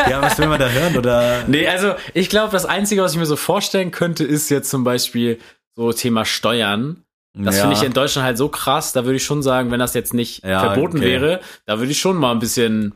ja, 0.09 0.21
was 0.21 0.37
will 0.37 0.47
man 0.47 0.59
da 0.59 0.69
hören 0.69 0.97
oder? 0.97 1.43
Nee, 1.47 1.67
also 1.67 1.93
ich 2.13 2.29
glaube, 2.29 2.51
das 2.51 2.65
Einzige, 2.65 3.01
was 3.01 3.13
ich 3.13 3.19
mir 3.19 3.25
so 3.25 3.35
vorstellen 3.35 3.91
könnte, 3.91 4.23
ist 4.23 4.49
jetzt 4.49 4.69
zum 4.69 4.83
Beispiel 4.83 5.39
so 5.75 5.91
Thema 5.91 6.23
Steuern. 6.23 7.03
Das 7.33 7.57
ja. 7.57 7.61
finde 7.61 7.77
ich 7.77 7.83
in 7.83 7.93
Deutschland 7.93 8.25
halt 8.25 8.37
so 8.37 8.49
krass. 8.49 8.91
Da 8.93 9.05
würde 9.05 9.15
ich 9.15 9.23
schon 9.23 9.41
sagen, 9.41 9.71
wenn 9.71 9.79
das 9.79 9.93
jetzt 9.93 10.13
nicht 10.13 10.43
ja, 10.43 10.59
verboten 10.59 10.97
okay. 10.97 11.05
wäre, 11.05 11.41
da 11.65 11.79
würde 11.79 11.91
ich 11.91 11.99
schon 11.99 12.17
mal 12.17 12.31
ein 12.31 12.39
bisschen, 12.39 12.93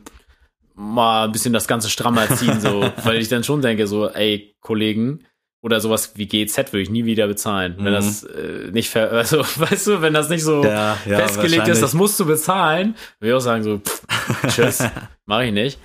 mal 0.74 1.24
ein 1.24 1.32
bisschen 1.32 1.52
das 1.52 1.68
Ganze 1.68 1.88
strammer 1.90 2.28
ziehen, 2.28 2.60
so, 2.60 2.90
weil 3.04 3.18
ich 3.18 3.28
dann 3.28 3.44
schon 3.44 3.62
denke, 3.62 3.86
so, 3.86 4.08
ey, 4.08 4.54
Kollegen, 4.60 5.24
oder 5.66 5.80
sowas 5.80 6.12
wie 6.14 6.28
GZ 6.28 6.72
würde 6.72 6.82
ich 6.82 6.90
nie 6.90 7.06
wieder 7.06 7.26
bezahlen. 7.26 7.74
Mhm. 7.76 7.84
Wenn 7.84 7.92
das 7.92 8.22
äh, 8.22 8.70
nicht, 8.70 8.88
ver 8.88 9.10
also, 9.12 9.40
weißt 9.40 9.88
du, 9.88 10.00
wenn 10.00 10.14
das 10.14 10.28
nicht 10.28 10.44
so 10.44 10.62
ja, 10.62 10.96
ja, 11.04 11.18
festgelegt 11.18 11.66
ist, 11.66 11.82
das 11.82 11.92
musst 11.92 12.20
du 12.20 12.24
bezahlen, 12.24 12.94
würde 13.18 13.32
ich 13.32 13.36
auch 13.36 13.40
sagen, 13.40 13.64
so, 13.64 13.78
pff, 13.78 14.06
tschüss, 14.54 14.84
mache 15.24 15.46
ich 15.46 15.52
nicht. 15.52 15.80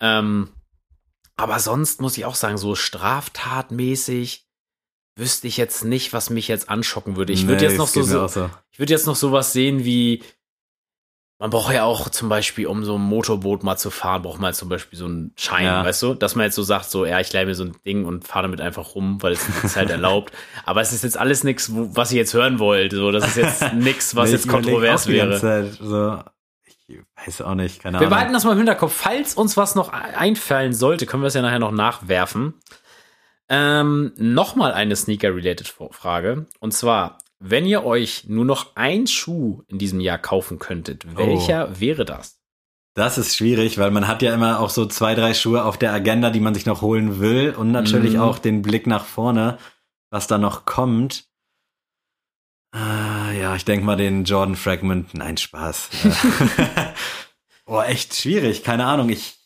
Ähm, 0.00 0.48
aber 1.36 1.60
sonst 1.60 2.00
muss 2.00 2.18
ich 2.18 2.24
auch 2.24 2.34
sagen, 2.34 2.58
so 2.58 2.74
straftatmäßig, 2.74 4.48
wüsste 5.16 5.46
ich 5.46 5.56
jetzt 5.56 5.84
nicht, 5.84 6.12
was 6.12 6.30
mich 6.30 6.48
jetzt 6.48 6.68
anschocken 6.68 7.14
würde. 7.14 7.32
Ich 7.32 7.46
würde 7.46 7.62
nee, 7.62 7.68
jetzt 7.68 7.78
noch 7.78 7.86
so, 7.86 8.02
so, 8.02 8.26
so, 8.26 8.50
ich 8.72 8.80
würde 8.80 8.92
jetzt 8.92 9.06
noch 9.06 9.16
sowas 9.16 9.52
sehen 9.52 9.84
wie, 9.84 10.24
man 11.40 11.48
braucht 11.48 11.72
ja 11.72 11.84
auch 11.84 12.10
zum 12.10 12.28
Beispiel, 12.28 12.66
um 12.66 12.84
so 12.84 12.96
ein 12.96 13.00
Motorboot 13.00 13.62
mal 13.62 13.78
zu 13.78 13.88
fahren, 13.88 14.20
braucht 14.20 14.40
man 14.40 14.52
zum 14.52 14.68
Beispiel 14.68 14.98
so 14.98 15.06
einen 15.06 15.32
Schein, 15.36 15.64
ja. 15.64 15.82
weißt 15.82 16.02
du? 16.02 16.12
Dass 16.12 16.34
man 16.36 16.44
jetzt 16.44 16.54
so 16.54 16.62
sagt, 16.62 16.90
so, 16.90 17.06
ja, 17.06 17.18
ich 17.18 17.32
leih 17.32 17.46
mir 17.46 17.54
so 17.54 17.64
ein 17.64 17.74
Ding 17.86 18.04
und 18.04 18.28
fahre 18.28 18.42
damit 18.42 18.60
einfach 18.60 18.94
rum, 18.94 19.22
weil 19.22 19.32
es 19.32 19.48
ist 19.64 19.74
halt 19.74 19.88
erlaubt. 19.90 20.34
Aber 20.66 20.82
es 20.82 20.92
ist 20.92 21.02
jetzt 21.02 21.16
alles 21.16 21.42
nichts, 21.42 21.72
was 21.72 22.10
ich 22.10 22.18
jetzt 22.18 22.34
hören 22.34 22.58
wollte. 22.58 22.96
So, 22.96 23.10
das 23.10 23.26
ist 23.26 23.36
jetzt 23.38 23.72
nichts, 23.74 24.14
was 24.14 24.28
nee, 24.28 24.36
jetzt 24.36 24.48
kontrovers 24.48 25.06
wäre. 25.06 25.40
Zeit, 25.40 25.78
so. 25.80 26.22
Ich 26.86 26.98
weiß 27.26 27.40
auch 27.40 27.54
nicht, 27.54 27.80
keine 27.80 27.94
Wir 27.94 28.00
Ahnung. 28.00 28.10
Wir 28.10 28.14
behalten 28.16 28.32
das 28.34 28.44
mal 28.44 28.52
im 28.52 28.58
Hinterkopf. 28.58 28.92
Falls 28.92 29.32
uns 29.32 29.56
was 29.56 29.74
noch 29.74 29.90
einfallen 29.94 30.74
sollte, 30.74 31.06
können 31.06 31.22
wir 31.22 31.28
es 31.28 31.34
ja 31.34 31.40
nachher 31.40 31.58
noch 31.58 31.72
nachwerfen. 31.72 32.52
Ähm, 33.48 34.12
Nochmal 34.16 34.72
eine 34.72 34.94
Sneaker-related 34.94 35.74
Frage. 35.90 36.46
Und 36.58 36.74
zwar, 36.74 37.16
wenn 37.40 37.66
ihr 37.66 37.84
euch 37.84 38.24
nur 38.28 38.44
noch 38.44 38.76
ein 38.76 39.06
Schuh 39.06 39.62
in 39.66 39.78
diesem 39.78 39.98
Jahr 39.98 40.18
kaufen 40.18 40.58
könntet, 40.58 41.16
welcher 41.16 41.70
oh. 41.70 41.80
wäre 41.80 42.04
das? 42.04 42.38
Das 42.94 43.18
ist 43.18 43.36
schwierig, 43.36 43.78
weil 43.78 43.90
man 43.90 44.06
hat 44.06 44.20
ja 44.20 44.34
immer 44.34 44.60
auch 44.60 44.68
so 44.68 44.84
zwei, 44.84 45.14
drei 45.14 45.32
Schuhe 45.32 45.64
auf 45.64 45.78
der 45.78 45.92
Agenda, 45.92 46.30
die 46.30 46.40
man 46.40 46.54
sich 46.54 46.66
noch 46.66 46.82
holen 46.82 47.18
will 47.20 47.54
und 47.56 47.70
natürlich 47.70 48.14
mm. 48.14 48.20
auch 48.20 48.38
den 48.38 48.62
Blick 48.62 48.86
nach 48.86 49.04
vorne, 49.04 49.58
was 50.10 50.26
da 50.26 50.38
noch 50.38 50.66
kommt. 50.66 51.24
Äh, 52.74 53.40
ja, 53.40 53.56
ich 53.56 53.64
denke 53.64 53.86
mal 53.86 53.96
den 53.96 54.24
Jordan 54.24 54.56
Fragment. 54.56 55.14
Nein, 55.14 55.36
Spaß. 55.36 55.90
oh, 57.66 57.80
echt 57.80 58.14
schwierig. 58.14 58.64
Keine 58.64 58.84
Ahnung. 58.86 59.08
Ich 59.08 59.38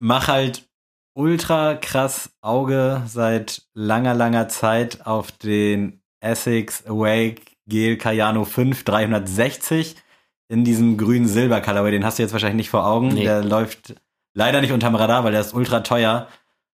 mach 0.00 0.28
halt 0.28 0.68
ultra 1.14 1.74
krass 1.74 2.36
Auge 2.40 3.02
seit 3.06 3.62
langer, 3.74 4.14
langer 4.14 4.48
Zeit 4.48 5.06
auf 5.06 5.32
den 5.32 5.99
Essex 6.20 6.86
Awake 6.86 7.42
Gel 7.66 7.96
Cayano 7.96 8.44
5 8.44 8.84
360 8.84 9.96
in 10.48 10.64
diesem 10.64 10.96
grünen 10.96 11.28
Silber 11.28 11.60
Colorway. 11.60 11.92
Den 11.92 12.04
hast 12.04 12.18
du 12.18 12.22
jetzt 12.22 12.32
wahrscheinlich 12.32 12.56
nicht 12.56 12.70
vor 12.70 12.86
Augen. 12.86 13.08
Nee. 13.08 13.24
Der 13.24 13.42
läuft 13.42 13.94
leider 14.34 14.60
nicht 14.60 14.72
unterm 14.72 14.94
Radar, 14.94 15.24
weil 15.24 15.32
der 15.32 15.40
ist 15.40 15.54
ultra 15.54 15.80
teuer. 15.80 16.28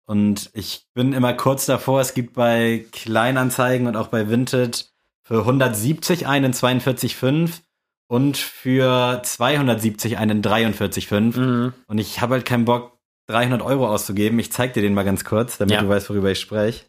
Und 0.07 0.50
ich 0.55 0.87
bin 0.92 1.12
immer 1.12 1.35
kurz 1.35 1.66
davor. 1.66 2.00
Es 2.00 2.14
gibt 2.14 2.35
bei 2.35 2.85
Kleinanzeigen 2.90 3.87
und 3.87 3.96
auch 3.96 4.09
bei 4.09 4.29
Vinted 4.29 4.90
für 5.22 5.40
170 5.40 6.26
einen 6.26 6.53
42,5 6.53 7.61
und 8.09 8.37
für 8.37 9.22
270 9.22 10.18
einen 10.18 10.42
43,5. 10.42 11.38
Mhm. 11.38 11.72
Und 11.87 11.98
ich 11.98 12.20
habe 12.20 12.35
halt 12.35 12.44
keinen 12.44 12.64
Bock, 12.64 12.98
300 13.29 13.62
Euro 13.62 13.87
auszugeben. 13.87 14.40
Ich 14.40 14.50
zeig 14.50 14.74
dir 14.74 14.83
den 14.83 14.94
mal 14.94 15.05
ganz 15.05 15.24
kurz, 15.24 15.59
damit 15.59 15.76
ja. 15.76 15.83
du 15.83 15.88
weißt, 15.88 16.11
worüber 16.11 16.33
ich 16.33 16.40
spreche. 16.40 16.87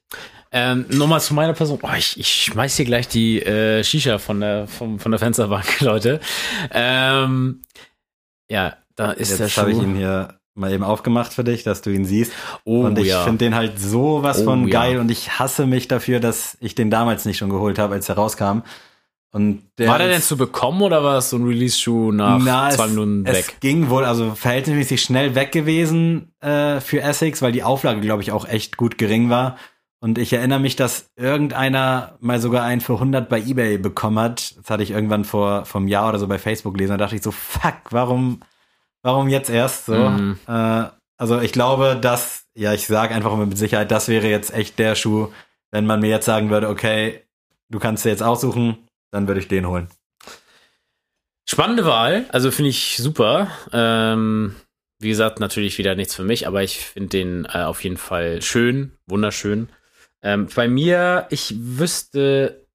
Ähm, 0.54 0.86
Nochmal 0.90 1.22
zu 1.22 1.34
meiner 1.34 1.54
Person. 1.54 1.80
Oh, 1.82 1.88
ich, 1.98 2.20
ich 2.20 2.28
schmeiß 2.46 2.76
hier 2.76 2.86
gleich 2.86 3.08
die 3.08 3.42
äh, 3.42 3.84
Shisha 3.84 4.18
von 4.18 4.42
der, 4.42 4.68
von, 4.68 5.00
von 5.00 5.12
der 5.12 5.20
Fensterbank, 5.20 5.80
Leute. 5.82 6.20
Ähm, 6.72 7.62
ja, 8.50 8.76
da 8.96 9.12
ist 9.12 9.30
Jetzt 9.30 9.40
der 9.40 9.50
Schuh. 9.50 9.62
habe 9.62 9.72
ich 9.72 9.78
ihn 9.78 9.96
hier 9.96 10.40
mal 10.54 10.74
eben 10.74 10.84
aufgemacht 10.84 11.34
für 11.34 11.46
dich, 11.46 11.64
dass 11.64 11.82
du 11.82 11.90
ihn 11.90 12.04
siehst. 12.04 12.34
Oh, 12.66 12.82
und 12.82 13.00
ich 13.00 13.08
ja. 13.08 13.24
finde 13.24 13.46
den 13.46 13.56
halt 13.56 13.80
so 13.80 14.24
was 14.24 14.42
Oh, 14.42 14.46
von 14.46 14.68
ja. 14.68 14.82
geil 14.82 15.00
und 15.00 15.10
ich 15.10 15.40
hasse 15.40 15.66
mich 15.66 15.88
dafür, 15.88 16.20
dass 16.20 16.58
ich 16.60 16.76
den 16.76 16.90
damals 16.92 17.24
nicht 17.26 17.38
schon 17.38 17.50
geholt 17.50 17.80
habe, 17.80 17.94
als 17.94 18.10
er 18.10 18.16
rauskam. 18.16 18.60
Und 19.34 19.64
der 19.78 19.88
War 19.88 19.98
der 19.98 20.10
denn 20.10 20.22
zu 20.22 20.36
bekommen 20.36 20.82
oder 20.82 21.06
war 21.06 21.18
es 21.20 21.30
so 21.30 21.38
ein 21.38 21.46
Release-Schuh 21.46 22.12
nach 22.12 22.38
Na, 22.44 22.70
zwei 22.70 22.84
es, 22.84 22.90
Minuten 22.90 23.26
es 23.26 23.48
weg? 23.48 23.56
ging 23.62 23.90
wohl, 23.90 24.04
also 24.04 24.36
verhältnismäßig 24.36 25.02
schnell 25.02 25.36
weg 25.36 25.54
gewesen 25.54 26.34
äh, 26.42 26.82
für 26.82 27.00
Essex, 27.02 27.42
weil 27.42 27.54
die 27.54 27.64
Auflage, 27.64 28.02
glaube 28.02 28.22
ich, 28.24 28.34
auch 28.34 28.46
echt 28.46 28.76
gut 28.76 28.98
gering 28.98 29.30
war. 29.30 29.56
Und 30.04 30.18
ich 30.18 30.34
erinnere 30.34 30.60
mich, 30.60 30.76
dass 30.76 31.12
irgendeiner 31.16 32.18
mal 32.20 32.40
sogar 32.40 32.64
einen 32.64 32.82
für 32.82 32.94
100 32.94 33.30
bei 33.30 33.40
eBay 33.40 33.78
bekommen 33.78 34.18
hat. 34.18 34.58
Das 34.58 34.72
hatte 34.72 34.82
ich 34.82 34.90
irgendwann 34.90 35.26
vor 35.26 35.66
vom 35.66 35.88
Jahr 35.88 36.10
oder 36.10 36.18
so 36.18 36.28
bei 36.28 36.40
Facebook 36.40 36.74
gelesen. 36.74 36.94
Da 36.94 36.98
dachte 36.98 37.16
ich 37.16 37.22
so, 37.22 37.30
fuck, 37.30 37.76
warum, 37.92 38.42
warum 39.04 39.30
jetzt 39.30 39.52
erst 39.52 39.86
so? 39.86 39.94
Mhm. 39.94 40.40
Äh, 40.48 40.86
also 41.18 41.40
ich 41.40 41.52
glaube, 41.52 42.00
dass, 42.02 42.48
ja, 42.56 42.74
ich 42.74 42.88
sage 42.88 43.14
einfach 43.14 43.36
mal 43.36 43.46
mit 43.46 43.60
Sicherheit, 43.60 43.92
das 43.92 44.08
wäre 44.08 44.28
jetzt 44.28 44.52
echt 44.52 44.80
der 44.80 44.96
Schuh, 44.96 45.28
wenn 45.70 45.86
man 45.86 46.00
mir 46.00 46.10
jetzt 46.10 46.26
sagen 46.26 46.50
würde, 46.50 46.70
okay, 46.70 47.22
du 47.70 47.78
kannst 47.78 48.04
dir 48.04 48.10
jetzt 48.10 48.24
aussuchen, 48.24 48.80
dann 49.12 49.28
würde 49.28 49.40
ich 49.40 49.48
den 49.48 49.68
holen. 49.68 49.88
Spannende 51.48 51.86
Wahl, 51.86 52.26
also 52.30 52.50
finde 52.50 52.70
ich 52.70 52.98
super. 52.98 53.52
Ähm, 53.72 54.56
wie 54.98 55.10
gesagt, 55.10 55.40
natürlich 55.40 55.78
wieder 55.78 55.94
nichts 55.94 56.16
für 56.16 56.24
mich, 56.24 56.48
aber 56.48 56.64
ich 56.64 56.80
finde 56.80 57.10
den 57.10 57.46
äh, 57.46 57.66
auf 57.66 57.84
jeden 57.84 57.98
Fall 57.98 58.42
schön, 58.42 58.94
wunderschön. 59.06 59.70
Ähm, 60.23 60.47
bei 60.53 60.67
mir, 60.67 61.27
ich 61.29 61.55
wüsste, 61.57 62.67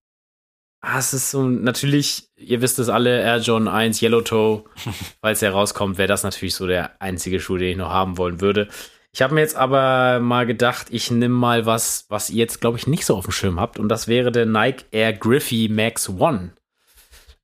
ah, 0.81 0.99
es 0.99 1.13
ist 1.13 1.31
so 1.31 1.45
natürlich, 1.45 2.29
ihr 2.37 2.61
wisst 2.61 2.79
es 2.79 2.89
alle, 2.89 3.21
Air 3.21 3.39
John 3.39 3.69
1 3.69 4.03
Yellow 4.03 4.23
Toe, 4.23 4.65
falls 5.21 5.43
er 5.43 5.53
rauskommt, 5.53 5.99
wäre 5.99 6.09
das 6.09 6.23
natürlich 6.23 6.55
so 6.55 6.67
der 6.67 7.01
einzige 7.01 7.41
Schuh, 7.41 7.57
den 7.57 7.69
ich 7.69 7.77
noch 7.77 7.91
haben 7.91 8.19
wollen 8.19 8.41
würde. 8.41 8.69
Ich 9.13 9.23
habe 9.23 9.35
mir 9.35 9.41
jetzt 9.41 9.57
aber 9.57 10.21
mal 10.21 10.45
gedacht, 10.45 10.89
ich 10.91 11.11
nehme 11.11 11.35
mal 11.35 11.65
was, 11.65 12.05
was 12.09 12.29
ihr 12.29 12.37
jetzt, 12.37 12.61
glaube 12.61 12.77
ich, 12.77 12.87
nicht 12.87 13.07
so 13.07 13.17
auf 13.17 13.25
dem 13.25 13.33
Schirm 13.33 13.59
habt, 13.59 13.79
und 13.79 13.89
das 13.89 14.09
wäre 14.09 14.31
der 14.31 14.47
Nike 14.47 14.85
Air 14.91 15.15
Griffey 15.15 15.69
Max 15.71 16.09
One. 16.09 16.53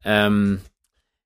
Ähm, 0.04 0.60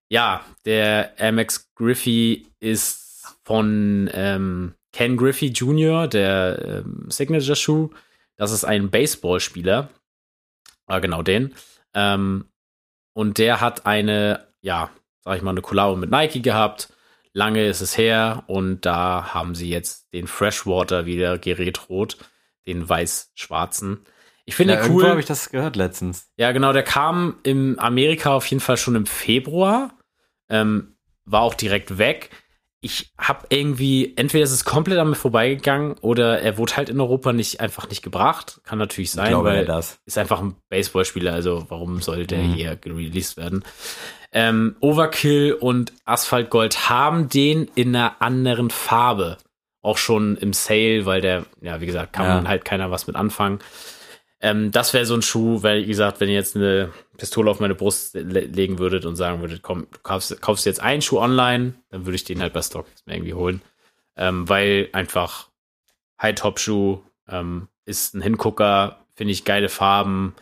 ja, 0.08 0.44
der 0.64 1.18
Air 1.18 1.32
Max 1.32 1.72
Griffey 1.74 2.46
ist 2.60 3.26
von 3.44 4.08
ähm, 4.12 4.74
Ken 4.92 5.16
Griffey 5.16 5.48
Jr., 5.48 6.06
der 6.08 6.82
ähm, 6.84 7.06
Signature-Schuh. 7.08 7.90
Das 8.36 8.52
ist 8.52 8.64
ein 8.64 8.90
Baseballspieler. 8.90 9.90
Ah, 10.86 10.98
genau 10.98 11.22
den. 11.22 11.54
Ähm, 11.94 12.50
und 13.12 13.38
der 13.38 13.60
hat 13.60 13.86
eine, 13.86 14.46
ja, 14.60 14.90
sag 15.24 15.36
ich 15.36 15.42
mal, 15.42 15.50
eine 15.50 15.62
Kollabo 15.62 15.96
mit 15.96 16.10
Nike 16.10 16.42
gehabt. 16.42 16.92
Lange 17.32 17.66
ist 17.66 17.80
es 17.80 17.98
her 17.98 18.44
und 18.46 18.86
da 18.86 19.34
haben 19.34 19.54
sie 19.54 19.68
jetzt 19.68 20.12
den 20.12 20.26
Freshwater 20.26 21.06
wieder 21.06 21.38
geretrot, 21.38 22.16
den 22.66 22.88
weiß-schwarzen. 22.88 24.06
Ich 24.46 24.54
finde 24.54 24.74
ja, 24.74 24.88
cool. 24.88 25.08
Habe 25.08 25.20
ich 25.20 25.26
das 25.26 25.50
gehört 25.50 25.76
letztens. 25.76 26.30
Ja, 26.36 26.52
genau, 26.52 26.72
der 26.72 26.84
kam 26.84 27.38
in 27.42 27.78
Amerika 27.78 28.32
auf 28.32 28.46
jeden 28.46 28.60
Fall 28.60 28.76
schon 28.76 28.94
im 28.94 29.06
Februar. 29.06 29.98
Ähm, 30.48 30.96
war 31.24 31.42
auch 31.42 31.54
direkt 31.54 31.98
weg. 31.98 32.30
Ich 32.86 33.10
habe 33.18 33.46
irgendwie, 33.48 34.12
entweder 34.14 34.44
ist 34.44 34.52
es 34.52 34.64
komplett 34.64 34.96
an 35.00 35.08
mir 35.08 35.16
vorbeigegangen 35.16 35.94
oder 36.02 36.40
er 36.40 36.56
wurde 36.56 36.76
halt 36.76 36.88
in 36.88 37.00
Europa 37.00 37.32
nicht 37.32 37.58
einfach 37.60 37.88
nicht 37.88 38.00
gebracht. 38.02 38.60
Kann 38.62 38.78
natürlich 38.78 39.10
sein, 39.10 39.30
glaube 39.30 39.48
weil 39.48 39.64
das. 39.64 39.98
ist 40.06 40.16
einfach 40.18 40.40
ein 40.40 40.54
Baseballspieler, 40.68 41.32
also 41.34 41.66
warum 41.68 42.00
soll 42.00 42.26
der 42.28 42.38
Mhm. 42.44 42.52
hier 42.54 42.78
released 42.86 43.36
werden? 43.36 43.64
Ähm, 44.30 44.76
Overkill 44.78 45.54
und 45.54 45.92
Asphalt 46.04 46.48
Gold 46.50 46.88
haben 46.88 47.28
den 47.28 47.68
in 47.74 47.88
einer 47.96 48.22
anderen 48.22 48.70
Farbe. 48.70 49.36
Auch 49.82 49.98
schon 49.98 50.36
im 50.36 50.52
Sale, 50.52 51.06
weil 51.06 51.20
der, 51.20 51.44
ja, 51.60 51.80
wie 51.80 51.86
gesagt, 51.86 52.12
kann 52.12 52.44
Ja. 52.44 52.48
halt 52.48 52.64
keiner 52.64 52.92
was 52.92 53.08
mit 53.08 53.16
anfangen. 53.16 53.58
Ähm, 54.40 54.70
das 54.70 54.94
wäre 54.94 55.06
so 55.06 55.14
ein 55.14 55.22
Schuh, 55.22 55.64
weil, 55.64 55.82
wie 55.82 55.86
gesagt, 55.86 56.20
wenn 56.20 56.28
ihr 56.28 56.34
jetzt 56.36 56.54
eine 56.54 56.90
Pistole 57.16 57.50
auf 57.50 57.60
meine 57.60 57.74
Brust 57.74 58.14
le 58.14 58.40
legen 58.40 58.78
würdet 58.78 59.04
und 59.06 59.16
sagen 59.16 59.40
würdet, 59.40 59.62
komm, 59.62 59.86
du 59.90 59.98
kaufst, 60.02 60.40
kaufst 60.42 60.66
jetzt 60.66 60.80
einen 60.80 61.02
Schuh 61.02 61.18
online, 61.18 61.74
dann 61.90 62.06
würde 62.06 62.16
ich 62.16 62.24
den 62.24 62.40
halt 62.40 62.52
bei 62.52 62.62
StockX 62.62 63.04
mir 63.06 63.14
irgendwie 63.14 63.34
holen. 63.34 63.62
Ähm, 64.16 64.48
weil 64.48 64.88
einfach 64.92 65.48
High-Top-Schuh 66.20 67.00
ähm, 67.28 67.68
ist 67.84 68.14
ein 68.14 68.22
Hingucker, 68.22 68.98
finde 69.14 69.32
ich 69.32 69.44
geile 69.44 69.68
Farben. 69.68 70.34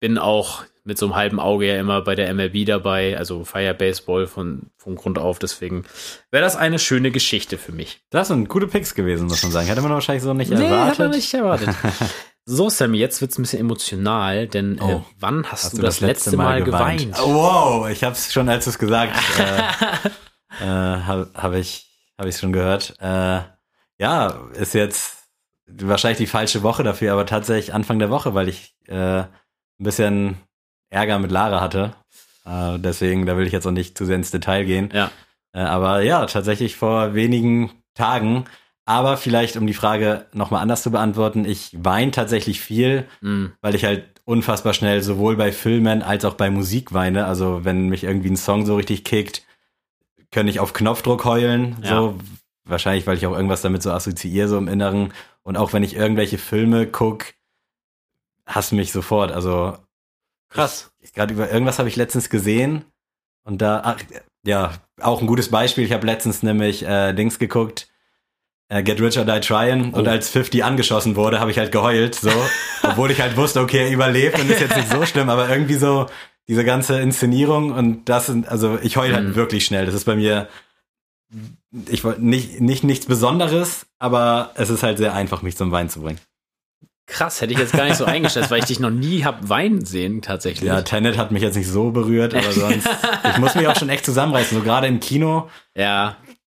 Bin 0.00 0.18
auch 0.18 0.64
mit 0.84 0.98
so 0.98 1.06
einem 1.06 1.16
halben 1.16 1.40
Auge 1.40 1.66
ja 1.66 1.80
immer 1.80 2.00
bei 2.02 2.14
der 2.14 2.32
MLB 2.32 2.64
dabei, 2.64 3.18
also 3.18 3.44
Fire 3.44 3.74
Baseball 3.74 4.26
von, 4.26 4.70
von 4.76 4.94
Grund 4.94 5.18
auf. 5.18 5.38
Deswegen 5.40 5.84
wäre 6.30 6.44
das 6.44 6.54
eine 6.56 6.78
schöne 6.78 7.10
Geschichte 7.10 7.58
für 7.58 7.72
mich. 7.72 8.00
Das 8.10 8.28
sind 8.28 8.48
gute 8.48 8.68
Picks 8.68 8.94
gewesen, 8.94 9.26
muss 9.26 9.42
man 9.42 9.50
sagen. 9.52 9.66
Hätte 9.66 9.82
man 9.82 9.90
wahrscheinlich 9.90 10.22
so 10.22 10.32
nicht 10.32 10.50
Nee, 10.50 10.64
erwartet. 10.64 10.90
hat 10.92 10.98
man 11.00 11.10
nicht 11.10 11.34
erwartet. 11.34 11.70
so, 12.46 12.70
Sammy, 12.70 12.98
jetzt 12.98 13.20
wird's 13.20 13.38
ein 13.38 13.42
bisschen 13.42 13.60
emotional, 13.60 14.46
denn 14.46 14.78
äh, 14.78 14.82
Oh. 14.82 15.04
wann 15.18 15.50
hast, 15.50 15.76
du 15.76 15.82
das, 15.82 16.00
letzte, 16.00 16.36
Mal 16.36 16.62
geweint? 16.62 17.18
Oh, 17.20 17.34
wow, 17.34 17.90
ich 17.90 18.04
habe 18.04 18.14
es 18.14 18.32
schon, 18.32 18.48
als 18.48 18.64
du 18.64 18.70
es 18.70 18.78
gesagt 18.78 19.14
äh, 19.38 20.64
äh, 20.64 20.66
habe 20.66 21.30
hab 21.34 21.52
ich 21.54 21.86
habe 22.18 22.28
ich 22.28 22.36
schon 22.38 22.52
gehört. 22.52 22.94
Äh, 23.00 23.40
ja, 23.98 24.28
ist 24.54 24.74
jetzt 24.74 25.16
wahrscheinlich 25.66 26.18
die 26.18 26.26
falsche 26.26 26.62
Woche 26.62 26.82
dafür, 26.82 27.12
aber 27.12 27.26
tatsächlich 27.26 27.74
Anfang 27.74 27.98
der 27.98 28.10
Woche, 28.10 28.34
weil 28.34 28.48
ich 28.48 28.74
äh, 28.86 29.20
ein 29.20 29.28
bisschen 29.78 30.36
Ärger 30.88 31.18
mit 31.18 31.30
Lara 31.30 31.60
hatte. 31.60 31.94
Äh, 32.44 32.78
deswegen, 32.78 33.26
da 33.26 33.36
will 33.36 33.46
ich 33.46 33.52
jetzt 33.52 33.66
auch 33.66 33.72
nicht 33.72 33.98
zu 33.98 34.04
sehr 34.04 34.16
ins 34.16 34.30
Detail 34.30 34.64
gehen. 34.64 34.90
Ja. 34.94 35.10
Äh, 35.52 35.60
aber 35.60 36.00
ja, 36.02 36.24
tatsächlich 36.26 36.76
vor 36.76 37.14
wenigen 37.14 37.72
Tagen. 37.94 38.44
Aber 38.86 39.16
vielleicht, 39.16 39.56
um 39.56 39.66
die 39.66 39.74
Frage 39.74 40.26
nochmal 40.32 40.62
anders 40.62 40.82
zu 40.82 40.92
beantworten, 40.92 41.44
ich 41.44 41.70
weine 41.76 42.12
tatsächlich 42.12 42.60
viel, 42.60 43.06
Mm, 43.20 43.46
weil 43.60 43.74
ich 43.74 43.84
halt 43.84 44.04
unfassbar 44.24 44.74
schnell 44.74 45.02
sowohl 45.02 45.36
bei 45.36 45.52
Filmen 45.52 46.02
als 46.02 46.24
auch 46.24 46.34
bei 46.34 46.50
Musik 46.50 46.94
weine. 46.94 47.26
Also 47.26 47.64
wenn 47.64 47.88
mich 47.88 48.04
irgendwie 48.04 48.30
ein 48.30 48.36
Song 48.36 48.64
so 48.64 48.76
richtig 48.76 49.04
kickt, 49.04 49.42
kann 50.30 50.48
ich 50.48 50.60
auf 50.60 50.72
Knopfdruck 50.72 51.24
heulen. 51.24 51.76
Ja. 51.82 51.88
So 51.88 52.18
wahrscheinlich, 52.64 53.06
weil 53.06 53.16
ich 53.16 53.26
auch 53.26 53.34
irgendwas 53.34 53.62
damit 53.62 53.82
so 53.82 53.90
assoziiere 53.90 54.48
so 54.48 54.56
im 54.56 54.68
Inneren. 54.68 55.12
Und 55.42 55.56
auch 55.56 55.72
wenn 55.72 55.82
ich 55.82 55.96
irgendwelche 55.96 56.38
Filme 56.38 56.86
guck, 56.86 57.34
hasst 58.46 58.72
mich 58.72 58.92
sofort. 58.92 59.32
Also 59.32 59.76
krass. 60.48 60.92
gerade 61.12 61.34
über 61.34 61.50
irgendwas 61.50 61.78
habe 61.80 61.88
ich 61.88 61.96
letztens 61.96 62.30
gesehen 62.30 62.84
und 63.44 63.62
da 63.62 63.82
ach, 63.84 63.98
ja 64.44 64.72
auch 65.00 65.20
ein 65.20 65.26
gutes 65.26 65.50
Beispiel. 65.50 65.84
Ich 65.84 65.92
habe 65.92 66.06
letztens 66.06 66.42
nämlich 66.42 66.84
äh, 66.84 67.12
Dings 67.12 67.38
geguckt. 67.38 67.88
Äh, 68.68 68.82
Get 68.82 69.00
Rich 69.00 69.18
or 69.18 69.24
Die 69.24 69.40
Tryin' 69.40 69.92
und 69.92 70.06
Oh. 70.06 70.10
als 70.10 70.28
50 70.30 70.64
angeschossen 70.64 71.14
wurde, 71.16 71.38
habe 71.40 71.50
ich 71.50 71.58
halt 71.58 71.72
geheult, 71.72 72.14
so, 72.16 72.30
obwohl 72.82 73.10
ich 73.10 73.20
halt 73.20 73.36
wusste, 73.36 73.60
okay, 73.60 73.86
er 73.86 73.90
überlebt 73.90 74.38
und 74.40 74.50
ist 74.50 74.60
jetzt 74.60 74.76
nicht 74.76 74.90
so 74.90 75.04
schlimm, 75.06 75.28
aber 75.30 75.48
irgendwie 75.48 75.74
so 75.74 76.06
diese 76.48 76.64
ganze 76.64 77.00
Inszenierung 77.00 77.72
und 77.72 78.08
das 78.08 78.26
sind, 78.26 78.48
also 78.48 78.78
ich 78.82 78.96
heul 78.96 79.12
halt 79.14 79.28
Mhm. 79.28 79.34
wirklich 79.34 79.64
schnell. 79.64 79.86
Das 79.86 79.94
ist 79.94 80.04
bei 80.04 80.14
mir, 80.16 80.48
ich 81.88 82.04
wollte 82.04 82.24
nicht, 82.24 82.60
nicht 82.60 82.84
nichts 82.84 83.06
Besonderes, 83.06 83.86
aber 83.98 84.50
es 84.54 84.70
ist 84.70 84.82
halt 84.82 84.98
sehr 84.98 85.12
einfach, 85.14 85.42
mich 85.42 85.56
zum 85.56 85.72
Wein 85.72 85.88
zu 85.88 86.00
bringen. 86.00 86.20
Krass, 87.08 87.40
hätte 87.40 87.52
ich 87.52 87.58
jetzt 87.60 87.72
gar 87.72 87.84
nicht 87.84 87.96
so 87.96 88.04
eingeschätzt, 88.04 88.50
weil 88.50 88.58
ich 88.60 88.64
dich 88.64 88.80
noch 88.80 88.90
nie 88.90 89.24
hab 89.24 89.48
weinen 89.48 89.84
sehen, 89.84 90.22
tatsächlich. 90.22 90.66
Ja, 90.68 90.82
Tenet 90.82 91.16
hat 91.16 91.30
mich 91.30 91.42
jetzt 91.42 91.56
nicht 91.56 91.68
so 91.68 91.90
berührt, 91.92 92.34
aber 92.34 92.50
sonst, 92.52 92.88
ich 93.30 93.38
muss 93.38 93.54
mich 93.54 93.68
auch 93.68 93.76
schon 93.76 93.88
echt 93.90 94.04
zusammenreißen, 94.04 94.58
so 94.58 94.64
gerade 94.64 94.88
im 94.88 94.98
Kino, 94.98 95.48
ja. 95.76 96.16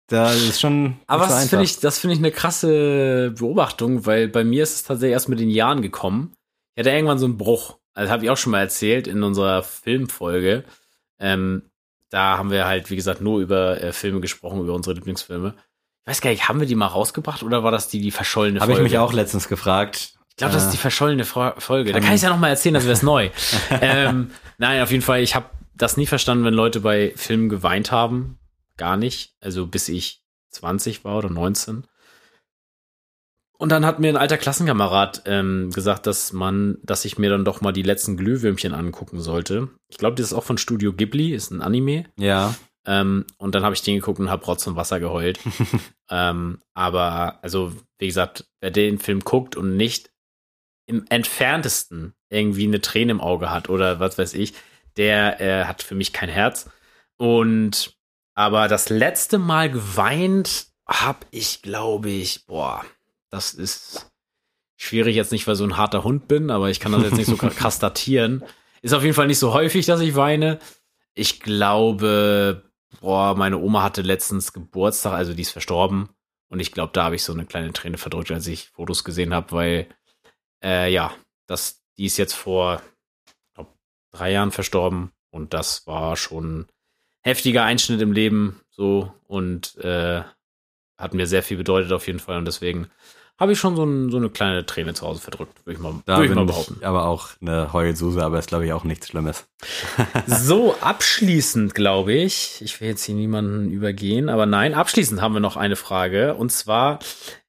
Da 0.08 0.32
ist 0.32 0.60
schon 0.62 0.98
Aber 1.08 1.28
das 1.28 1.50
finde 1.50 1.66
ich, 1.66 1.80
das 1.80 2.00
finde 2.00 2.14
ich 2.16 2.20
eine 2.20 2.32
krasse 2.32 3.32
Beobachtung, 3.38 4.06
weil 4.06 4.28
bei 4.28 4.44
mir 4.44 4.64
ist 4.64 4.76
es 4.76 4.84
tatsächlich 4.84 5.14
erst 5.14 5.30
mit 5.30 5.40
den 5.40 5.50
Jahren 5.50 5.82
gekommen. 5.82 6.34
Ich 6.76 6.80
hatte 6.82 6.92
irgendwann 6.96 7.20
so 7.20 7.26
einen 7.26 7.38
Bruch. 7.38 7.78
Also 7.94 8.12
habe 8.12 8.24
ich 8.24 8.30
auch 8.30 8.38
schon 8.38 8.52
mal 8.52 8.60
erzählt 8.62 9.08
in 9.08 9.24
unserer 9.24 9.64
Filmfolge. 9.64 10.64
Ähm, 11.20 11.64
da 12.10 12.38
haben 12.38 12.52
wir 12.52 12.66
halt, 12.66 12.90
wie 12.90 12.96
gesagt, 12.96 13.22
nur 13.22 13.40
über 13.42 13.82
äh, 13.82 13.92
Filme 13.92 14.22
gesprochen, 14.22 14.62
über 14.62 14.74
unsere 14.74 14.96
Lieblingsfilme. 14.96 15.56
Ich 16.06 16.10
weiß 16.12 16.22
gar 16.22 16.30
nicht, 16.30 16.48
haben 16.48 16.60
wir 16.60 16.68
die 16.68 16.76
mal 16.76 16.86
rausgebracht 16.86 17.44
oder 17.44 17.64
war 17.64 17.72
das 17.72 17.90
die, 17.90 18.00
die 18.00 18.12
verschollene 18.12 18.60
Habe 18.62 18.72
ich 18.72 18.78
Folge? 18.78 18.90
mich 18.92 19.00
auch 19.00 19.12
letztens 19.14 19.48
gefragt. 19.50 20.14
Ich 20.30 20.36
glaube, 20.38 20.54
das 20.54 20.66
ist 20.66 20.72
die 20.72 20.78
verschollene 20.78 21.24
Fro- 21.26 21.60
Folge. 21.60 21.92
Da 21.92 22.00
kann 22.00 22.14
ich 22.14 22.22
ja 22.22 22.30
noch 22.30 22.38
mal 22.38 22.50
erzählen, 22.50 22.76
das 22.76 22.84
wäre 22.84 22.94
es 22.94 23.02
neu. 23.04 23.30
ähm, 23.82 24.30
nein, 24.60 24.82
auf 24.84 24.92
jeden 24.92 25.04
Fall, 25.04 25.22
ich 25.22 25.34
habe 25.36 25.50
das 25.74 25.98
nie 25.98 26.06
verstanden, 26.06 26.46
wenn 26.46 26.54
Leute 26.54 26.80
bei 26.80 27.12
Filmen 27.16 27.50
geweint 27.50 27.92
haben. 27.92 28.37
Gar 28.78 28.98
nicht. 28.98 29.36
Also 29.42 29.68
bis 29.68 29.90
ich 29.90 30.24
20 30.52 31.04
war 31.04 31.18
oder 31.18 31.30
19. 31.30 31.86
Und 33.60 33.72
dann 33.72 33.86
hat 33.86 34.00
mir 34.00 34.10
ein 34.10 34.18
alter 34.18 34.38
Klassenkamerad 34.38 35.24
ähm, 35.26 35.72
gesagt, 35.72 36.06
dass 36.06 36.32
man, 36.32 36.78
dass 36.84 37.06
ich 37.06 37.18
mir 37.18 37.32
dann 37.32 37.44
doch 37.44 37.60
mal 37.62 37.72
die 37.72 37.82
letzten 37.82 38.16
Glühwürmchen 38.16 38.74
angucken 38.74 39.20
sollte. 39.20 39.70
Ich 39.88 39.98
glaube, 39.98 40.16
das 40.16 40.28
ist 40.28 40.34
auch 40.34 40.44
von 40.44 40.60
Studio 40.60 40.94
Ghibli, 40.94 41.34
ist 41.34 41.50
ein 41.50 41.62
Anime. 41.62 42.06
Ja, 42.20 42.56
Ähm, 42.88 43.26
und 43.38 43.54
dann 43.54 43.64
habe 43.64 43.76
ich 43.76 43.82
den 43.82 43.96
geguckt 43.96 44.20
und 44.20 44.30
habe 44.30 44.46
Rotz 44.46 44.66
und 44.66 44.78
Wasser 44.78 45.00
geheult. 45.00 45.40
ähm, 46.10 46.62
aber, 46.74 47.40
also, 47.44 47.74
wie 48.00 48.08
gesagt, 48.08 48.46
wer 48.62 48.72
den 48.72 48.98
Film 48.98 49.20
guckt 49.20 49.58
und 49.58 49.76
nicht 49.76 50.10
im 50.86 51.06
entferntesten 51.10 52.14
irgendwie 52.30 52.66
eine 52.66 52.80
Träne 52.80 53.12
im 53.12 53.22
Auge 53.22 53.52
hat 53.52 53.70
oder 53.70 54.00
was 54.00 54.18
weiß 54.18 54.34
ich, 54.36 54.54
der 54.96 55.42
äh, 55.42 55.66
hat 55.66 55.84
für 55.84 55.96
mich 55.96 56.14
kein 56.14 56.30
Herz. 56.30 56.70
Und 57.18 57.97
aber 58.38 58.68
das 58.68 58.90
letzte 58.90 59.40
Mal 59.40 59.72
geweint 59.72 60.68
habe 60.88 61.26
ich, 61.32 61.64
glaube 61.64 62.12
ich, 62.12 62.46
boah, 62.46 62.86
das 63.32 63.56
ist 63.56 64.12
schwierig 64.76 65.16
jetzt 65.16 65.32
nicht, 65.32 65.48
weil 65.48 65.56
so 65.56 65.64
ein 65.64 65.76
harter 65.76 66.04
Hund 66.04 66.28
bin, 66.28 66.52
aber 66.52 66.70
ich 66.70 66.80
kann 66.80 66.92
das 66.92 67.02
jetzt 67.02 67.18
nicht 67.18 67.26
so 67.26 67.36
krass 67.38 67.80
datieren. 67.80 68.44
Ist 68.84 68.94
auf 68.94 69.02
jeden 69.02 69.16
Fall 69.16 69.26
nicht 69.26 69.40
so 69.40 69.54
häufig, 69.54 69.88
dass 69.88 70.02
ich 70.02 70.16
weine. 70.16 70.60
Ich 71.16 71.40
glaube, 71.40 72.70
boah, 73.02 73.34
meine 73.36 73.58
Oma 73.58 73.82
hatte 73.82 74.04
letztens 74.04 74.54
Geburtstag, 74.54 75.14
also 75.14 75.34
die 75.34 75.42
ist 75.42 75.50
verstorben. 75.50 76.10
Und 76.48 76.60
ich 76.60 76.74
glaube, 76.74 76.94
da 76.94 77.06
habe 77.06 77.16
ich 77.16 77.24
so 77.24 77.34
eine 77.34 77.48
kleine 77.48 77.74
Träne 77.74 77.98
verdrückt, 77.98 78.30
als 78.30 78.46
ich 78.46 78.70
Fotos 78.70 79.04
gesehen 79.04 79.34
habe, 79.34 79.52
weil, 79.52 79.88
äh, 80.64 80.94
ja, 80.94 81.12
das, 81.48 81.82
die 81.98 82.06
ist 82.06 82.18
jetzt 82.18 82.36
vor 82.36 82.84
glaub, 83.56 83.76
drei 84.12 84.32
Jahren 84.32 84.52
verstorben. 84.52 85.12
Und 85.32 85.56
das 85.56 85.88
war 85.88 86.16
schon 86.16 86.68
heftiger 87.28 87.64
Einschnitt 87.64 88.02
im 88.02 88.14
Leben, 88.14 88.62
so. 88.70 89.12
Und 89.28 89.76
äh, 89.78 90.22
hat 90.98 91.14
mir 91.14 91.28
sehr 91.28 91.44
viel 91.44 91.58
bedeutet 91.58 91.92
auf 91.92 92.08
jeden 92.08 92.20
Fall. 92.20 92.38
Und 92.38 92.46
deswegen 92.46 92.88
habe 93.40 93.52
ich 93.52 93.60
schon 93.60 93.76
so, 93.76 93.84
ein, 93.84 94.10
so, 94.10 94.18
eine 94.18 94.30
kleine 94.30 94.66
Träne 94.66 94.96
zu 94.96 95.06
Hause 95.06 95.22
verdrückt, 95.22 95.64
würde 95.66 95.78
ich 95.78 95.80
mal, 95.80 95.94
da 96.06 96.18
würd 96.18 96.30
ich 96.30 96.36
mal 96.36 96.46
behaupten. 96.46 96.78
Ich 96.80 96.88
aber 96.88 97.06
auch 97.06 97.30
eine 97.40 97.72
Heulsuse, 97.72 98.24
aber 98.24 98.40
ist 98.40 98.48
glaube 98.48 98.66
ich 98.66 98.74
auch 98.74 98.84
nichts 98.84 99.10
Schlimmes. 99.10 99.46
so, 100.26 100.76
abschließend 100.82 101.76
glaube 101.76 102.14
ich, 102.14 102.62
ich 102.62 102.82
will 102.82 102.88
jetzt 102.88 103.04
hier 103.04 103.14
niemanden 103.14 103.70
übergehen, 103.70 104.30
aber 104.30 104.48
nein, 104.48 104.74
abschließend 104.74 105.22
haben 105.22 105.36
wir 105.36 105.40
noch 105.40 105.56
eine 105.56 105.76
Frage 105.76 106.34
und 106.34 106.52
zwar, 106.52 106.98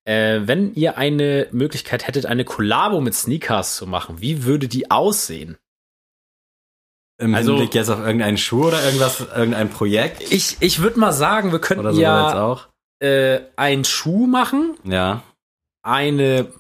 äh, 0.05 0.41
wenn 0.45 0.74
ihr 0.74 0.99
eine 0.99 1.49
Möglichkeit 1.53 2.07
hättet, 2.07 2.26
eine 2.26 2.45
Kollabo 2.45 3.01
mit 3.01 3.14
Sneakers 3.14 3.76
zu 3.76 3.87
machen, 3.87 4.20
wie 4.20 4.45
würde 4.45 4.68
die 4.68 4.91
aussehen? 4.91 5.57
Im 7.21 7.35
also, 7.35 7.55
Hinblick 7.55 7.75
jetzt 7.75 7.89
auf 7.89 7.99
irgendeinen 7.99 8.39
Schuh 8.39 8.66
oder 8.66 8.85
irgendwas, 8.85 9.21
irgendein 9.35 9.71
Projekt? 9.71 10.23
Ich, 10.33 10.57
ich 10.61 10.81
würde 10.81 11.01
mal 11.01 11.12
sagen, 11.12 11.51
wir 11.53 11.59
könnten 11.59 11.93
so 11.93 12.01
ja 12.01 12.59
äh, 13.01 13.41
einen 13.57 13.85
Schuh 13.85 14.27
machen. 14.27 14.77
Ja 14.85 15.23
eine, 15.89 16.53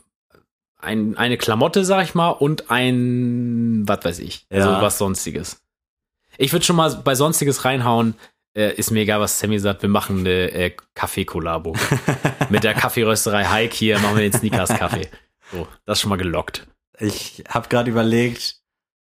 ein, 0.80 1.16
eine 1.16 1.36
Klamotte, 1.36 1.84
sag 1.84 2.04
ich 2.04 2.14
mal, 2.14 2.30
und 2.30 2.70
ein, 2.70 3.82
was 3.86 4.04
weiß 4.04 4.18
ich, 4.20 4.46
ja. 4.50 4.58
also 4.58 4.82
was 4.82 4.98
Sonstiges. 4.98 5.62
Ich 6.38 6.52
würde 6.52 6.64
schon 6.64 6.76
mal 6.76 6.94
bei 7.04 7.14
Sonstiges 7.14 7.64
reinhauen. 7.64 8.14
Äh, 8.56 8.74
ist 8.74 8.90
mir 8.90 9.00
egal, 9.00 9.20
was 9.20 9.38
Sammy 9.38 9.58
sagt. 9.58 9.82
Wir 9.82 9.88
machen 9.88 10.20
eine 10.20 10.50
äh, 10.52 10.76
Kaffee-Kollabo. 10.94 11.74
Mit 12.48 12.64
der 12.64 12.74
Kaffeerösterei 12.74 13.44
Hike 13.44 13.74
hier 13.74 13.98
machen 13.98 14.16
wir 14.16 14.22
den 14.22 14.32
Sneakers-Kaffee. 14.32 15.08
So, 15.52 15.66
das 15.84 15.98
ist 15.98 16.02
schon 16.02 16.10
mal 16.10 16.16
gelockt. 16.16 16.66
Ich 16.98 17.44
habe 17.48 17.68
gerade 17.68 17.90
überlegt, 17.90 18.57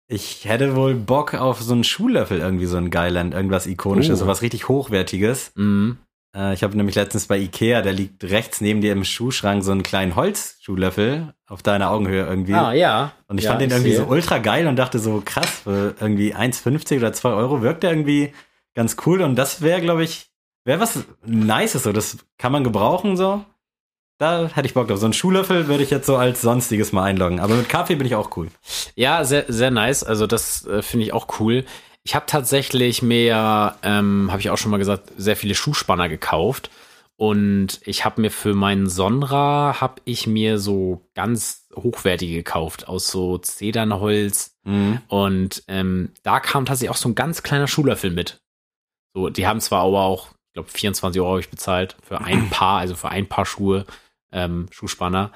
ich 0.08 0.46
hätte 0.46 0.74
wohl 0.74 0.94
Bock 0.94 1.34
auf 1.34 1.60
so 1.60 1.74
einen 1.74 1.84
Schuhlöffel, 1.84 2.40
irgendwie 2.40 2.66
so 2.66 2.78
ein 2.78 2.90
Geiland, 2.90 3.34
irgendwas 3.34 3.66
Ikonisches, 3.66 4.20
uh. 4.20 4.24
so 4.24 4.26
was 4.26 4.42
richtig 4.42 4.68
Hochwertiges. 4.68 5.52
Mhm. 5.54 5.98
Äh, 6.34 6.54
ich 6.54 6.62
habe 6.62 6.76
nämlich 6.76 6.96
letztens 6.96 7.26
bei 7.26 7.38
Ikea, 7.38 7.82
der 7.82 7.92
liegt 7.92 8.24
rechts 8.24 8.62
neben 8.62 8.80
dir 8.80 8.92
im 8.92 9.04
Schuhschrank, 9.04 9.62
so 9.62 9.70
einen 9.70 9.82
kleinen 9.82 10.16
Holzschuhlöffel 10.16 11.34
auf 11.46 11.62
deiner 11.62 11.90
Augenhöhe 11.90 12.26
irgendwie. 12.26 12.54
Ah, 12.54 12.72
ja. 12.72 13.12
Und 13.26 13.38
ich 13.38 13.44
ja, 13.44 13.50
fand 13.50 13.60
den 13.60 13.70
irgendwie 13.70 13.94
so 13.94 14.04
ultra 14.04 14.38
geil 14.38 14.66
und 14.66 14.76
dachte 14.76 14.98
so, 14.98 15.22
krass, 15.24 15.60
für 15.64 15.94
irgendwie 16.00 16.34
1,50 16.34 16.96
oder 16.98 17.12
2 17.12 17.30
Euro 17.30 17.60
wirkt 17.60 17.82
der 17.82 17.90
irgendwie 17.90 18.32
ganz 18.74 18.96
cool. 19.04 19.20
Und 19.20 19.36
das 19.36 19.60
wäre, 19.60 19.82
glaube 19.82 20.04
ich, 20.04 20.30
wäre 20.64 20.80
was 20.80 21.04
Nices 21.24 21.82
so. 21.82 21.92
Das 21.92 22.16
kann 22.38 22.52
man 22.52 22.64
gebrauchen 22.64 23.16
so. 23.16 23.44
Da 24.18 24.48
hätte 24.48 24.66
ich 24.66 24.74
Bock 24.74 24.88
drauf. 24.88 24.98
So 24.98 25.06
einen 25.06 25.12
Schuhlöffel 25.12 25.68
würde 25.68 25.84
ich 25.84 25.90
jetzt 25.90 26.06
so 26.06 26.16
als 26.16 26.42
sonstiges 26.42 26.92
mal 26.92 27.04
einloggen. 27.04 27.38
Aber 27.38 27.54
mit 27.54 27.68
Kaffee 27.68 27.94
bin 27.94 28.06
ich 28.06 28.16
auch 28.16 28.36
cool. 28.36 28.48
Ja, 28.96 29.24
sehr, 29.24 29.44
sehr 29.48 29.70
nice. 29.70 30.02
Also 30.02 30.26
das 30.26 30.66
äh, 30.66 30.82
finde 30.82 31.06
ich 31.06 31.12
auch 31.12 31.40
cool. 31.40 31.64
Ich 32.02 32.14
habe 32.16 32.26
tatsächlich 32.26 33.00
mir, 33.02 33.76
ähm, 33.82 34.28
habe 34.30 34.40
ich 34.40 34.50
auch 34.50 34.58
schon 34.58 34.72
mal 34.72 34.78
gesagt, 34.78 35.12
sehr 35.16 35.36
viele 35.36 35.54
Schuhspanner 35.54 36.08
gekauft. 36.08 36.70
Und 37.16 37.80
ich 37.84 38.04
habe 38.04 38.20
mir 38.20 38.30
für 38.30 38.54
meinen 38.54 38.88
Sonra, 38.88 39.80
habe 39.80 40.00
ich 40.04 40.26
mir 40.26 40.58
so 40.58 41.08
ganz 41.14 41.66
hochwertige 41.74 42.34
gekauft, 42.34 42.88
aus 42.88 43.10
so 43.10 43.38
Zedernholz. 43.38 44.56
Mhm. 44.64 45.00
Und 45.08 45.64
ähm, 45.68 46.12
da 46.22 46.40
kam 46.40 46.64
tatsächlich 46.64 46.90
auch 46.90 46.96
so 46.96 47.08
ein 47.08 47.14
ganz 47.14 47.42
kleiner 47.42 47.68
Schuhlöffel 47.68 48.10
mit. 48.10 48.40
So, 49.14 49.30
die 49.30 49.46
haben 49.46 49.60
zwar 49.60 49.82
aber 49.82 50.02
auch, 50.02 50.28
ich 50.48 50.54
glaube, 50.54 50.68
24 50.70 51.20
Euro 51.20 51.30
habe 51.30 51.40
ich 51.40 51.50
bezahlt 51.50 51.96
für 52.02 52.20
ein 52.20 52.48
Paar, 52.50 52.78
also 52.80 52.94
für 52.94 53.10
ein 53.10 53.28
Paar 53.28 53.46
Schuhe, 53.46 53.84
ähm, 54.32 54.66
Schuhspanner. 54.70 55.32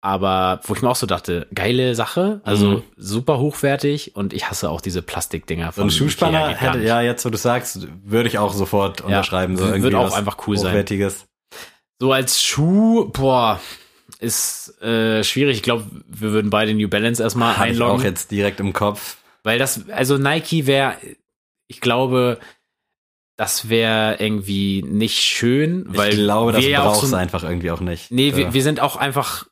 Aber 0.00 0.60
wo 0.64 0.74
ich 0.74 0.82
mir 0.82 0.90
auch 0.90 0.96
so 0.96 1.06
dachte, 1.06 1.48
geile 1.52 1.94
Sache, 1.94 2.40
also 2.44 2.68
mhm. 2.68 2.82
super 2.96 3.38
hochwertig 3.38 4.14
und 4.14 4.32
ich 4.32 4.48
hasse 4.48 4.70
auch 4.70 4.80
diese 4.80 5.02
Plastikdinger. 5.02 5.72
Von 5.72 5.88
ein 5.88 5.90
Schuhspanner 5.90 6.50
hätte, 6.50 6.78
ja, 6.80 7.00
jetzt 7.00 7.24
wo 7.24 7.30
du 7.30 7.38
sagst, 7.38 7.88
würde 8.04 8.28
ich 8.28 8.38
auch 8.38 8.52
sofort 8.52 9.00
unterschreiben. 9.00 9.58
Ja, 9.58 9.66
so 9.66 9.82
wird 9.82 9.94
auch 9.96 10.14
einfach 10.14 10.46
cool 10.46 10.56
hochwertiges. 10.58 11.20
sein. 11.20 11.28
So 11.98 12.12
als 12.12 12.42
Schuh, 12.42 13.08
boah, 13.08 13.58
ist 14.20 14.80
äh, 14.82 15.24
schwierig. 15.24 15.56
Ich 15.56 15.62
glaube, 15.62 15.86
wir 16.06 16.32
würden 16.32 16.50
beide 16.50 16.74
New 16.74 16.88
Balance 16.88 17.22
erstmal 17.22 17.56
Hab 17.56 17.64
einloggen. 17.64 17.96
Ich 17.96 18.00
auch 18.02 18.04
jetzt 18.04 18.30
direkt 18.30 18.60
im 18.60 18.72
Kopf. 18.72 19.16
Weil 19.42 19.58
das, 19.58 19.88
also 19.90 20.18
Nike 20.18 20.66
wäre, 20.66 20.96
ich 21.68 21.80
glaube, 21.80 22.38
das 23.36 23.68
wäre 23.68 24.16
irgendwie 24.18 24.82
nicht 24.82 25.22
schön, 25.22 25.84
weil 25.88 26.10
ich 26.10 26.16
glaube, 26.16 26.52
das 26.52 26.62
wir 26.62 26.78
brauchst 26.78 27.10
so, 27.10 27.16
einfach 27.16 27.42
irgendwie 27.42 27.70
auch 27.70 27.80
nicht. 27.80 28.10
Nee, 28.10 28.34
wir, 28.34 28.54
wir 28.54 28.62
sind 28.62 28.80
auch 28.80 28.96
einfach 28.96 29.46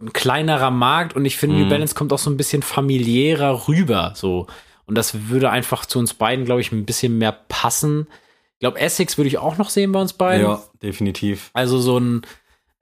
ein 0.00 0.12
kleinerer 0.12 0.70
Markt 0.70 1.14
und 1.14 1.24
ich 1.24 1.36
finde, 1.36 1.56
mhm. 1.56 1.62
New 1.62 1.68
Balance 1.68 1.94
kommt 1.94 2.12
auch 2.12 2.18
so 2.18 2.30
ein 2.30 2.36
bisschen 2.36 2.62
familiärer 2.62 3.68
rüber, 3.68 4.12
so. 4.14 4.46
Und 4.86 4.94
das 4.96 5.28
würde 5.28 5.50
einfach 5.50 5.86
zu 5.86 5.98
uns 5.98 6.14
beiden, 6.14 6.44
glaube 6.44 6.60
ich, 6.60 6.72
ein 6.72 6.86
bisschen 6.86 7.18
mehr 7.18 7.32
passen. 7.32 8.06
Ich 8.54 8.60
glaube, 8.60 8.80
Essex 8.80 9.18
würde 9.18 9.28
ich 9.28 9.38
auch 9.38 9.58
noch 9.58 9.70
sehen 9.70 9.92
bei 9.92 10.00
uns 10.00 10.14
beiden. 10.14 10.46
Ja, 10.46 10.62
definitiv. 10.82 11.50
Also 11.52 11.78
so 11.78 11.98
ein, 11.98 12.22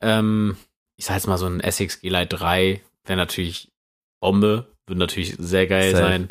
ähm, 0.01 0.57
ich 0.97 1.05
sag 1.05 1.17
jetzt 1.17 1.27
mal 1.27 1.37
so 1.37 1.47
ein 1.47 1.61
Essex 1.61 2.01
G-Lite 2.01 2.37
3 2.37 2.81
wäre 3.05 3.17
natürlich 3.17 3.73
Bombe, 4.21 4.69
würde 4.87 5.01
natürlich 5.01 5.35
sehr 5.39 5.67
geil 5.67 5.93
Safe. 5.93 6.03
sein. 6.03 6.29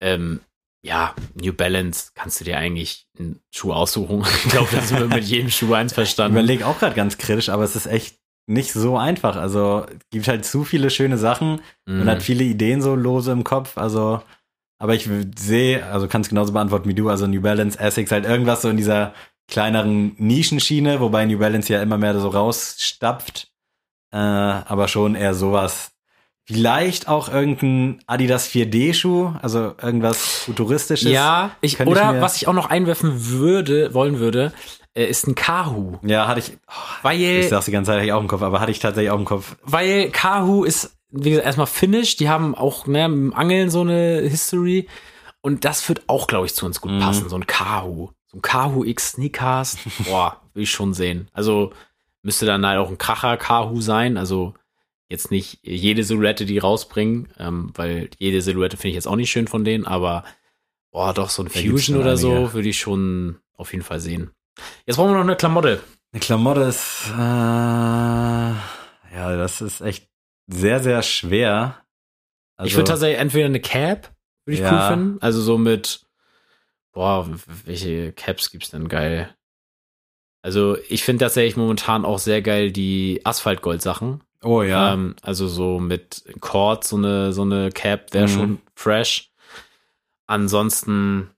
Ähm, 0.00 0.40
ja, 0.84 1.14
New 1.34 1.54
Balance 1.54 2.12
kannst 2.14 2.40
du 2.40 2.44
dir 2.44 2.58
eigentlich 2.58 3.06
einen 3.18 3.40
Schuh 3.50 3.72
aussuchen. 3.72 4.22
ich 4.44 4.50
glaube, 4.50 4.68
das 4.70 4.90
ist 4.90 5.08
mit 5.08 5.24
jedem 5.24 5.50
Schuh 5.50 5.72
eins 5.72 5.94
verstanden. 5.94 6.36
Ich 6.36 6.42
überlege 6.42 6.66
auch 6.66 6.78
gerade 6.78 6.94
ganz 6.94 7.16
kritisch, 7.16 7.48
aber 7.48 7.64
es 7.64 7.74
ist 7.74 7.86
echt 7.86 8.18
nicht 8.46 8.72
so 8.72 8.98
einfach. 8.98 9.36
Also 9.36 9.86
gibt 10.10 10.28
halt 10.28 10.44
zu 10.44 10.62
viele 10.62 10.90
schöne 10.90 11.16
Sachen. 11.16 11.62
Mhm. 11.86 12.00
Man 12.00 12.10
hat 12.10 12.22
viele 12.22 12.44
Ideen 12.44 12.82
so 12.82 12.94
lose 12.94 13.32
im 13.32 13.44
Kopf. 13.44 13.78
Also, 13.78 14.22
aber 14.78 14.94
ich 14.94 15.08
sehe, 15.38 15.86
also 15.86 16.06
kann 16.06 16.20
es 16.20 16.28
genauso 16.28 16.52
beantworten 16.52 16.88
wie 16.88 16.94
du. 16.94 17.08
Also 17.08 17.26
New 17.26 17.40
Balance, 17.40 17.78
Essex, 17.78 18.10
halt 18.10 18.26
irgendwas 18.26 18.60
so 18.60 18.68
in 18.68 18.76
dieser 18.76 19.14
kleineren 19.48 20.14
Nischenschiene, 20.18 21.00
wobei 21.00 21.24
New 21.24 21.38
Balance 21.38 21.72
ja 21.72 21.80
immer 21.80 21.96
mehr 21.96 22.18
so 22.20 22.28
rausstapft. 22.28 23.50
Äh, 24.12 24.18
aber 24.18 24.88
schon 24.88 25.14
eher 25.14 25.34
sowas. 25.34 25.93
Vielleicht 26.46 27.08
auch 27.08 27.30
irgendein 27.30 28.02
Adidas 28.06 28.50
4D-Schuh, 28.50 29.34
also 29.40 29.74
irgendwas 29.80 30.18
futuristisches. 30.18 31.10
Ja, 31.10 31.52
ich, 31.62 31.80
oder 31.80 32.16
ich 32.16 32.20
was 32.20 32.36
ich 32.36 32.48
auch 32.48 32.52
noch 32.52 32.68
einwerfen 32.68 33.30
würde, 33.30 33.94
wollen 33.94 34.18
würde, 34.18 34.52
äh, 34.94 35.06
ist 35.06 35.26
ein 35.26 35.34
Kahu. 35.34 35.98
Ja, 36.02 36.28
hatte 36.28 36.40
ich. 36.40 36.52
Oh, 36.68 36.72
weil, 37.02 37.20
ich 37.20 37.48
sag's 37.48 37.64
die 37.64 37.70
ganze 37.70 37.88
Zeit, 37.88 37.96
hatte 37.96 38.06
ich 38.06 38.12
auch 38.12 38.20
im 38.20 38.28
Kopf, 38.28 38.42
aber 38.42 38.60
hatte 38.60 38.70
ich 38.70 38.78
tatsächlich 38.78 39.10
auch 39.10 39.18
im 39.18 39.24
Kopf. 39.24 39.56
Weil 39.62 40.10
Kahu 40.10 40.64
ist, 40.64 40.96
wie 41.10 41.30
gesagt, 41.30 41.46
erstmal 41.46 41.66
Finnish. 41.66 42.16
Die 42.16 42.28
haben 42.28 42.54
auch 42.54 42.86
ne, 42.86 43.06
im 43.06 43.32
Angeln 43.32 43.70
so 43.70 43.80
eine 43.80 44.20
History. 44.20 44.86
Und 45.40 45.64
das 45.64 45.88
wird 45.88 46.02
auch, 46.08 46.26
glaube 46.26 46.46
ich, 46.46 46.54
zu 46.54 46.66
uns 46.66 46.80
gut 46.80 46.92
mhm. 46.92 47.00
passen. 47.00 47.28
So 47.28 47.36
ein 47.36 47.46
Kahu. 47.46 48.10
So 48.26 48.38
ein 48.38 48.42
Kahu 48.42 48.84
X 48.84 49.12
Sneakers. 49.12 49.78
Boah, 50.04 50.42
will 50.52 50.64
ich 50.64 50.70
schon 50.70 50.94
sehen. 50.94 51.28
Also 51.32 51.72
müsste 52.22 52.46
dann 52.46 52.66
halt 52.66 52.78
auch 52.78 52.90
ein 52.90 52.98
Kracher 52.98 53.36
Kahu 53.36 53.80
sein. 53.80 54.16
Also 54.16 54.54
jetzt 55.08 55.30
nicht 55.30 55.58
jede 55.62 56.04
Silhouette, 56.04 56.46
die 56.46 56.58
rausbringen, 56.58 57.28
ähm, 57.38 57.70
weil 57.74 58.10
jede 58.18 58.42
Silhouette 58.42 58.76
finde 58.76 58.88
ich 58.90 58.94
jetzt 58.94 59.06
auch 59.06 59.16
nicht 59.16 59.30
schön 59.30 59.48
von 59.48 59.64
denen, 59.64 59.86
aber 59.86 60.24
boah, 60.90 61.12
doch 61.12 61.30
so 61.30 61.42
ein 61.42 61.48
da 61.52 61.60
Fusion 61.60 61.98
oder 61.98 62.16
so 62.16 62.52
würde 62.52 62.68
ich 62.68 62.78
schon 62.78 63.38
auf 63.56 63.72
jeden 63.72 63.84
Fall 63.84 64.00
sehen. 64.00 64.30
Jetzt 64.86 64.96
brauchen 64.96 65.10
wir 65.10 65.16
noch 65.16 65.22
eine 65.22 65.36
Klamotte. 65.36 65.82
Eine 66.12 66.20
Klamotte 66.20 66.62
ist, 66.62 67.10
äh, 67.12 68.54
ja, 69.14 69.36
das 69.36 69.60
ist 69.60 69.80
echt 69.80 70.08
sehr, 70.46 70.80
sehr 70.80 71.02
schwer. 71.02 71.82
Also, 72.56 72.68
ich 72.68 72.76
würde 72.76 72.90
tatsächlich 72.90 73.18
entweder 73.18 73.46
eine 73.46 73.60
Cap, 73.60 74.14
würde 74.44 74.54
ich 74.54 74.60
ja. 74.60 74.72
cool 74.72 74.96
finden. 74.96 75.18
Also 75.20 75.40
so 75.42 75.58
mit, 75.58 76.06
boah, 76.92 77.28
welche 77.64 78.12
Caps 78.12 78.50
gibt's 78.50 78.70
denn 78.70 78.88
geil? 78.88 79.34
Also 80.42 80.76
ich 80.90 81.04
finde 81.04 81.24
tatsächlich 81.24 81.56
momentan 81.56 82.04
auch 82.04 82.18
sehr 82.18 82.42
geil 82.42 82.70
die 82.70 83.22
Asphaltgold-Sachen. 83.24 84.22
Oh 84.44 84.62
ja. 84.62 84.92
Ähm, 84.92 85.16
also 85.22 85.48
so 85.48 85.80
mit 85.80 86.24
Cord, 86.40 86.84
so 86.84 86.96
eine, 86.96 87.32
so 87.32 87.42
eine 87.42 87.70
Cap 87.70 88.12
wäre 88.12 88.28
mhm. 88.28 88.32
schon 88.32 88.58
fresh. 88.74 89.32
Ansonsten 90.26 91.30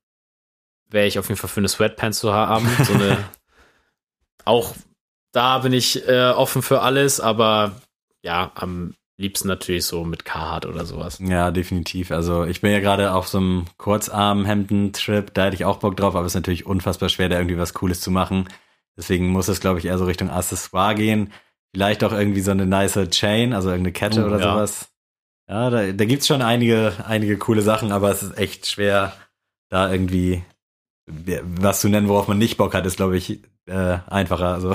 wäre 0.88 1.06
ich 1.06 1.18
auf 1.18 1.28
jeden 1.28 1.38
Fall 1.38 1.50
für 1.50 1.60
eine 1.60 1.68
Sweatpants 1.68 2.18
zu 2.18 2.32
haben. 2.32 2.68
So 2.84 2.94
eine, 2.94 3.18
auch 4.44 4.74
da 5.32 5.58
bin 5.58 5.72
ich 5.72 6.06
äh, 6.08 6.30
offen 6.30 6.62
für 6.62 6.82
alles, 6.82 7.20
aber 7.20 7.80
ja, 8.22 8.52
am 8.54 8.94
liebsten 9.18 9.48
natürlich 9.48 9.84
so 9.84 10.04
mit 10.04 10.24
Carhartt 10.24 10.66
oder 10.66 10.84
sowas. 10.84 11.18
Ja, 11.20 11.50
definitiv. 11.50 12.10
Also 12.10 12.44
ich 12.44 12.60
bin 12.60 12.72
ja 12.72 12.80
gerade 12.80 13.12
auf 13.12 13.28
so 13.28 13.38
einem 13.38 13.64
Kurzarm-Hemden-Trip, 13.78 15.32
da 15.32 15.46
hätte 15.46 15.56
ich 15.56 15.64
auch 15.64 15.78
Bock 15.78 15.96
drauf, 15.96 16.14
aber 16.14 16.26
es 16.26 16.32
ist 16.32 16.36
natürlich 16.36 16.66
unfassbar 16.66 17.08
schwer, 17.08 17.28
da 17.28 17.36
irgendwie 17.36 17.58
was 17.58 17.74
Cooles 17.74 18.00
zu 18.00 18.10
machen. 18.10 18.48
Deswegen 18.96 19.28
muss 19.28 19.48
es, 19.48 19.60
glaube 19.60 19.78
ich, 19.78 19.86
eher 19.86 19.98
so 19.98 20.04
Richtung 20.04 20.30
Accessoire 20.30 20.94
gehen. 20.94 21.32
Vielleicht 21.76 22.02
auch 22.04 22.12
irgendwie 22.12 22.40
so 22.40 22.52
eine 22.52 22.64
nice 22.64 22.98
Chain, 23.10 23.52
also 23.52 23.68
irgendeine 23.68 23.92
Kette 23.92 24.22
Oh, 24.24 24.28
oder 24.28 24.40
ja. 24.40 24.54
sowas. 24.54 24.88
Ja, 25.46 25.68
da, 25.68 25.92
da 25.92 26.04
gibt's 26.06 26.26
schon 26.26 26.40
einige, 26.40 26.94
einige 27.06 27.36
coole 27.36 27.60
Sachen, 27.60 27.92
aber 27.92 28.10
es 28.10 28.22
ist 28.22 28.38
echt 28.38 28.66
schwer, 28.66 29.12
da 29.68 29.92
irgendwie 29.92 30.42
was 31.06 31.82
zu 31.82 31.90
nennen, 31.90 32.08
worauf 32.08 32.28
man 32.28 32.38
nicht 32.38 32.56
Bock 32.56 32.74
hat, 32.74 32.86
ist, 32.86 32.96
glaube 32.96 33.18
ich, 33.18 33.42
äh, 33.66 33.98
einfacher. 34.06 34.54
Also 34.54 34.74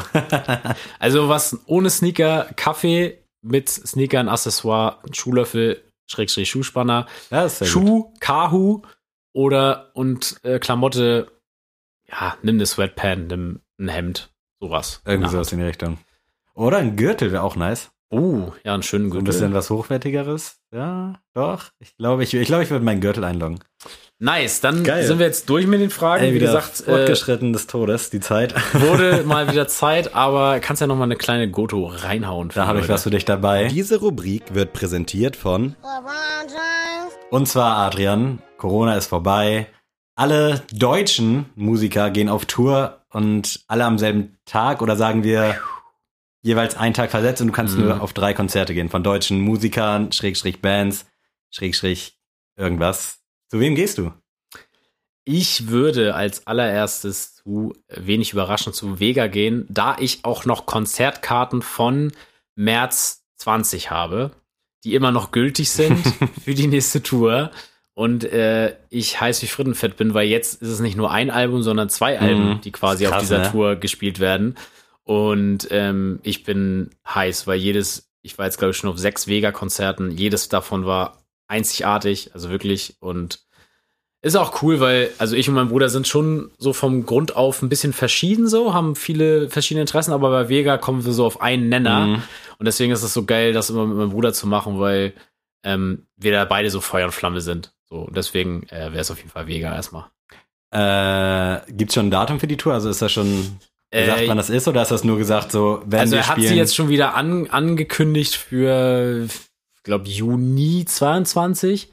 Also 0.99 1.28
was 1.28 1.60
ohne 1.66 1.89
Sneaker, 1.89 2.49
Kaffee 2.56 3.18
mit 3.41 3.68
Sneakern, 3.68 4.30
Accessoire, 4.30 4.99
Schuhlöffel, 5.12 5.82
Schrägstrich 6.06 6.52
Schuhspanner, 6.52 7.08
ja, 7.32 7.47
gut. 7.47 7.68
Schuh, 7.68 8.14
Kahu 8.20 8.84
oder 9.34 9.89
und 9.95 10.39
äh, 10.43 10.60
Klamotte, 10.60 11.32
ja, 12.08 12.38
nimm 12.43 12.58
eine 12.58 12.66
Sweatpant, 12.68 13.30
nimm 13.30 13.60
ein 13.80 13.88
Hemd, 13.89 14.30
sowas. 14.60 15.02
Irgendwie 15.06 15.32
sowas 15.32 15.52
in 15.52 15.58
die 15.58 15.66
Richtung. 15.66 15.97
Oder 16.62 16.78
ein 16.78 16.95
Gürtel 16.95 17.32
wäre 17.32 17.41
auch 17.41 17.55
nice. 17.55 17.89
Oh, 18.12 18.51
ja, 18.64 18.76
einen 18.76 18.84
schönen 18.84 19.05
So 19.05 19.18
ein 19.18 19.24
Gürtel. 19.24 19.34
bisschen 19.34 19.53
was 19.55 19.72
Hochwertigeres. 19.72 20.57
Ja, 20.72 21.16
doch. 21.34 21.72
Ich 21.80 21.97
glaube, 21.97 22.22
ich, 22.24 22.36
ich, 22.36 22.45
glaube, 22.45 22.62
ich 22.62 22.70
würde 22.70 22.86
meinen 22.86 23.01
Gürtel 23.01 23.24
einloggen. 23.24 23.57
Nice, 24.20 24.62
dann 24.62 24.84
Geil. 24.84 25.03
sind 25.07 25.18
wir 25.18 25.26
jetzt 25.26 25.49
durch 25.49 25.66
mit 25.66 25.82
den 25.82 25.89
Fragen. 25.89 26.32
Wie 26.32 26.38
gesagt, 26.38 26.82
äh, 26.82 26.84
fortgeschritten 26.84 27.51
des 27.51 27.66
Todes, 27.66 28.12
die 28.12 28.20
Zeit. 28.20 28.53
wurde 28.80 29.24
mal 29.24 29.51
wieder 29.51 29.68
Zeit, 29.68 30.14
aber 30.14 30.59
kannst 30.59 30.82
ja 30.82 30.88
noch 30.88 30.97
mal 30.97 31.05
eine 31.05 31.16
kleine 31.16 31.49
Goto 31.49 31.88
reinhauen. 31.88 32.51
für 32.51 32.59
Da 32.59 32.68
habe 32.68 32.80
ich 32.80 32.88
was 32.88 33.03
für 33.03 33.09
dich 33.09 33.26
dabei. 33.26 33.70
Diese 33.70 33.99
Rubrik 33.99 34.53
wird 34.53 34.72
präsentiert 34.72 35.36
von. 35.36 35.76
Und 37.32 37.47
zwar, 37.47 37.78
Adrian, 37.78 38.38
Corona 38.57 38.97
ist 38.97 39.07
vorbei. 39.07 39.66
Alle 40.16 40.62
deutschen 40.72 41.47
Musiker 41.55 42.12
gehen 42.12 42.30
auf 42.30 42.45
Tour 42.45 43.01
und 43.09 43.62
alle 43.68 43.86
am 43.86 43.97
selben 43.97 44.38
Tag 44.45 44.84
oder 44.84 44.95
sagen 44.95 45.24
wir 45.24 45.55
jeweils 46.42 46.76
einen 46.76 46.94
Tag 46.94 47.12
versetzt 47.12 47.42
und 47.42 47.48
du 47.48 47.54
kannst 47.54 47.76
Mhm. 47.78 47.84
nur 47.86 48.02
auf 48.02 48.14
drei 48.14 48.34
Konzerte 48.34 48.74
gehen 48.74 48.89
von 48.89 49.04
deutschen 49.04 49.42
Musikern, 49.42 50.12
Schrägstrich 50.12 50.62
Bands, 50.62 51.06
Schrägstrich 51.50 52.18
irgendwas. 52.58 53.20
Zu 53.50 53.60
wem 53.60 53.76
gehst 53.76 53.98
du? 53.98 54.12
Ich 55.24 55.68
würde 55.68 56.16
als 56.16 56.48
allererstes 56.48 57.36
zu, 57.36 57.74
wenig 57.88 58.34
überraschend, 58.34 58.76
zu 58.76 59.00
Vega 59.00 59.28
gehen, 59.28 59.68
da 59.70 59.96
ich 60.00 60.26
auch 60.26 60.46
noch 60.46 60.66
Konzertkarten 60.66 61.62
von 61.62 62.12
März 62.56 63.24
20 63.38 63.92
habe, 63.92 64.32
die 64.84 64.96
immer 64.96 65.12
noch 65.12 65.32
gültig 65.32 65.70
sind 65.70 66.00
für 66.44 66.56
die 66.56 66.68
nächste 66.68 67.04
Tour. 67.04 67.52
Und 67.94 68.24
äh, 68.24 68.76
ich 68.89 69.20
heiß 69.22 69.42
wie 69.44 69.48
Frittenfett 69.48 69.96
bin, 69.98 70.14
weil 70.16 70.28
jetzt 70.28 70.62
ist 70.62 70.70
es 70.70 70.80
nicht 70.80 70.96
nur 70.98 71.12
ein 71.12 71.30
Album, 71.30 71.62
sondern 71.62 71.89
zwei 71.89 72.20
Alben, 72.20 72.60
die 72.62 72.72
quasi 72.72 73.04
Ist 73.04 73.10
auf 73.10 73.18
krass, 73.18 73.24
dieser 73.28 73.39
ne? 73.39 73.52
Tour 73.52 73.76
gespielt 73.76 74.20
werden. 74.20 74.56
Und 75.12 75.68
ähm, 75.72 76.22
ich 76.24 76.45
bin 76.45 76.91
heiß, 77.05 77.45
weil 77.45 77.57
jedes, 77.57 78.14
ich 78.22 78.38
war 78.38 78.45
jetzt 78.45 78.57
glaube 78.57 78.72
ich 78.72 78.78
schon 78.78 78.89
auf 78.89 78.97
sechs 78.97 79.28
Vega-Konzerten, 79.28 80.09
jedes 80.09 80.47
davon 80.47 80.86
war 80.86 81.18
einzigartig, 81.49 82.34
also 82.34 82.49
wirklich. 82.49 82.95
Und 83.01 83.45
ist 84.22 84.38
auch 84.38 84.64
cool, 84.64 84.80
weil, 84.80 85.09
also 85.18 85.36
ich 85.36 85.49
und 85.49 85.55
mein 85.55 85.68
Bruder 85.68 85.89
sind 85.89 86.07
schon 86.07 86.51
so 86.57 86.72
vom 86.72 87.05
Grund 87.05 87.36
auf 87.36 87.62
ein 87.62 87.68
bisschen 87.68 87.91
verschieden 87.91 88.47
so, 88.47 88.74
haben 88.74 88.95
viele 88.95 89.49
verschiedene 89.49 89.82
Interessen, 89.82 90.14
aber 90.14 90.30
bei 90.30 90.47
Vega 90.47 90.78
kommen 90.78 91.03
wir 91.03 91.12
so 91.12 91.26
auf 91.26 91.41
einen 91.41 91.68
Nenner. 91.68 92.07
Mhm. 92.07 92.24
Und 92.57 92.66
deswegen 92.66 92.93
ist 92.93 93.03
es 93.03 93.14
so 93.14 93.26
geil, 93.26 93.51
das 93.51 93.70
immer 93.70 93.88
mit 93.88 93.97
meinem 93.97 94.12
Bruder 94.12 94.32
zu 94.32 94.47
machen, 94.47 94.80
weil 94.80 95.14
ähm, 95.66 96.07
wir 96.16 96.32
da 96.32 96.45
beide 96.45 96.70
so 96.70 96.80
Feuer 96.80 97.07
und 97.07 97.12
Flamme 97.12 97.41
sind. 97.41 97.74
So, 97.89 97.97
und 97.97 98.16
deswegen 98.16 98.64
äh, 98.70 98.93
wäre 98.93 98.99
es 98.99 99.12
auf 99.12 99.18
jeden 99.18 99.32
Fall 99.32 99.47
Vega 99.47 99.76
erstmal. 99.76 100.05
Äh, 100.72 101.70
gibt's 101.74 101.95
schon 101.95 102.07
ein 102.07 102.12
Datum 102.12 102.39
für 102.39 102.47
die 102.47 102.55
Tour? 102.55 102.74
Also 102.74 102.89
ist 102.89 103.01
das 103.01 103.12
schon 103.12 103.59
gesagt, 103.92 104.22
Äh, 104.22 104.28
wann 104.28 104.38
das 104.38 104.50
ist, 104.50 104.68
oder 104.68 104.82
ist 104.82 104.92
das 104.92 105.04
nur 105.04 105.18
gesagt, 105.18 105.52
so, 105.52 105.82
wenn 105.86 106.00
also 106.02 106.14
wir 106.14 106.20
er 106.22 106.28
hat 106.28 106.36
spielen? 106.36 106.48
sie 106.50 106.56
jetzt 106.56 106.76
schon 106.76 106.89
wieder 106.89 107.16
an, 107.16 107.50
angekündigt 107.50 108.36
für, 108.36 109.26
ich 109.26 109.84
glaube, 109.84 110.08
Juni 110.08 110.86
22. 110.86 111.92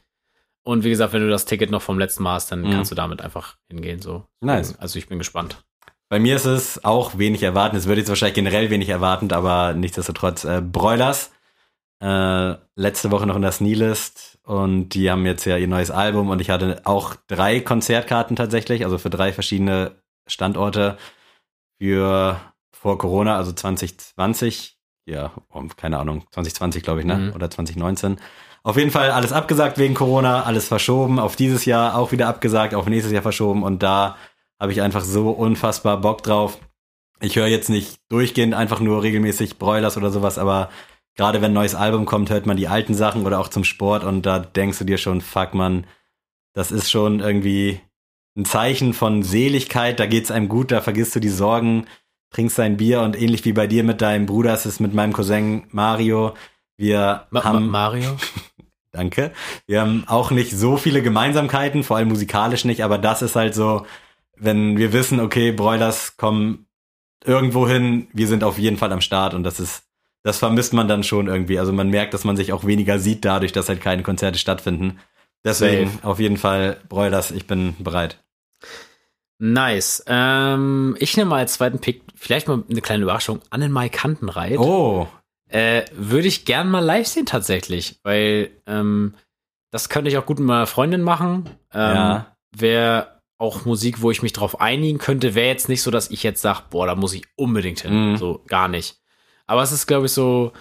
Und 0.64 0.84
wie 0.84 0.90
gesagt, 0.90 1.12
wenn 1.12 1.22
du 1.22 1.30
das 1.30 1.44
Ticket 1.46 1.70
noch 1.70 1.82
vom 1.82 1.99
letzten 1.99 2.22
Mal 2.22 2.34
hast, 2.34 2.53
dann 2.53 2.62
Mhm. 2.62 2.70
kannst 2.72 2.90
du 2.90 2.94
damit 2.94 3.20
einfach 3.22 3.57
hingehen. 3.68 4.01
So. 4.01 4.24
Nice. 4.40 4.76
Also 4.78 4.99
ich 4.99 5.09
bin 5.09 5.18
gespannt. 5.18 5.64
Bei 6.11 6.18
mir 6.18 6.36
ist 6.36 6.44
es 6.46 6.84
auch 6.84 7.18
wenig 7.18 7.42
erwarten. 7.42 7.76
Es 7.76 7.86
wird 7.86 7.99
jetzt 7.99 8.09
wahrscheinlich 8.09 8.34
generell 8.34 8.70
wenig 8.70 8.88
erwartend, 8.88 9.32
aber 9.32 9.72
nichtsdestotrotz 9.74 10.44
äh, 10.44 10.61
Broilers. 10.62 11.32
Äh, 12.01 12.55
letzte 12.76 13.11
Woche 13.11 13.26
noch 13.26 13.34
in 13.34 13.42
der 13.42 13.51
Sneelist 13.53 14.38
und 14.44 14.90
die 14.90 15.11
haben 15.11 15.26
jetzt 15.26 15.44
ja 15.46 15.57
ihr 15.57 15.66
neues 15.66 15.90
Album 15.90 16.30
und 16.30 16.40
ich 16.40 16.49
hatte 16.49 16.80
auch 16.84 17.16
drei 17.26 17.59
Konzertkarten 17.61 18.36
tatsächlich, 18.36 18.84
also 18.84 18.99
für 18.99 19.11
drei 19.11 19.32
verschiedene 19.32 19.96
Standorte 20.28 20.96
für 21.79 22.41
vor 22.72 22.99
Corona, 22.99 23.37
also 23.37 23.53
2020. 23.53 24.76
Ja, 25.07 25.33
keine 25.76 25.99
Ahnung, 25.99 26.24
2020 26.31 26.83
glaube 26.83 27.01
ich, 27.01 27.07
ne? 27.07 27.16
Mhm. 27.16 27.33
Oder 27.35 27.51
2019. 27.51 28.18
Auf 28.62 28.76
jeden 28.76 28.91
Fall 28.91 29.11
alles 29.11 29.33
abgesagt 29.33 29.79
wegen 29.79 29.95
Corona, 29.95 30.43
alles 30.43 30.68
verschoben, 30.68 31.18
auf 31.18 31.37
dieses 31.37 31.64
Jahr 31.64 31.97
auch 31.97 32.12
wieder 32.12 32.29
abgesagt, 32.29 32.74
auf 32.74 32.87
nächstes 32.87 33.12
Jahr 33.12 33.22
verschoben 33.22 33.62
und 33.62 33.83
da 33.83 34.16
habe 34.61 34.72
ich 34.72 34.83
einfach 34.83 35.03
so 35.03 35.31
unfassbar 35.31 36.01
Bock 36.01 36.22
drauf. 36.22 36.59
Ich 37.20 37.37
höre 37.37 37.47
jetzt 37.47 37.70
nicht 37.70 38.01
durchgehend 38.09 38.55
einfach 38.55 38.81
nur 38.81 39.03
regelmäßig 39.03 39.59
Broilers 39.59 39.97
oder 39.97 40.11
sowas, 40.11 40.39
aber 40.39 40.68
gerade 41.16 41.41
wenn 41.41 41.53
ein 41.53 41.55
neues 41.55 41.74
Album 41.74 42.05
kommt, 42.05 42.31
hört 42.31 42.47
man 42.47 42.57
die 42.57 42.68
alten 42.68 42.95
Sachen 42.95 43.24
oder 43.24 43.39
auch 43.41 43.49
zum 43.49 43.64
Sport 43.64 44.05
und 44.05 44.26
da 44.26 44.39
denkst 44.39 44.79
du 44.79 44.85
dir 44.85 44.99
schon, 44.99 45.20
fuck 45.20 45.55
man, 45.55 45.87
das 46.53 46.70
ist 46.70 46.91
schon 46.91 47.20
irgendwie 47.20 47.81
ein 48.39 48.45
Zeichen 48.45 48.95
von 48.95 49.22
Seligkeit, 49.22 49.99
da 49.99 50.07
geht's 50.07 50.30
einem 50.30 50.49
gut, 50.49 50.70
da 50.70 50.80
vergisst 50.80 51.14
du 51.16 51.20
die 51.20 51.28
Sorgen, 51.28 51.86
trinkst 52.30 52.59
dein 52.59 52.76
Bier 52.76 53.01
und 53.01 53.20
ähnlich 53.20 53.45
wie 53.45 53.53
bei 53.53 53.66
dir 53.66 53.82
mit 53.82 54.01
deinem 54.01 54.26
Bruder, 54.26 54.55
es 54.55 54.64
ist 54.64 54.80
mit 54.80 54.95
meinem 54.95 55.12
Cousin 55.12 55.64
Mario, 55.72 56.34
wir 56.76 57.26
Ma 57.30 57.41
Ma 57.41 57.45
haben 57.45 57.68
Mario? 57.68 58.16
Danke. 58.93 59.32
Wir 59.66 59.80
haben 59.80 60.05
auch 60.07 60.30
nicht 60.30 60.53
so 60.53 60.76
viele 60.76 61.03
Gemeinsamkeiten, 61.03 61.82
vor 61.82 61.97
allem 61.97 62.09
musikalisch 62.09 62.64
nicht, 62.64 62.82
aber 62.84 62.97
das 62.97 63.22
ist 63.22 63.36
halt 63.36 63.55
so, 63.55 63.84
wenn 64.36 64.78
wir 64.78 64.93
wissen, 64.93 65.20
okay, 65.20 65.53
Broilers 65.53 66.16
kommen 66.16 66.66
irgendwo 67.24 67.68
hin, 67.68 68.07
wir 68.12 68.28
sind 68.28 68.45
auf 68.45 68.59
jeden 68.59 68.76
Fall 68.76 68.93
am 68.93 69.01
Start 69.01 69.34
und 69.34 69.43
das 69.43 69.59
ist, 69.59 69.82
das 70.22 70.39
vermisst 70.39 70.72
man 70.72 70.89
dann 70.89 71.03
schon 71.03 71.26
irgendwie. 71.26 71.59
Also 71.59 71.72
man 71.72 71.91
merkt, 71.91 72.14
dass 72.14 72.24
man 72.24 72.36
sich 72.36 72.53
auch 72.53 72.64
weniger 72.64 72.99
sieht 73.01 73.24
dadurch, 73.24 73.53
dass 73.53 73.68
halt 73.68 73.80
keine 73.80 74.05
Konzerte 74.05 74.39
stattfinden. 74.39 74.99
Deswegen 75.45 75.91
Safe. 75.91 76.07
auf 76.07 76.20
jeden 76.20 76.36
Fall 76.36 76.78
Broilers, 76.89 77.30
ich 77.32 77.47
bin 77.47 77.74
bereit. 77.78 78.18
Nice. 79.39 80.03
Ähm, 80.07 80.97
ich 80.99 81.16
nehme 81.16 81.30
mal 81.30 81.39
als 81.39 81.55
zweiten 81.55 81.78
Pick 81.78 82.03
vielleicht 82.14 82.49
mal 82.49 82.62
eine 82.68 82.80
kleine 82.80 83.05
Überraschung. 83.05 83.41
Annenmai 83.51 83.89
Kantenreit. 83.89 84.59
Oh, 84.59 85.07
Äh, 85.49 85.84
würde 85.93 86.28
ich 86.28 86.45
gern 86.45 86.70
mal 86.70 86.84
live 86.84 87.07
sehen 87.07 87.24
tatsächlich, 87.26 88.01
weil 88.03 88.51
ähm, 88.66 89.14
das 89.70 89.89
könnte 89.89 90.11
ich 90.11 90.18
auch 90.18 90.26
gut 90.26 90.39
mit 90.39 90.47
meiner 90.49 90.66
Freundin 90.66 91.03
machen. 91.03 91.49
Ähm, 91.72 91.95
Ja. 91.97 92.36
Wäre 92.57 93.20
auch 93.39 93.64
Musik, 93.64 94.03
wo 94.03 94.11
ich 94.11 94.22
mich 94.22 94.32
drauf 94.32 94.61
einigen 94.61 94.99
könnte. 94.99 95.34
Wäre 95.34 95.47
jetzt 95.49 95.68
nicht 95.68 95.82
so, 95.82 95.91
dass 95.91 96.11
ich 96.11 96.22
jetzt 96.24 96.43
sage, 96.43 96.62
boah, 96.70 96.86
da 96.86 96.95
muss 96.97 97.14
ich 97.14 97.22
unbedingt 97.36 97.80
hin. 97.80 98.12
Mhm. 98.12 98.16
So 98.16 98.43
gar 98.49 98.66
nicht. 98.68 98.99
Aber 99.47 99.62
es 99.62 99.70
ist, 99.70 99.86
glaube 99.86 100.07
ich, 100.07 100.12
so, 100.12 100.53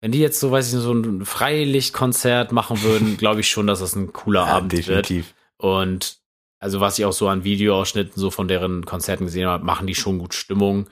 wenn 0.00 0.10
die 0.10 0.18
jetzt 0.18 0.40
so, 0.40 0.50
weiß 0.50 0.68
ich 0.68 0.74
nicht, 0.74 0.82
so 0.82 0.92
ein 0.92 1.24
Freilichtkonzert 1.24 2.50
machen 2.52 2.82
würden, 2.82 3.16
glaube 3.18 3.40
ich 3.40 3.48
schon, 3.48 3.66
dass 3.66 3.78
das 3.80 3.94
ein 3.94 4.12
cooler 4.12 4.46
ja, 4.46 4.54
Abend 4.56 4.72
wird. 4.72 4.88
definitiv. 4.88 5.34
Und 5.58 6.18
also 6.64 6.80
was 6.80 6.98
ich 6.98 7.04
auch 7.04 7.12
so 7.12 7.28
an 7.28 7.44
Videoausschnitten 7.44 8.18
so 8.18 8.30
von 8.30 8.48
deren 8.48 8.86
Konzerten 8.86 9.26
gesehen 9.26 9.46
habe, 9.46 9.62
machen 9.62 9.86
die 9.86 9.94
schon 9.94 10.18
gut 10.18 10.32
Stimmung. 10.32 10.86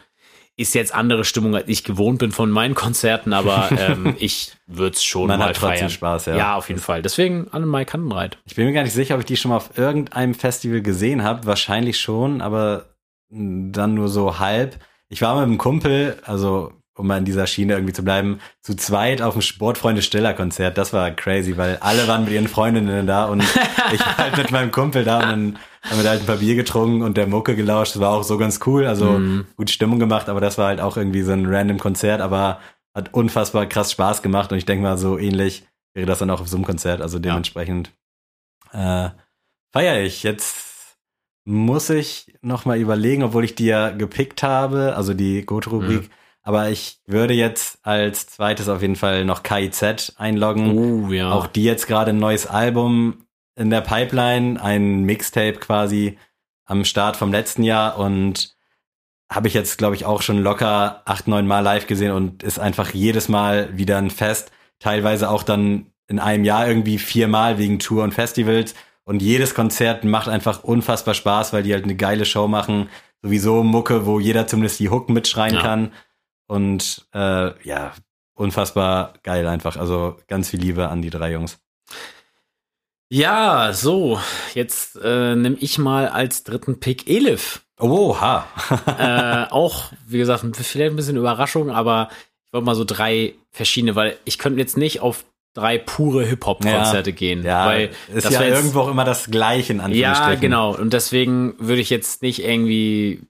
Ist 0.55 0.75
jetzt 0.75 0.95
andere 0.95 1.25
Stimmung, 1.25 1.57
als 1.57 1.67
ich 1.67 1.83
gewohnt 1.83 2.19
bin 2.19 2.31
von 2.31 2.51
meinen 2.51 2.75
Konzerten, 2.75 3.33
aber 3.33 3.71
ähm, 3.79 4.15
ich 4.19 4.53
würde 4.67 4.97
es 4.97 5.03
schon 5.03 5.29
Man 5.29 5.39
mal 5.39 5.49
hat 5.49 5.57
trotzdem 5.57 5.79
feiern. 5.79 5.91
Spaß, 5.91 6.27
ja. 6.27 6.37
Ja, 6.37 6.57
auf 6.57 6.69
jeden 6.69 6.83
Fall. 6.83 7.01
Deswegen 7.01 7.49
Annemai 7.53 7.87
Kantenreit. 7.87 8.37
Ich 8.45 8.55
bin 8.55 8.67
mir 8.67 8.75
gar 8.75 8.83
nicht 8.83 8.93
sicher, 8.93 9.15
ob 9.15 9.21
ich 9.21 9.27
die 9.27 9.39
schon 9.39 9.49
mal 9.49 9.57
auf 9.57 9.79
irgendeinem 9.79 10.35
Festival 10.35 10.83
gesehen 10.83 11.23
habe. 11.23 11.47
Wahrscheinlich 11.47 11.99
schon, 11.99 12.43
aber 12.43 12.91
dann 13.31 13.95
nur 13.95 14.11
so 14.11 14.39
halb. 14.39 14.79
Ich 15.09 15.23
war 15.23 15.37
mit 15.37 15.45
einem 15.45 15.57
Kumpel, 15.57 16.19
also 16.27 16.75
um 16.95 17.07
mal 17.07 17.19
in 17.19 17.25
dieser 17.25 17.47
Schiene 17.47 17.75
irgendwie 17.75 17.93
zu 17.95 18.05
bleiben, 18.05 18.41
zu 18.61 18.75
zweit 18.75 19.23
auf 19.23 19.33
dem 19.35 19.43
Sportfreunde 19.43 20.03
Stiller 20.03 20.35
Konzert. 20.35 20.77
Das 20.77 20.93
war 20.93 21.11
crazy, 21.11 21.57
weil 21.57 21.79
alle 21.81 22.07
waren 22.07 22.25
mit 22.25 22.33
ihren 22.33 22.49
Freundinnen 22.49 23.07
da 23.07 23.27
und 23.27 23.43
ich 23.93 24.01
war 24.01 24.17
halt 24.19 24.37
mit 24.37 24.51
meinem 24.51 24.71
Kumpel 24.71 25.05
da 25.05 25.19
und 25.21 25.29
dann 25.29 25.59
haben 25.83 25.97
wir 25.97 26.05
da 26.05 26.11
halt 26.11 26.21
ein 26.21 26.27
paar 26.27 26.37
Bier 26.37 26.55
getrunken 26.55 27.03
und 27.03 27.17
der 27.17 27.27
Mucke 27.27 27.57
gelauscht. 27.57 27.95
Das 27.95 28.01
war 28.03 28.11
auch 28.11 28.23
so 28.25 28.37
ganz 28.39 28.61
cool, 28.67 28.87
also 28.87 29.19
Mhm. 29.19 29.47
gut 29.57 29.71
Stimmung 29.71 29.99
gemacht, 29.99 30.29
aber 30.29 30.41
das 30.41 30.59
war 30.59 30.67
halt 30.69 30.81
auch 30.81 30.97
irgendwie 30.97 31.23
so 31.23 31.33
ein 31.33 31.47
random 31.47 31.79
Konzert, 31.79 32.21
aber 32.21 32.61
hat 32.95 33.15
unfassbar 33.15 33.67
krass 33.67 33.93
Spaß 33.93 34.23
gemacht 34.23 34.53
und 34.53 34.59
ich 34.59 34.67
denke 34.67 34.83
mal, 34.83 34.99
so 34.99 35.19
ähnlich 35.19 35.65
wäre 35.95 36.07
das 36.07 36.19
dann 36.19 36.31
auch 36.31 36.41
auf 36.41 36.49
so 36.49 36.57
einem 36.57 36.65
Konzert. 36.67 37.01
Also 37.01 37.19
dementsprechend 37.19 37.91
äh, 38.73 39.09
feiere 39.73 40.01
ich. 40.03 40.23
Jetzt 40.23 40.57
muss 41.45 41.91
ich 41.91 42.35
noch 42.43 42.65
mal 42.65 42.79
überlegen, 42.79 43.23
obwohl 43.23 43.45
ich 43.45 43.55
die 43.55 43.67
ja 43.67 43.91
gepickt 43.91 44.43
habe, 44.43 44.95
also 44.97 45.15
die 45.15 45.45
Goto-Rubrik, 45.45 46.11
Aber 46.43 46.71
ich 46.71 46.99
würde 47.07 47.35
jetzt 47.35 47.79
als 47.83 48.27
zweites 48.27 48.69
auf 48.69 48.83
jeden 48.83 48.97
Fall 48.97 49.25
noch 49.25 49.43
KIZ 49.43 50.15
einloggen. 50.17 51.07
Oh, 51.07 51.13
ja. 51.13 51.31
Auch 51.31 51.47
die 51.47 51.63
jetzt 51.65 51.87
gerade 51.87 52.11
ein 52.11 52.19
neues 52.19 52.47
Album 52.47 53.27
in 53.55 53.71
der 53.71 53.81
Pipeline, 53.81 54.61
ein 54.61 55.03
Mixtape 55.05 55.55
quasi 55.55 56.19
am 56.65 56.85
Start 56.85 57.17
vom 57.17 57.31
letzten 57.33 57.63
Jahr 57.63 57.99
und 57.99 58.57
habe 59.31 59.49
ich 59.49 59.55
jetzt, 59.55 59.79
glaube 59.79 59.95
ich, 59.95 60.05
auch 60.05 60.21
schon 60.23 60.43
locker 60.43 61.03
acht, 61.05 61.29
neun 61.29 61.47
Mal 61.47 61.61
live 61.61 61.87
gesehen 61.87 62.13
und 62.13 62.43
ist 62.43 62.59
einfach 62.59 62.91
jedes 62.91 63.29
Mal 63.29 63.77
wieder 63.77 63.99
ein 63.99 64.11
Fest. 64.11 64.51
Teilweise 64.79 65.31
auch 65.31 65.43
dann 65.43 65.87
in 66.09 66.19
einem 66.19 66.45
Jahr 66.45 66.67
irgendwie 66.67 66.99
viermal 66.99 67.57
wegen 67.59 67.79
Tour 67.79 68.03
und 68.05 68.13
Festivals. 68.13 68.75
Und 69.05 69.23
jedes 69.23 69.55
Konzert 69.55 70.05
macht 70.05 70.29
einfach 70.29 70.65
unfassbar 70.65 71.15
Spaß, 71.15 71.53
weil 71.53 71.63
die 71.63 71.73
halt 71.73 71.85
eine 71.85 71.97
geile 71.97 72.25
Show 72.25 72.49
machen. 72.49 72.89
Sowieso 73.23 73.63
Mucke, 73.63 74.07
wo 74.07 74.21
jeder 74.21 74.47
zumindest 74.47 74.81
die 74.81 74.91
Hook 74.91 75.09
mitschreien 75.09 75.55
Ja. 75.55 75.63
kann. 75.63 75.93
Und 76.53 77.07
äh, 77.15 77.67
ja, 77.67 77.93
unfassbar 78.35 79.15
geil 79.23 79.47
einfach. 79.47 79.77
Also 79.79 80.19
ganz 80.29 80.51
viel 80.51 80.61
Liebe 80.61 80.89
an 80.89 81.01
die 81.01 81.09
drei 81.09 81.33
Jungs. 81.33 81.59
Ja, 83.11 83.73
so, 83.73 84.21
jetzt 84.55 84.97
äh, 85.03 85.35
nehme 85.35 85.57
ich 85.61 85.79
mal 85.79 86.09
als 86.09 86.45
dritten 86.45 86.79
Pick 86.81 87.09
Elif. 87.09 87.63
Oha. 87.81 88.47
äh, 88.99 89.51
auch, 89.51 89.93
wie 90.07 90.19
gesagt, 90.19 90.45
vielleicht 90.57 90.93
ein 90.93 90.97
bisschen 90.97 91.17
Überraschung, 91.17 91.71
aber 91.71 92.09
ich 92.47 92.53
wollte 92.53 92.67
mal 92.67 92.75
so 92.75 92.85
drei 92.85 93.35
verschiedene, 93.51 93.97
weil 93.97 94.19
ich 94.25 94.39
könnte 94.39 94.61
jetzt 94.61 94.77
nicht 94.77 95.01
auf 95.01 95.25
drei 95.55 95.77
pure 95.79 96.25
Hip-Hop-Konzerte 96.25 97.13
gehen. 97.13 97.45
ja, 97.45 97.67
weil 97.67 97.91
ist 98.15 98.25
das 98.27 98.33
ja 98.35 98.43
jetzt- 98.43 98.57
irgendwo 98.57 98.81
auch 98.81 98.89
immer 98.91 99.05
das 99.05 99.31
Gleiche 99.31 99.73
in 99.75 99.79
Ja, 99.79 99.85
Anführungsstrichen. 99.87 100.41
genau. 100.41 100.75
Und 100.75 100.93
deswegen 100.95 101.55
würde 101.59 101.81
ich 101.83 101.91
jetzt 101.91 102.23
nicht 102.23 102.43
irgendwie 102.43 103.23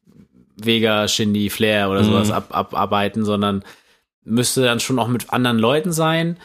Vega, 0.66 1.08
Shindy, 1.08 1.50
Flair 1.50 1.90
oder 1.90 2.00
Mhm. 2.00 2.06
sowas 2.06 2.30
ab, 2.30 2.48
abarbeiten, 2.50 3.24
sondern 3.24 3.64
müsste 4.24 4.62
dann 4.62 4.80
schon 4.80 4.98
auch 4.98 5.08
mit 5.08 5.32
anderen 5.32 5.58
Leuten 5.58 5.92
sein. 5.92 6.38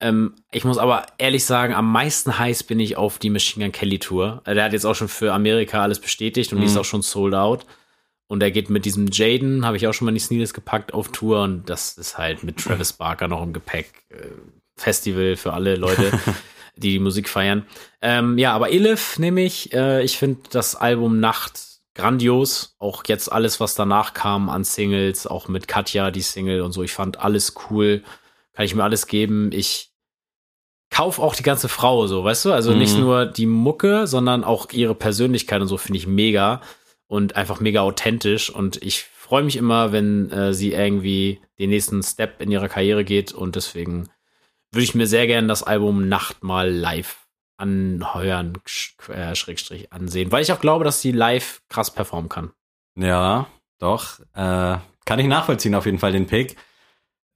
Ähm, 0.00 0.34
ich 0.52 0.64
muss 0.64 0.78
aber 0.78 1.06
ehrlich 1.18 1.44
sagen, 1.44 1.74
am 1.74 1.90
meisten 1.90 2.38
heiß 2.38 2.62
bin 2.64 2.78
ich 2.80 2.96
auf 2.96 3.18
die 3.18 3.30
Machine 3.30 3.64
Gun 3.66 3.72
Kelly 3.72 3.98
Tour. 3.98 4.42
Äh, 4.44 4.54
Der 4.54 4.64
hat 4.64 4.72
jetzt 4.72 4.84
auch 4.86 4.94
schon 4.94 5.08
für 5.08 5.32
Amerika 5.32 5.82
alles 5.82 5.98
bestätigt 6.00 6.52
und 6.52 6.60
die 6.60 6.66
ist 6.66 6.74
Mhm. 6.74 6.80
auch 6.80 6.84
schon 6.84 7.02
sold 7.02 7.34
out. 7.34 7.66
Und 8.28 8.42
er 8.42 8.50
geht 8.50 8.68
mit 8.70 8.84
diesem 8.84 9.08
Jaden, 9.10 9.64
habe 9.64 9.76
ich 9.78 9.86
auch 9.88 9.94
schon 9.94 10.04
mal 10.04 10.10
in 10.10 10.16
die 10.16 10.20
Sneakers 10.20 10.52
gepackt, 10.54 10.92
auf 10.94 11.10
Tour. 11.12 11.42
Und 11.42 11.68
das 11.70 11.96
ist 11.98 12.18
halt 12.18 12.44
mit 12.44 12.58
Travis 12.58 12.92
Barker 12.92 13.26
noch 13.26 13.42
im 13.42 13.52
Gepäck. 13.52 13.90
Äh, 14.10 14.26
Festival 14.76 15.34
für 15.36 15.52
alle 15.54 15.74
Leute, 15.76 16.12
die 16.76 16.92
die 16.92 16.98
Musik 17.00 17.28
feiern. 17.28 17.66
Ähm, 18.00 18.38
ja, 18.38 18.52
aber 18.52 18.70
Elif 18.70 19.18
nehme 19.18 19.42
ich. 19.42 19.72
Äh, 19.72 20.04
ich 20.04 20.16
finde 20.18 20.42
das 20.50 20.76
Album 20.76 21.18
Nacht 21.20 21.58
grandios. 21.98 22.74
Auch 22.78 23.02
jetzt 23.06 23.30
alles, 23.30 23.60
was 23.60 23.74
danach 23.74 24.14
kam 24.14 24.48
an 24.48 24.64
Singles, 24.64 25.26
auch 25.26 25.48
mit 25.48 25.68
Katja, 25.68 26.10
die 26.10 26.22
Single 26.22 26.62
und 26.62 26.72
so. 26.72 26.82
Ich 26.82 26.92
fand 26.92 27.20
alles 27.20 27.54
cool. 27.70 28.02
Kann 28.54 28.64
ich 28.64 28.74
mir 28.74 28.84
alles 28.84 29.06
geben. 29.06 29.50
Ich 29.52 29.90
kauf 30.90 31.18
auch 31.18 31.34
die 31.34 31.42
ganze 31.42 31.68
Frau 31.68 32.06
so, 32.06 32.24
weißt 32.24 32.46
du? 32.46 32.52
Also 32.52 32.72
nicht 32.72 32.94
Mhm. 32.94 33.00
nur 33.00 33.26
die 33.26 33.46
Mucke, 33.46 34.06
sondern 34.06 34.42
auch 34.42 34.72
ihre 34.72 34.94
Persönlichkeit 34.94 35.60
und 35.60 35.68
so 35.68 35.76
finde 35.76 35.98
ich 35.98 36.06
mega 36.06 36.62
und 37.06 37.36
einfach 37.36 37.60
mega 37.60 37.82
authentisch. 37.82 38.48
Und 38.50 38.82
ich 38.82 39.04
freue 39.04 39.42
mich 39.42 39.56
immer, 39.56 39.92
wenn 39.92 40.30
äh, 40.30 40.54
sie 40.54 40.72
irgendwie 40.72 41.40
den 41.58 41.70
nächsten 41.70 42.02
Step 42.02 42.40
in 42.40 42.50
ihrer 42.50 42.68
Karriere 42.68 43.04
geht. 43.04 43.32
Und 43.32 43.56
deswegen 43.56 44.08
würde 44.72 44.84
ich 44.84 44.94
mir 44.94 45.06
sehr 45.06 45.26
gerne 45.26 45.46
das 45.48 45.62
Album 45.62 46.08
Nacht 46.08 46.42
mal 46.42 46.70
live 46.70 47.17
anheuern, 47.58 48.54
äh, 49.08 49.34
Schrägstrich 49.34 49.92
ansehen, 49.92 50.32
weil 50.32 50.42
ich 50.42 50.52
auch 50.52 50.60
glaube, 50.60 50.84
dass 50.84 51.02
sie 51.02 51.12
live 51.12 51.60
krass 51.68 51.90
performen 51.90 52.28
kann. 52.28 52.52
Ja, 52.96 53.46
doch. 53.78 54.20
Äh, 54.34 54.78
kann 55.04 55.18
ich 55.18 55.26
nachvollziehen, 55.26 55.74
auf 55.74 55.86
jeden 55.86 55.98
Fall 55.98 56.12
den 56.12 56.26
Pick. 56.26 56.56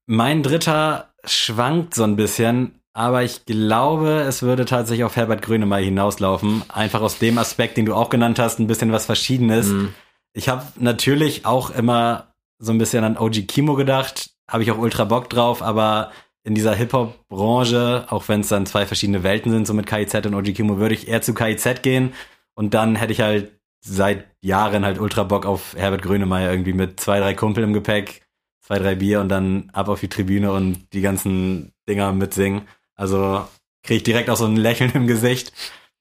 Mein 0.06 0.42
dritter 0.42 1.12
schwankt 1.24 1.94
so 1.94 2.04
ein 2.04 2.16
bisschen, 2.16 2.80
aber 2.92 3.22
ich 3.22 3.44
glaube, 3.46 4.20
es 4.26 4.42
würde 4.42 4.64
tatsächlich 4.64 5.04
auf 5.04 5.16
Herbert 5.16 5.42
Grönemeyer 5.42 5.84
hinauslaufen. 5.84 6.62
Einfach 6.68 7.00
aus 7.00 7.18
dem 7.18 7.38
Aspekt, 7.38 7.76
den 7.76 7.86
du 7.86 7.94
auch 7.94 8.10
genannt 8.10 8.38
hast, 8.38 8.58
ein 8.58 8.66
bisschen 8.66 8.92
was 8.92 9.06
Verschiedenes. 9.06 9.68
Mhm. 9.68 9.94
Ich 10.34 10.48
habe 10.48 10.64
natürlich 10.76 11.46
auch 11.46 11.70
immer 11.70 12.34
so 12.58 12.72
ein 12.72 12.78
bisschen 12.78 13.04
an 13.04 13.18
OG 13.18 13.46
Kimo 13.46 13.74
gedacht, 13.74 14.30
habe 14.48 14.62
ich 14.62 14.70
auch 14.70 14.78
ultra 14.78 15.04
Bock 15.04 15.30
drauf, 15.30 15.62
aber 15.62 16.12
in 16.44 16.54
dieser 16.54 16.74
Hip-Hop-Branche, 16.74 18.06
auch 18.10 18.28
wenn 18.28 18.40
es 18.40 18.48
dann 18.48 18.66
zwei 18.66 18.86
verschiedene 18.86 19.22
Welten 19.22 19.52
sind, 19.52 19.66
so 19.66 19.74
mit 19.74 19.86
KIZ 19.86 20.14
und 20.26 20.34
OG 20.34 20.54
Kimo, 20.54 20.78
würde 20.78 20.94
ich 20.94 21.08
eher 21.08 21.22
zu 21.22 21.34
KIZ 21.34 21.82
gehen 21.82 22.12
und 22.54 22.74
dann 22.74 22.96
hätte 22.96 23.12
ich 23.12 23.20
halt 23.20 23.52
seit 23.84 24.26
Jahren 24.42 24.84
halt 24.84 24.98
ultra 25.00 25.24
Bock 25.24 25.46
auf 25.46 25.74
Herbert 25.76 26.02
Grönemeyer 26.02 26.50
irgendwie 26.50 26.72
mit 26.72 27.00
zwei, 27.00 27.18
drei 27.20 27.34
Kumpel 27.34 27.64
im 27.64 27.72
Gepäck, 27.72 28.22
zwei, 28.60 28.78
drei 28.78 28.94
Bier 28.94 29.20
und 29.20 29.28
dann 29.28 29.70
ab 29.72 29.88
auf 29.88 30.00
die 30.00 30.08
Tribüne 30.08 30.52
und 30.52 30.86
die 30.92 31.00
ganzen 31.00 31.72
Dinger 31.88 32.12
mitsingen. 32.12 32.62
Also 32.94 33.44
kriege 33.82 33.96
ich 33.98 34.02
direkt 34.04 34.30
auch 34.30 34.36
so 34.36 34.44
ein 34.44 34.56
Lächeln 34.56 34.92
im 34.94 35.06
Gesicht. 35.08 35.52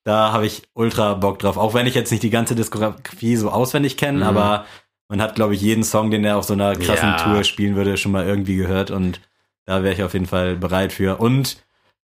Da 0.04 0.32
habe 0.32 0.46
ich 0.46 0.64
ultra 0.74 1.16
Bock 1.16 1.40
drauf. 1.40 1.58
Auch 1.58 1.74
wenn 1.74 1.88
ich 1.88 1.96
jetzt 1.96 2.12
nicht 2.12 2.22
die 2.24 2.30
ganze 2.30 2.54
Diskografie 2.56 3.36
so 3.36 3.50
auswendig 3.50 3.98
kenne, 3.98 4.20
Mhm. 4.20 4.24
aber 4.24 4.66
man 5.10 5.22
hat, 5.22 5.34
glaube 5.36 5.56
ich, 5.56 5.62
jeden 5.62 5.84
Song, 5.84 6.12
den 6.12 6.24
er 6.24 6.38
auf 6.38 6.46
so 6.46 6.54
einer 6.54 6.76
krassen 6.76 7.10
Ja. 7.10 7.18
Tour 7.18 7.44
spielen 7.44 7.76
würde, 7.76 7.98
schon 7.98 8.12
mal 8.12 8.26
irgendwie 8.28 8.56
gehört 8.58 8.92
und 8.92 9.22
da 9.66 9.84
wäre 9.84 9.94
ich 9.94 10.04
auf 10.04 10.14
jeden 10.14 10.26
Fall 10.26 10.56
bereit 10.56 10.94
für. 10.94 11.20
Und 11.20 11.64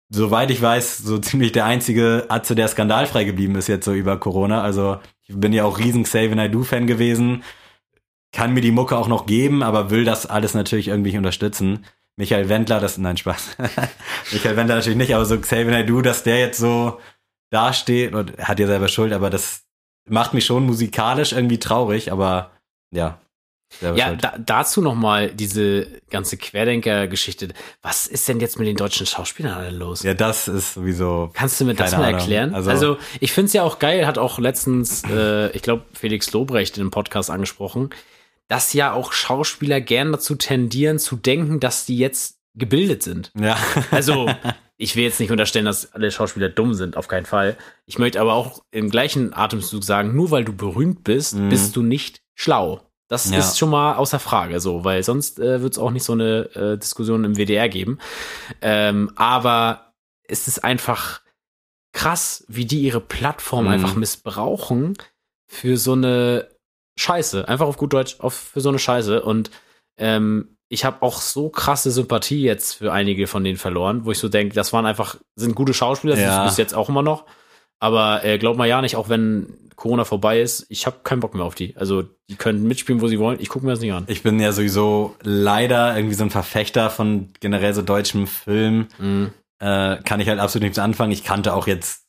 soweit 0.08 0.50
ich 0.50 0.60
weiß, 0.60 0.98
so 0.98 1.18
ziemlich 1.18 1.52
der 1.52 1.64
einzige 1.66 2.26
Atze, 2.28 2.54
der 2.54 2.68
skandalfrei 2.68 3.24
geblieben 3.24 3.54
ist 3.56 3.68
jetzt 3.68 3.84
so 3.84 3.92
über 3.92 4.18
Corona. 4.18 4.62
Also 4.62 4.98
ich 5.26 5.36
bin 5.36 5.52
ja 5.52 5.64
auch 5.64 5.78
riesen 5.78 6.04
Xavier 6.04 6.36
Naidoo-Fan 6.36 6.86
gewesen. 6.86 7.42
Kann 8.32 8.54
mir 8.54 8.60
die 8.60 8.70
Mucke 8.70 8.96
auch 8.96 9.08
noch 9.08 9.26
geben, 9.26 9.62
aber 9.62 9.90
will 9.90 10.04
das 10.04 10.26
alles 10.26 10.54
natürlich 10.54 10.88
irgendwie 10.88 11.16
unterstützen. 11.16 11.84
Michael 12.16 12.48
Wendler, 12.48 12.80
das, 12.80 12.98
nein, 12.98 13.16
Spaß. 13.16 13.56
Michael 14.32 14.56
Wendler 14.56 14.76
natürlich 14.76 14.98
nicht, 14.98 15.14
aber 15.14 15.24
so 15.24 15.38
Xavier 15.38 15.70
Naidoo, 15.70 16.02
dass 16.02 16.22
der 16.22 16.38
jetzt 16.38 16.58
so 16.58 17.00
dasteht 17.50 18.14
und 18.14 18.38
hat 18.38 18.60
ja 18.60 18.66
selber 18.66 18.88
Schuld, 18.88 19.12
aber 19.12 19.30
das 19.30 19.64
macht 20.08 20.34
mich 20.34 20.44
schon 20.44 20.66
musikalisch 20.66 21.32
irgendwie 21.32 21.58
traurig, 21.58 22.12
aber 22.12 22.52
ja. 22.92 23.20
Ja, 23.80 24.14
da, 24.14 24.34
dazu 24.38 24.82
noch 24.82 24.94
mal 24.94 25.30
diese 25.30 25.86
ganze 26.10 26.36
Querdenker-Geschichte. 26.36 27.48
Was 27.82 28.06
ist 28.06 28.28
denn 28.28 28.40
jetzt 28.40 28.58
mit 28.58 28.66
den 28.68 28.76
deutschen 28.76 29.06
Schauspielern 29.06 29.54
alle 29.54 29.70
los? 29.70 30.02
ja, 30.02 30.14
das 30.14 30.48
ist 30.48 30.74
sowieso 30.74 31.30
Kannst 31.32 31.60
du 31.60 31.64
mir 31.64 31.74
das 31.74 31.92
mal 31.92 32.04
Ahnung. 32.04 32.18
erklären? 32.20 32.54
Also- 32.54 32.70
Also, 32.70 32.98
ich 33.20 33.32
finde 33.32 33.46
es 33.46 33.52
ja 33.52 33.62
auch 33.62 33.78
geil, 33.78 34.06
hat 34.06 34.18
auch 34.18 34.38
letztens, 34.38 35.02
äh, 35.04 35.50
ich 35.52 35.62
glaube, 35.62 35.84
Felix 35.92 36.32
Lobrecht 36.32 36.76
in 36.78 36.84
dem 36.84 36.90
Podcast 36.90 37.30
angesprochen, 37.30 37.90
dass 38.48 38.72
ja 38.72 38.92
auch 38.92 39.12
Schauspieler 39.12 39.80
gern 39.80 40.12
dazu 40.12 40.34
tendieren, 40.34 40.98
zu 40.98 41.16
denken, 41.16 41.60
dass 41.60 41.86
die 41.86 41.96
jetzt 41.96 42.38
gebildet 42.54 43.02
sind. 43.02 43.30
ja. 43.38 43.56
Also, 43.92 44.28
ich 44.76 44.96
will 44.96 45.04
jetzt 45.04 45.20
nicht 45.20 45.30
unterstellen, 45.30 45.66
dass 45.66 45.92
alle 45.94 46.10
Schauspieler 46.10 46.48
dumm 46.48 46.74
sind, 46.74 46.96
auf 46.96 47.06
keinen 47.06 47.26
Fall. 47.26 47.56
Ich 47.86 47.98
möchte 47.98 48.20
aber 48.20 48.34
auch 48.34 48.62
im 48.72 48.90
gleichen 48.90 49.32
Atemzug 49.32 49.84
sagen, 49.84 50.16
nur 50.16 50.30
weil 50.32 50.44
du 50.44 50.52
berühmt 50.52 51.04
bist, 51.04 51.34
Mhm. 51.36 51.48
bist 51.50 51.76
du 51.76 51.82
nicht 51.82 52.20
schlau. 52.34 52.80
Das 53.10 53.28
Ja. 53.28 53.38
ist 53.38 53.58
schon 53.58 53.70
mal 53.70 53.96
außer 53.96 54.20
Frage, 54.20 54.60
so, 54.60 54.84
weil 54.84 55.02
sonst 55.02 55.40
äh, 55.40 55.60
wird 55.62 55.72
es 55.74 55.78
auch 55.78 55.90
nicht 55.90 56.04
so 56.04 56.12
eine 56.12 56.48
äh, 56.54 56.78
Diskussion 56.78 57.24
im 57.24 57.34
WDR 57.36 57.68
geben. 57.68 57.98
Ähm, 58.62 59.10
aber 59.16 59.92
es 60.28 60.46
ist 60.46 60.62
einfach 60.62 61.20
krass, 61.92 62.44
wie 62.48 62.64
die 62.66 62.80
ihre 62.82 63.00
Plattform 63.00 63.64
Mhm. 63.64 63.70
einfach 63.72 63.94
missbrauchen 63.96 64.96
für 65.48 65.76
so 65.76 65.92
eine 65.94 66.48
Scheiße. 66.98 67.48
Einfach 67.48 67.66
auf 67.66 67.76
gut 67.78 67.92
Deutsch, 67.92 68.16
auf, 68.20 68.34
für 68.34 68.60
so 68.60 68.68
eine 68.68 68.78
Scheiße. 68.78 69.22
Und 69.22 69.50
ähm, 69.98 70.56
ich 70.68 70.84
habe 70.84 71.02
auch 71.02 71.20
so 71.20 71.48
krasse 71.48 71.90
Sympathie 71.90 72.42
jetzt 72.42 72.74
für 72.74 72.92
einige 72.92 73.26
von 73.26 73.42
denen 73.42 73.58
verloren, 73.58 74.04
wo 74.04 74.12
ich 74.12 74.18
so 74.20 74.28
denke, 74.28 74.54
das 74.54 74.72
waren 74.72 74.86
einfach, 74.86 75.16
sind 75.34 75.56
gute 75.56 75.74
Schauspieler, 75.74 76.14
das 76.14 76.22
Ja. 76.22 76.44
ist 76.44 76.50
bis 76.50 76.58
jetzt 76.58 76.74
auch 76.74 76.88
immer 76.88 77.02
noch. 77.02 77.24
Aber 77.80 78.24
äh, 78.24 78.38
glaub 78.38 78.56
mal 78.56 78.68
ja 78.68 78.80
nicht, 78.80 78.96
auch 78.96 79.08
wenn 79.08 79.70
Corona 79.74 80.04
vorbei 80.04 80.40
ist, 80.40 80.66
ich 80.68 80.86
habe 80.86 80.98
keinen 81.02 81.20
Bock 81.20 81.34
mehr 81.34 81.44
auf 81.44 81.54
die. 81.54 81.74
Also 81.76 82.04
die 82.28 82.36
können 82.36 82.68
mitspielen, 82.68 83.00
wo 83.00 83.08
sie 83.08 83.18
wollen. 83.18 83.38
Ich 83.40 83.48
gucke 83.48 83.64
mir 83.64 83.72
das 83.72 83.80
nicht 83.80 83.92
an. 83.92 84.04
Ich 84.08 84.22
bin 84.22 84.38
ja 84.38 84.52
sowieso 84.52 85.16
leider 85.22 85.96
irgendwie 85.96 86.14
so 86.14 86.22
ein 86.22 86.30
Verfechter 86.30 86.90
von 86.90 87.30
generell 87.40 87.72
so 87.72 87.80
deutschem 87.80 88.26
Film. 88.26 88.88
Mhm. 88.98 89.32
Äh, 89.58 89.96
kann 90.04 90.20
ich 90.20 90.28
halt 90.28 90.38
absolut 90.38 90.64
nichts 90.64 90.78
anfangen. 90.78 91.12
Ich 91.12 91.24
kannte 91.24 91.54
auch 91.54 91.66
jetzt 91.66 92.04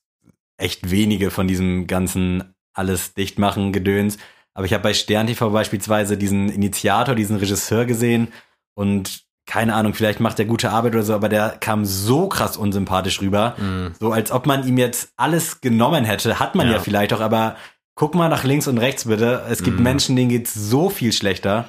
echt 0.58 0.92
wenige 0.92 1.32
von 1.32 1.48
diesem 1.48 1.88
ganzen 1.88 2.54
alles 2.74 3.14
dicht 3.14 3.40
machen 3.40 3.72
Gedöns. 3.72 4.18
Aber 4.54 4.66
ich 4.66 4.74
habe 4.74 4.84
bei 4.84 4.94
Stern 4.94 5.28
TV 5.28 5.50
beispielsweise 5.50 6.18
diesen 6.18 6.50
Initiator, 6.50 7.16
diesen 7.16 7.38
Regisseur 7.38 7.86
gesehen 7.86 8.34
und 8.76 9.24
keine 9.52 9.76
Ahnung, 9.76 9.94
vielleicht 9.94 10.22
macht 10.22 10.40
er 10.40 10.46
gute 10.46 10.70
Arbeit 10.72 10.94
oder 10.94 11.04
so, 11.04 11.14
aber 11.14 11.28
der 11.28 11.50
kam 11.60 11.84
so 11.84 12.30
krass 12.30 12.56
unsympathisch 12.56 13.20
rüber. 13.20 13.56
Mhm. 13.58 13.92
So 14.00 14.14
als 14.14 14.32
ob 14.32 14.46
man 14.46 14.66
ihm 14.66 14.78
jetzt 14.78 15.12
alles 15.18 15.60
genommen 15.60 16.06
hätte. 16.06 16.40
Hat 16.40 16.56
man 16.56 16.68
ja, 16.68 16.76
Ja. 16.76 16.80
vielleicht 16.80 17.12
auch, 17.12 17.20
aber 17.20 17.58
guck 17.96 18.16
mal 18.16 18.30
nach 18.30 18.46
links 18.46 18.68
und 18.70 18.78
rechts 18.78 19.04
bitte. 19.06 19.44
Es 19.50 19.62
gibt 19.62 19.76
Mhm. 19.78 19.84
Menschen, 19.84 20.16
denen 20.16 20.30
geht's 20.30 20.54
so 20.54 20.90
viel 20.90 21.12
schlechter. 21.12 21.68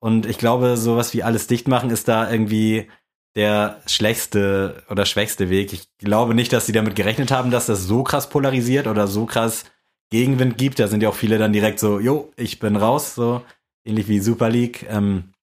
Und 0.00 0.26
ich 0.26 0.38
glaube, 0.38 0.76
sowas 0.76 1.12
wie 1.12 1.24
alles 1.24 1.48
dicht 1.48 1.66
machen 1.66 1.90
ist 1.90 2.06
da 2.06 2.30
irgendwie 2.30 2.88
der 3.34 3.80
schlechteste 3.86 4.84
oder 4.88 5.04
schwächste 5.04 5.50
Weg. 5.50 5.72
Ich 5.72 5.88
glaube 5.98 6.34
nicht, 6.36 6.52
dass 6.52 6.66
sie 6.66 6.72
damit 6.72 6.94
gerechnet 6.94 7.32
haben, 7.32 7.50
dass 7.50 7.66
das 7.66 7.82
so 7.82 8.04
krass 8.04 8.28
polarisiert 8.30 8.86
oder 8.86 9.08
so 9.08 9.26
krass 9.26 9.64
Gegenwind 10.10 10.56
gibt. 10.56 10.78
Da 10.78 10.86
sind 10.86 11.02
ja 11.02 11.08
auch 11.08 11.14
viele 11.16 11.38
dann 11.38 11.52
direkt 11.52 11.80
so, 11.80 11.98
jo, 11.98 12.30
ich 12.36 12.60
bin 12.60 12.76
raus, 12.76 13.16
so 13.16 13.42
ähnlich 13.84 14.06
wie 14.06 14.20
Super 14.20 14.50
League. 14.50 14.86
Ähm, 14.88 15.33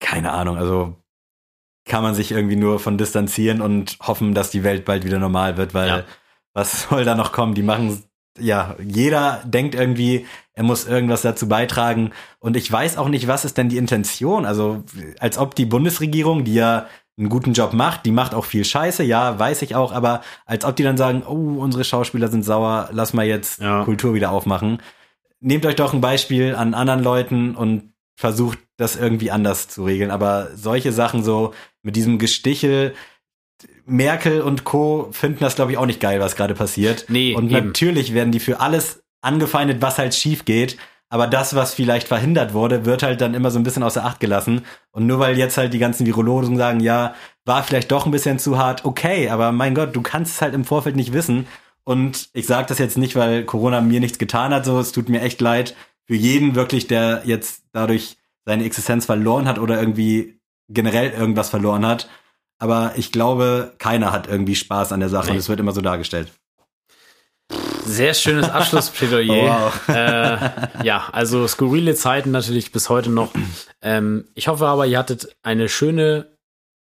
keine 0.00 0.32
Ahnung, 0.32 0.56
also 0.56 0.96
kann 1.86 2.02
man 2.02 2.14
sich 2.14 2.32
irgendwie 2.32 2.56
nur 2.56 2.80
von 2.80 2.98
distanzieren 2.98 3.60
und 3.60 3.96
hoffen, 4.00 4.34
dass 4.34 4.50
die 4.50 4.64
Welt 4.64 4.84
bald 4.84 5.04
wieder 5.04 5.18
normal 5.18 5.56
wird, 5.56 5.72
weil 5.72 5.88
ja. 5.88 6.04
was 6.52 6.82
soll 6.88 7.04
da 7.04 7.14
noch 7.14 7.32
kommen? 7.32 7.54
Die 7.54 7.62
machen, 7.62 8.02
ja, 8.38 8.76
jeder 8.82 9.42
denkt 9.44 9.74
irgendwie, 9.74 10.26
er 10.52 10.64
muss 10.64 10.86
irgendwas 10.86 11.22
dazu 11.22 11.48
beitragen. 11.48 12.10
Und 12.40 12.56
ich 12.56 12.70
weiß 12.70 12.98
auch 12.98 13.08
nicht, 13.08 13.28
was 13.28 13.44
ist 13.44 13.56
denn 13.56 13.68
die 13.68 13.76
Intention? 13.76 14.44
Also, 14.44 14.84
als 15.20 15.38
ob 15.38 15.54
die 15.54 15.66
Bundesregierung, 15.66 16.44
die 16.44 16.54
ja 16.54 16.86
einen 17.18 17.28
guten 17.28 17.54
Job 17.54 17.72
macht, 17.72 18.04
die 18.04 18.10
macht 18.10 18.34
auch 18.34 18.44
viel 18.44 18.64
Scheiße, 18.64 19.02
ja, 19.02 19.38
weiß 19.38 19.62
ich 19.62 19.74
auch, 19.74 19.92
aber 19.92 20.20
als 20.44 20.64
ob 20.64 20.76
die 20.76 20.82
dann 20.82 20.98
sagen, 20.98 21.22
oh, 21.26 21.62
unsere 21.62 21.84
Schauspieler 21.84 22.28
sind 22.28 22.44
sauer, 22.44 22.90
lass 22.92 23.14
mal 23.14 23.24
jetzt 23.24 23.60
ja. 23.60 23.84
Kultur 23.84 24.12
wieder 24.12 24.32
aufmachen. 24.32 24.82
Nehmt 25.40 25.64
euch 25.64 25.76
doch 25.76 25.94
ein 25.94 26.00
Beispiel 26.00 26.54
an 26.54 26.74
anderen 26.74 27.02
Leuten 27.02 27.54
und 27.54 27.94
versucht 28.16 28.58
das 28.76 28.96
irgendwie 28.96 29.30
anders 29.30 29.68
zu 29.68 29.84
regeln. 29.84 30.10
Aber 30.10 30.48
solche 30.54 30.92
Sachen 30.92 31.22
so 31.22 31.52
mit 31.82 31.96
diesem 31.96 32.18
Gestichel, 32.18 32.94
Merkel 33.84 34.40
und 34.40 34.64
Co. 34.64 35.08
finden 35.12 35.40
das, 35.40 35.54
glaube 35.54 35.72
ich, 35.72 35.78
auch 35.78 35.86
nicht 35.86 36.00
geil, 36.00 36.20
was 36.20 36.34
gerade 36.34 36.54
passiert. 36.54 37.06
Nee, 37.08 37.34
und 37.34 37.50
eben. 37.50 37.68
natürlich 37.68 38.14
werden 38.14 38.32
die 38.32 38.40
für 38.40 38.60
alles 38.60 39.02
angefeindet, 39.20 39.82
was 39.82 39.98
halt 39.98 40.14
schief 40.14 40.44
geht. 40.44 40.76
Aber 41.08 41.28
das, 41.28 41.54
was 41.54 41.72
vielleicht 41.72 42.08
verhindert 42.08 42.52
wurde, 42.52 42.84
wird 42.84 43.04
halt 43.04 43.20
dann 43.20 43.34
immer 43.34 43.52
so 43.52 43.60
ein 43.60 43.62
bisschen 43.62 43.84
außer 43.84 44.04
Acht 44.04 44.18
gelassen. 44.18 44.64
Und 44.90 45.06
nur 45.06 45.20
weil 45.20 45.38
jetzt 45.38 45.56
halt 45.56 45.72
die 45.72 45.78
ganzen 45.78 46.04
Virologen 46.04 46.56
sagen, 46.56 46.80
ja, 46.80 47.14
war 47.44 47.62
vielleicht 47.62 47.92
doch 47.92 48.06
ein 48.06 48.12
bisschen 48.12 48.40
zu 48.40 48.58
hart, 48.58 48.84
okay, 48.84 49.28
aber 49.28 49.52
mein 49.52 49.74
Gott, 49.74 49.94
du 49.94 50.02
kannst 50.02 50.34
es 50.34 50.42
halt 50.42 50.52
im 50.52 50.64
Vorfeld 50.64 50.96
nicht 50.96 51.12
wissen. 51.12 51.46
Und 51.84 52.28
ich 52.32 52.46
sage 52.46 52.66
das 52.66 52.78
jetzt 52.78 52.98
nicht, 52.98 53.14
weil 53.14 53.44
Corona 53.44 53.80
mir 53.80 54.00
nichts 54.00 54.18
getan 54.18 54.52
hat, 54.52 54.64
so, 54.64 54.80
es 54.80 54.90
tut 54.90 55.08
mir 55.08 55.20
echt 55.20 55.40
leid 55.40 55.76
für 56.06 56.14
jeden 56.14 56.54
wirklich, 56.54 56.86
der 56.86 57.22
jetzt 57.24 57.64
dadurch 57.72 58.16
seine 58.44 58.64
Existenz 58.64 59.06
verloren 59.06 59.46
hat 59.46 59.58
oder 59.58 59.78
irgendwie 59.78 60.40
generell 60.68 61.10
irgendwas 61.10 61.50
verloren 61.50 61.84
hat. 61.86 62.08
Aber 62.58 62.94
ich 62.96 63.12
glaube, 63.12 63.74
keiner 63.78 64.12
hat 64.12 64.28
irgendwie 64.28 64.54
Spaß 64.54 64.92
an 64.92 65.00
der 65.00 65.08
Sache 65.08 65.26
nee. 65.26 65.32
und 65.32 65.38
es 65.38 65.48
wird 65.48 65.60
immer 65.60 65.72
so 65.72 65.80
dargestellt. 65.80 66.32
Sehr 67.84 68.14
schönes 68.14 68.48
Abschlussplädoyer. 68.48 69.72
wow. 69.86 69.88
äh, 69.88 70.84
ja, 70.84 71.08
also 71.12 71.46
skurrile 71.46 71.94
Zeiten 71.94 72.30
natürlich 72.30 72.72
bis 72.72 72.88
heute 72.88 73.10
noch. 73.10 73.32
Ähm, 73.82 74.24
ich 74.34 74.48
hoffe 74.48 74.66
aber, 74.66 74.86
ihr 74.86 74.98
hattet 74.98 75.36
eine 75.42 75.68
schöne 75.68 76.36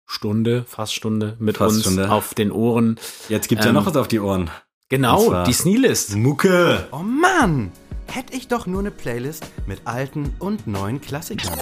Stunde, 0.05 0.63
fast 0.67 0.93
Stunde 0.93 1.35
mit 1.39 1.57
fast 1.57 1.75
uns 1.75 1.81
Stunde. 1.83 2.09
auf 2.09 2.33
den 2.33 2.51
Ohren. 2.51 2.99
Jetzt 3.27 3.49
gibt's 3.49 3.65
ähm, 3.65 3.73
ja 3.73 3.81
noch 3.81 3.85
was 3.85 3.97
auf 3.97 4.07
die 4.07 4.19
Ohren. 4.19 4.49
Genau, 4.89 5.43
die 5.45 5.53
Sneelist. 5.53 6.15
Mucke. 6.15 6.87
Oh 6.91 6.99
Mann, 6.99 7.71
hätte 8.13 8.35
ich 8.35 8.47
doch 8.47 8.67
nur 8.67 8.79
eine 8.79 8.91
Playlist 8.91 9.45
mit 9.65 9.81
alten 9.85 10.35
und 10.37 10.67
neuen 10.67 11.01
Klassikern. 11.01 11.59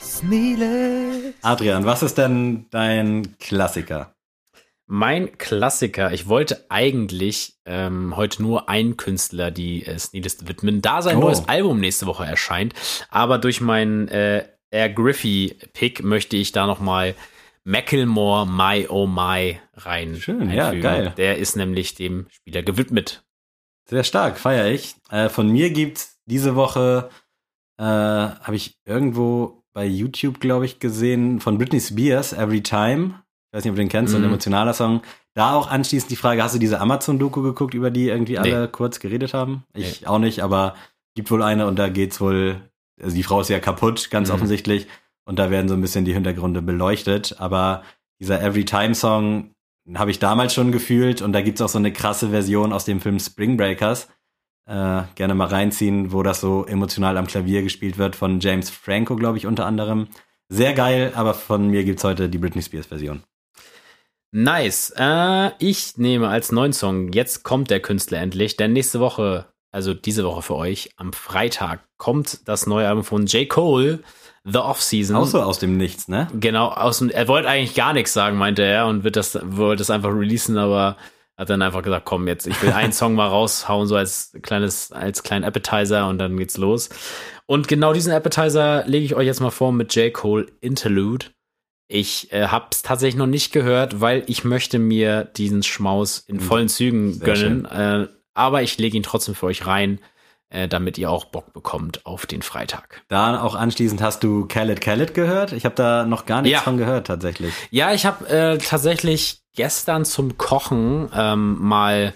Sneelist. 0.00 1.38
Adrian, 1.42 1.84
was 1.84 2.04
ist 2.04 2.18
denn 2.18 2.66
dein 2.70 3.36
Klassiker? 3.38 4.14
Mein 4.86 5.38
Klassiker, 5.38 6.12
ich 6.12 6.28
wollte 6.28 6.66
eigentlich 6.68 7.54
ähm, 7.64 8.16
heute 8.16 8.42
nur 8.42 8.68
einen 8.68 8.96
Künstler 8.96 9.50
die 9.50 9.86
äh, 9.86 9.98
Sneelist 9.98 10.48
widmen, 10.48 10.82
da 10.82 11.02
sein 11.02 11.16
oh. 11.16 11.20
neues 11.20 11.48
Album 11.48 11.80
nächste 11.80 12.06
Woche 12.06 12.24
erscheint. 12.24 12.74
Aber 13.08 13.38
durch 13.38 13.60
meinen 13.60 14.08
äh, 14.08 14.44
Air 14.70 14.90
Griffey-Pick 14.90 16.04
möchte 16.04 16.36
ich 16.36 16.52
da 16.52 16.66
nochmal 16.66 17.14
Macklemore 17.64 18.46
My 18.46 18.86
Oh 18.88 19.06
My 19.06 19.60
rein. 19.74 20.16
Schön, 20.16 20.42
einfügen. 20.42 20.56
ja, 20.56 20.72
geil. 20.74 21.14
Der 21.16 21.38
ist 21.38 21.56
nämlich 21.56 21.94
dem 21.94 22.26
Spieler 22.30 22.62
gewidmet. 22.62 23.24
Sehr 23.90 24.04
stark, 24.04 24.38
feiere 24.38 24.70
ich. 24.70 24.94
Äh, 25.10 25.28
von 25.28 25.48
mir 25.48 25.70
gibt's 25.70 26.20
diese 26.24 26.54
Woche, 26.54 27.10
äh, 27.76 27.82
habe 27.82 28.54
ich 28.54 28.78
irgendwo 28.84 29.64
bei 29.72 29.84
YouTube, 29.84 30.38
glaube 30.38 30.64
ich, 30.64 30.78
gesehen, 30.78 31.40
von 31.40 31.58
Britney 31.58 31.80
Spears, 31.80 32.32
Every 32.32 32.62
Time. 32.62 33.14
Ich 33.50 33.56
weiß 33.56 33.64
nicht, 33.64 33.70
ob 33.70 33.76
du 33.76 33.82
den 33.82 33.88
kennst, 33.88 34.12
mm. 34.12 34.12
so 34.12 34.18
ein 34.18 34.22
mhm. 34.22 34.28
emotionaler 34.28 34.74
Song. 34.74 35.02
Da 35.34 35.54
auch 35.54 35.68
anschließend 35.68 36.08
die 36.08 36.16
Frage, 36.16 36.40
hast 36.40 36.54
du 36.54 36.60
diese 36.60 36.80
Amazon-Doku 36.80 37.42
geguckt, 37.42 37.74
über 37.74 37.90
die 37.90 38.08
irgendwie 38.08 38.38
alle 38.38 38.62
nee. 38.62 38.68
kurz 38.68 39.00
geredet 39.00 39.34
haben? 39.34 39.64
Ich 39.74 40.02
nee. 40.02 40.06
auch 40.06 40.20
nicht, 40.20 40.40
aber 40.44 40.76
gibt 41.16 41.32
wohl 41.32 41.42
eine 41.42 41.66
und 41.66 41.76
da 41.76 41.88
geht's 41.88 42.20
wohl, 42.20 42.60
also 43.02 43.16
die 43.16 43.24
Frau 43.24 43.40
ist 43.40 43.50
ja 43.50 43.58
kaputt, 43.58 44.08
ganz 44.12 44.28
mm. 44.28 44.32
offensichtlich. 44.32 44.86
Und 45.24 45.40
da 45.40 45.50
werden 45.50 45.68
so 45.68 45.74
ein 45.74 45.80
bisschen 45.80 46.04
die 46.04 46.14
Hintergründe 46.14 46.62
beleuchtet. 46.62 47.36
Aber 47.40 47.82
dieser 48.20 48.40
Every 48.40 48.64
Time 48.64 48.94
Song 48.94 49.50
habe 49.94 50.10
ich 50.10 50.18
damals 50.18 50.54
schon 50.54 50.72
gefühlt 50.72 51.22
und 51.22 51.32
da 51.32 51.40
gibt's 51.40 51.60
auch 51.60 51.68
so 51.68 51.78
eine 51.78 51.92
krasse 51.92 52.30
Version 52.30 52.72
aus 52.72 52.84
dem 52.84 53.00
Film 53.00 53.18
Spring 53.18 53.56
Breakers. 53.56 54.08
Äh, 54.66 55.02
gerne 55.14 55.34
mal 55.34 55.48
reinziehen, 55.48 56.12
wo 56.12 56.22
das 56.22 56.40
so 56.40 56.64
emotional 56.64 57.16
am 57.16 57.26
Klavier 57.26 57.62
gespielt 57.62 57.98
wird 57.98 58.14
von 58.14 58.40
James 58.40 58.70
Franco, 58.70 59.16
glaube 59.16 59.38
ich, 59.38 59.46
unter 59.46 59.66
anderem. 59.66 60.08
Sehr 60.48 60.74
geil, 60.74 61.12
aber 61.14 61.34
von 61.34 61.68
mir 61.68 61.84
gibt's 61.84 62.04
heute 62.04 62.28
die 62.28 62.38
Britney 62.38 62.62
Spears 62.62 62.86
Version. 62.86 63.22
Nice. 64.32 64.92
Äh, 64.96 65.50
ich 65.58 65.96
nehme 65.96 66.28
als 66.28 66.52
neuen 66.52 66.72
Song, 66.72 67.12
jetzt 67.12 67.42
kommt 67.42 67.70
der 67.70 67.80
Künstler 67.80 68.18
endlich, 68.20 68.56
denn 68.56 68.72
nächste 68.72 69.00
Woche, 69.00 69.46
also 69.72 69.92
diese 69.92 70.24
Woche 70.24 70.42
für 70.42 70.54
euch, 70.54 70.90
am 70.96 71.12
Freitag, 71.12 71.80
kommt 71.96 72.46
das 72.48 72.66
neue 72.66 72.86
Album 72.86 73.02
von 73.02 73.26
J. 73.26 73.48
Cole. 73.48 74.00
The 74.44 74.58
Off-Season. 74.58 75.16
Auch 75.16 75.26
so 75.26 75.42
aus 75.42 75.58
dem 75.58 75.76
Nichts, 75.76 76.08
ne? 76.08 76.28
Genau, 76.34 76.68
aus 76.68 76.98
dem, 76.98 77.10
er 77.10 77.28
wollte 77.28 77.48
eigentlich 77.48 77.74
gar 77.74 77.92
nichts 77.92 78.12
sagen, 78.12 78.38
meinte 78.38 78.62
er, 78.62 78.86
und 78.86 79.04
wird 79.04 79.16
das, 79.16 79.38
wollte 79.42 79.80
das 79.80 79.90
einfach 79.90 80.10
releasen, 80.10 80.56
aber 80.56 80.96
hat 81.36 81.50
dann 81.50 81.62
einfach 81.62 81.82
gesagt, 81.82 82.04
komm, 82.04 82.26
jetzt, 82.28 82.46
ich 82.46 82.60
will 82.62 82.72
einen 82.72 82.92
Song 82.94 83.14
mal 83.14 83.28
raushauen, 83.28 83.86
so 83.86 83.96
als 83.96 84.32
kleines, 84.42 84.92
als 84.92 85.22
kleinen 85.22 85.44
Appetizer 85.44 86.08
und 86.08 86.18
dann 86.18 86.36
geht's 86.36 86.56
los. 86.56 86.88
Und 87.46 87.68
genau 87.68 87.92
diesen 87.92 88.12
Appetizer 88.12 88.84
lege 88.86 89.04
ich 89.04 89.14
euch 89.14 89.26
jetzt 89.26 89.40
mal 89.40 89.50
vor 89.50 89.72
mit 89.72 89.94
J. 89.94 90.12
Cole 90.12 90.46
Interlude. 90.60 91.26
Ich 91.88 92.32
äh, 92.32 92.46
hab's 92.46 92.82
tatsächlich 92.82 93.18
noch 93.18 93.26
nicht 93.26 93.52
gehört, 93.52 94.00
weil 94.00 94.22
ich 94.26 94.44
möchte 94.44 94.78
mir 94.78 95.24
diesen 95.24 95.62
Schmaus 95.62 96.20
in 96.20 96.36
mhm. 96.36 96.40
vollen 96.40 96.68
Zügen 96.68 97.14
Sehr 97.14 97.26
gönnen. 97.26 97.64
Äh, 97.64 98.06
aber 98.34 98.62
ich 98.62 98.78
lege 98.78 98.96
ihn 98.96 99.02
trotzdem 99.02 99.34
für 99.34 99.46
euch 99.46 99.66
rein 99.66 99.98
äh, 100.50 100.68
damit 100.68 100.98
ihr 100.98 101.10
auch 101.10 101.26
Bock 101.26 101.52
bekommt 101.52 102.04
auf 102.06 102.26
den 102.26 102.42
Freitag. 102.42 103.02
Da 103.08 103.40
auch 103.40 103.54
anschließend 103.54 104.02
hast 104.02 104.22
du 104.22 104.46
Khaled 104.46 104.80
Khaled 104.80 105.14
gehört? 105.14 105.52
Ich 105.52 105.64
habe 105.64 105.74
da 105.74 106.04
noch 106.04 106.26
gar 106.26 106.42
nichts 106.42 106.58
ja. 106.58 106.62
von 106.62 106.76
gehört 106.76 107.06
tatsächlich. 107.06 107.54
Ja, 107.70 107.94
ich 107.94 108.04
habe 108.04 108.28
äh, 108.28 108.58
tatsächlich 108.58 109.42
gestern 109.54 110.04
zum 110.04 110.36
Kochen 110.36 111.08
ähm, 111.14 111.56
mal 111.60 112.14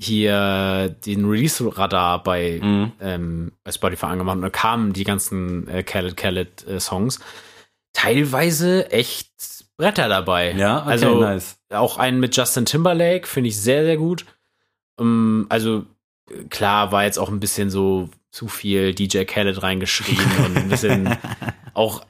hier 0.00 0.94
den 1.04 1.28
Release-Radar 1.28 2.22
bei, 2.22 2.60
mhm. 2.62 2.92
ähm, 3.00 3.52
bei 3.64 3.72
Spotify 3.72 4.06
angemacht 4.06 4.36
und 4.36 4.42
da 4.42 4.50
kamen 4.50 4.92
die 4.92 5.04
ganzen 5.04 5.68
äh, 5.68 5.82
Khaled 5.82 6.16
Khaled 6.16 6.66
äh, 6.66 6.80
Songs. 6.80 7.20
Teilweise 7.92 8.90
echt 8.92 9.30
Bretter 9.76 10.08
dabei. 10.08 10.52
Ja, 10.52 10.80
okay, 10.82 10.90
also 10.90 11.20
nice. 11.20 11.58
auch 11.70 11.98
einen 11.98 12.20
mit 12.20 12.36
Justin 12.36 12.64
Timberlake 12.64 13.26
finde 13.26 13.48
ich 13.48 13.60
sehr, 13.60 13.84
sehr 13.84 13.96
gut. 13.96 14.24
Um, 14.96 15.06
ähm, 15.06 15.46
also 15.48 15.84
klar 16.50 16.92
war 16.92 17.04
jetzt 17.04 17.18
auch 17.18 17.28
ein 17.28 17.40
bisschen 17.40 17.70
so 17.70 18.08
zu 18.30 18.48
viel 18.48 18.94
DJ 18.94 19.24
Khaled 19.24 19.62
reingeschrieben 19.62 20.44
und 20.44 20.56
ein 20.56 20.68
bisschen 20.68 21.16
auch 21.74 22.04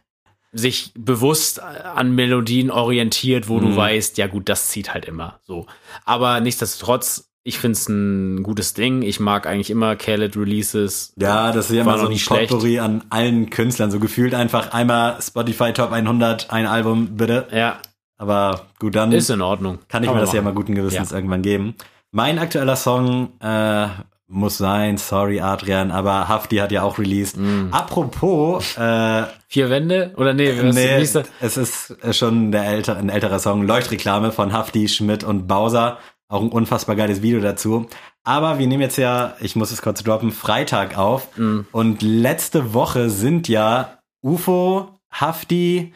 sich 0.52 0.92
bewusst 0.94 1.60
an 1.62 2.14
Melodien 2.14 2.70
orientiert, 2.70 3.48
wo 3.48 3.58
mhm. 3.58 3.70
du 3.70 3.76
weißt, 3.76 4.18
ja 4.18 4.26
gut, 4.26 4.48
das 4.48 4.68
zieht 4.68 4.94
halt 4.94 5.04
immer 5.04 5.40
so. 5.44 5.66
Aber 6.04 6.40
nichtsdestotrotz, 6.40 7.30
ich 7.44 7.58
finde 7.58 7.78
es 7.78 7.88
ein 7.88 8.42
gutes 8.42 8.74
Ding. 8.74 9.02
Ich 9.02 9.20
mag 9.20 9.46
eigentlich 9.46 9.70
immer 9.70 9.96
Khaled 9.96 10.36
Releases. 10.36 11.12
Ja, 11.16 11.52
das 11.52 11.70
ist 11.70 11.76
ja 11.76 11.82
immer 11.82 11.98
so 11.98 12.08
ein 12.08 12.18
Potpourri 12.18 12.78
an 12.78 13.04
allen 13.10 13.50
Künstlern. 13.50 13.90
So 13.90 14.00
gefühlt 14.00 14.34
einfach 14.34 14.72
einmal 14.72 15.20
Spotify 15.22 15.72
Top 15.72 15.92
100, 15.92 16.50
ein 16.50 16.66
Album, 16.66 17.16
bitte. 17.16 17.46
Ja. 17.52 17.78
Aber 18.18 18.66
gut, 18.78 18.96
dann. 18.96 19.12
Ist 19.12 19.30
in 19.30 19.40
Ordnung. 19.40 19.78
Kann 19.88 20.02
ich 20.02 20.08
Kann 20.08 20.16
mir 20.16 20.20
das 20.20 20.30
machen. 20.30 20.36
ja 20.36 20.42
mal 20.42 20.54
guten 20.54 20.74
Gewissens 20.74 21.10
ja. 21.10 21.16
irgendwann 21.16 21.42
geben. 21.42 21.74
Mein 22.11 22.38
aktueller 22.38 22.76
Song 22.76 23.38
äh, 23.40 23.88
muss 24.28 24.59
sein, 24.59 24.98
sorry 24.98 25.40
Adrian, 25.40 25.90
aber 25.90 26.28
Hafti 26.28 26.56
hat 26.56 26.70
ja 26.70 26.82
auch 26.82 26.98
released. 26.98 27.36
Mm. 27.36 27.68
Apropos 27.70 28.76
äh, 28.76 29.24
Vier 29.48 29.70
Wände? 29.70 30.12
Oder 30.16 30.34
nee, 30.34 30.52
was 30.62 30.74
nee 30.74 30.96
es 31.40 31.56
ist 31.56 31.96
schon 32.16 32.52
der 32.52 32.66
ältere, 32.66 32.98
ein 32.98 33.09
älterer 33.09 33.38
Song, 33.38 33.66
Leuchtreklame 33.66 34.32
von 34.32 34.52
Hafti, 34.52 34.88
Schmidt 34.88 35.24
und 35.24 35.46
Bowser. 35.46 35.98
Auch 36.28 36.42
ein 36.42 36.50
unfassbar 36.50 36.94
geiles 36.94 37.22
Video 37.22 37.40
dazu. 37.40 37.88
Aber 38.22 38.59
wir 38.59 38.66
nehmen 38.66 38.82
jetzt 38.82 38.98
ja, 38.98 39.34
ich 39.40 39.56
muss 39.56 39.70
es 39.70 39.80
kurz 39.80 40.02
droppen, 40.02 40.30
Freitag 40.30 40.98
auf. 40.98 41.36
Mm. 41.38 41.61
Und 41.72 42.02
letzte 42.02 42.74
Woche 42.74 43.09
sind 43.09 43.48
ja 43.48 43.98
UFO, 44.22 45.00
Hafti, 45.11 45.94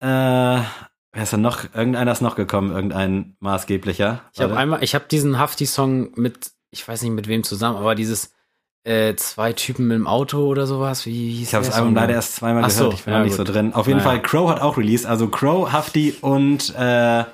äh, 0.00 0.60
Wer 1.18 1.24
ist 1.24 1.32
denn 1.32 1.40
noch? 1.40 1.64
Irgendeiner 1.74 2.12
ist 2.12 2.20
noch 2.20 2.36
gekommen, 2.36 2.70
irgendein 2.70 3.34
maßgeblicher. 3.40 4.22
Ich 4.34 4.40
habe 4.40 4.56
einmal, 4.56 4.84
ich 4.84 4.94
habe 4.94 5.06
diesen 5.10 5.36
Hafti-Song 5.36 6.12
mit, 6.14 6.52
ich 6.70 6.86
weiß 6.86 7.02
nicht 7.02 7.10
mit 7.10 7.26
wem 7.26 7.42
zusammen, 7.42 7.76
aber 7.76 7.96
dieses 7.96 8.30
äh, 8.84 9.16
zwei 9.16 9.52
Typen 9.52 9.90
im 9.90 10.06
Auto 10.06 10.46
oder 10.46 10.68
sowas. 10.68 11.06
Wie 11.06 11.32
hieß 11.32 11.48
Ich 11.48 11.54
habe 11.56 11.66
das 11.66 11.74
Album 11.74 11.96
leider 11.96 12.14
erst 12.14 12.36
zweimal 12.36 12.62
Ach 12.62 12.68
gehört. 12.68 12.92
So, 12.92 12.96
ich 12.96 13.02
bin 13.02 13.14
ja, 13.14 13.24
nicht 13.24 13.36
gut. 13.36 13.48
so 13.48 13.52
drin. 13.52 13.74
Auf 13.74 13.88
jeden 13.88 13.98
naja. 13.98 14.10
Fall, 14.10 14.22
Crow 14.22 14.48
hat 14.48 14.60
auch 14.60 14.76
released. 14.76 15.06
Also 15.06 15.26
Crow, 15.26 15.72
Hafti 15.72 16.14
und 16.20 16.72
äh, 16.78 17.24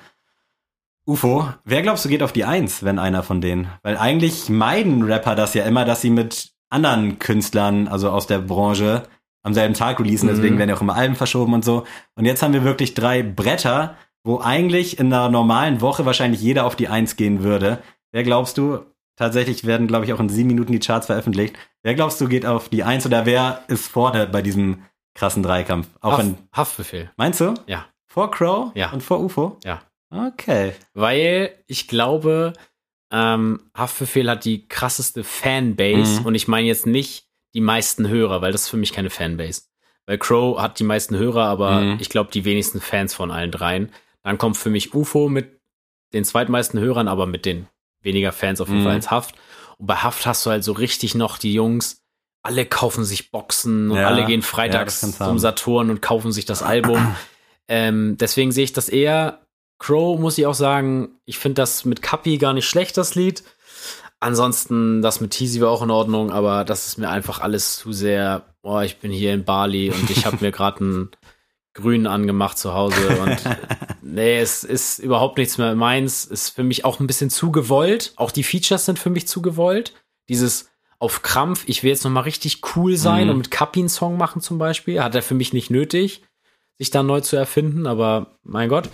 UFO. 1.05 1.53
Wer 1.66 1.82
glaubst 1.82 2.07
du 2.07 2.09
geht 2.09 2.22
auf 2.22 2.32
die 2.32 2.47
Eins, 2.47 2.85
wenn 2.85 2.99
einer 2.99 3.22
von 3.22 3.43
denen? 3.43 3.68
Weil 3.82 3.99
eigentlich 3.99 4.49
meiden 4.49 5.03
Rapper 5.03 5.35
das 5.35 5.53
ja 5.53 5.64
immer, 5.64 5.85
dass 5.85 6.01
sie 6.01 6.09
mit 6.09 6.55
anderen 6.70 7.18
Künstlern, 7.18 7.89
also 7.89 8.09
aus 8.09 8.26
der 8.26 8.39
Branche, 8.39 9.03
am 9.45 9.55
selben 9.55 9.74
Tag 9.74 10.01
releasen, 10.01 10.28
deswegen 10.28 10.57
mhm. 10.57 10.59
werden 10.59 10.70
ja 10.70 10.76
auch 10.76 10.80
immer 10.80 10.97
Alben 10.97 11.14
verschoben 11.14 11.55
und 11.55 11.64
so. 11.64 11.84
Und 12.16 12.24
jetzt 12.24 12.42
haben 12.42 12.53
wir 12.53 12.64
wirklich 12.64 12.95
drei 12.95 13.22
Bretter, 13.22 13.97
wo 14.24 14.40
eigentlich 14.40 14.99
in 14.99 15.12
einer 15.12 15.28
normalen 15.28 15.80
Woche 15.80 16.07
wahrscheinlich 16.07 16.40
jeder 16.40 16.64
auf 16.64 16.74
die 16.74 16.88
Eins 16.88 17.16
gehen 17.16 17.42
würde. 17.45 17.82
Wer 18.11 18.24
glaubst 18.24 18.59
du, 18.59 18.80
tatsächlich 19.16 19.64
werden, 19.64 19.86
glaube 19.86 20.07
ich, 20.07 20.12
auch 20.12 20.20
in 20.20 20.28
sieben 20.28 20.49
Minuten 20.49 20.72
die 20.72 20.80
Charts 20.80 21.07
veröffentlicht. 21.07 21.57
Wer 21.82 21.95
glaubst 21.95 22.20
du 22.20 22.28
geht 22.28 22.47
auf 22.47 22.68
die 22.68 22.82
Eins 22.82 23.07
oder 23.07 23.26
wer 23.26 23.62
ist 23.68 23.88
vorne 23.88 24.26
bei 24.26 24.42
diesem 24.42 24.82
krassen 25.14 25.42
Dreikampf? 25.42 25.88
Auch 26.01 26.12
Haft, 26.12 26.24
wenn, 26.24 26.38
Haftbefehl. 26.53 27.11
Meinst 27.16 27.40
du? 27.40 27.55
Ja. 27.66 27.86
Vor 28.07 28.30
Crow? 28.30 28.72
Ja. 28.74 28.90
Und 28.92 29.03
vor 29.03 29.20
UFO? 29.20 29.59
Ja. 29.64 29.82
Okay. 30.11 30.72
Weil 30.95 31.51
ich 31.66 31.88
glaube, 31.88 32.53
ähm, 33.12 33.61
Haftbefehl 33.76 34.30
hat 34.30 34.45
die 34.45 34.68
krasseste 34.68 35.24
Fanbase 35.24 36.20
mhm. 36.20 36.26
und 36.26 36.34
ich 36.34 36.49
meine 36.49 36.66
jetzt 36.66 36.86
nicht 36.86 37.26
die 37.55 37.61
meisten 37.61 38.09
Hörer, 38.09 38.42
weil 38.42 38.52
das 38.52 38.62
ist 38.62 38.68
für 38.68 38.76
mich 38.76 38.92
keine 38.92 39.11
Fanbase. 39.11 39.62
Weil 40.07 40.18
Crow 40.18 40.61
hat 40.61 40.78
die 40.78 40.84
meisten 40.84 41.16
Hörer, 41.16 41.44
aber 41.44 41.80
mhm. 41.80 41.98
ich 42.00 42.11
glaube 42.11 42.30
die 42.32 42.44
wenigsten 42.44 42.80
Fans 42.80 43.14
von 43.14 43.30
allen 43.30 43.50
dreien. 43.50 43.90
Dann 44.22 44.38
kommt 44.38 44.57
für 44.57 44.70
mich 44.70 44.94
UFO 44.94 45.28
mit 45.28 45.61
den 46.12 46.24
zweitmeisten 46.24 46.78
Hörern, 46.80 47.09
aber 47.09 47.26
mit 47.26 47.46
den 47.46 47.66
weniger 48.02 48.32
Fans 48.32 48.61
auf 48.61 48.68
jeden 48.68 48.80
mhm. 48.80 48.84
Fall 48.84 48.94
als 48.94 49.11
Haft. 49.11 49.34
Und 49.78 49.86
bei 49.86 49.96
Haft 49.96 50.26
hast 50.26 50.44
du 50.44 50.50
halt 50.50 50.64
so 50.64 50.72
richtig 50.72 51.14
noch 51.14 51.38
die 51.38 51.55
Jungs, 51.55 52.05
alle 52.42 52.66
kaufen 52.66 53.05
sich 53.05 53.30
Boxen 53.30 53.90
und 53.90 53.96
ja, 53.96 54.07
alle 54.07 54.26
gehen 54.26 54.42
freitags 54.42 55.00
ja, 55.00 55.26
zum 55.26 55.38
Saturn 55.38 55.90
und 55.90 56.02
kaufen 56.02 56.30
sich 56.30 56.44
das 56.44 56.62
Album. 56.62 57.16
ähm, 57.68 58.16
deswegen 58.18 58.52
sehe 58.52 58.64
ich 58.64 58.74
das 58.74 58.90
eher. 58.90 59.40
Crow 59.78 60.20
muss 60.20 60.38
ich 60.38 60.46
auch 60.46 60.55
sagen, 60.55 61.18
ich 61.24 61.38
finde 61.38 61.55
das 61.55 61.84
mit 61.84 62.02
Kapi 62.02 62.36
gar 62.36 62.52
nicht 62.52 62.68
schlecht, 62.68 62.96
das 62.98 63.14
Lied. 63.14 63.42
Ansonsten, 64.20 65.02
das 65.02 65.20
mit 65.20 65.32
Teasy 65.32 65.60
war 65.60 65.70
auch 65.70 65.82
in 65.82 65.90
Ordnung, 65.90 66.32
aber 66.32 66.64
das 66.64 66.86
ist 66.86 66.98
mir 66.98 67.10
einfach 67.10 67.40
alles 67.40 67.76
zu 67.76 67.92
sehr, 67.92 68.54
boah, 68.62 68.82
ich 68.82 68.98
bin 68.98 69.12
hier 69.12 69.34
in 69.34 69.44
Bali 69.44 69.90
und 69.90 70.10
ich 70.10 70.24
habe 70.24 70.38
mir 70.40 70.50
gerade 70.50 70.80
einen 70.80 71.10
grün 71.74 72.06
angemacht 72.06 72.56
zu 72.56 72.72
Hause 72.72 73.18
und 73.18 73.36
nee, 74.02 74.38
es 74.38 74.64
ist 74.64 74.98
überhaupt 74.98 75.38
nichts 75.38 75.58
mehr 75.58 75.74
meins. 75.74 76.24
Ist 76.24 76.50
für 76.50 76.62
mich 76.62 76.84
auch 76.84 77.00
ein 77.00 77.06
bisschen 77.06 77.30
zu 77.30 77.50
gewollt. 77.50 78.12
Auch 78.16 78.30
die 78.30 78.44
Features 78.44 78.86
sind 78.86 78.98
für 78.98 79.10
mich 79.10 79.26
zu 79.26 79.42
gewollt. 79.42 79.92
Dieses 80.28 80.70
auf 80.98 81.22
Krampf, 81.22 81.64
ich 81.66 81.82
will 81.82 81.90
jetzt 81.90 82.04
noch 82.04 82.10
mal 82.10 82.20
richtig 82.20 82.62
cool 82.76 82.96
sein 82.96 83.24
mhm. 83.24 83.30
und 83.30 83.36
mit 83.38 83.50
Kapi 83.50 83.80
einen 83.80 83.88
Song 83.88 84.16
machen 84.16 84.40
zum 84.40 84.58
Beispiel, 84.58 85.02
hat 85.02 85.14
er 85.14 85.22
für 85.22 85.34
mich 85.34 85.52
nicht 85.52 85.70
nötig, 85.70 86.22
sich 86.78 86.90
da 86.90 87.02
neu 87.02 87.20
zu 87.20 87.36
erfinden, 87.36 87.86
aber 87.86 88.38
mein 88.42 88.70
Gott. 88.70 88.88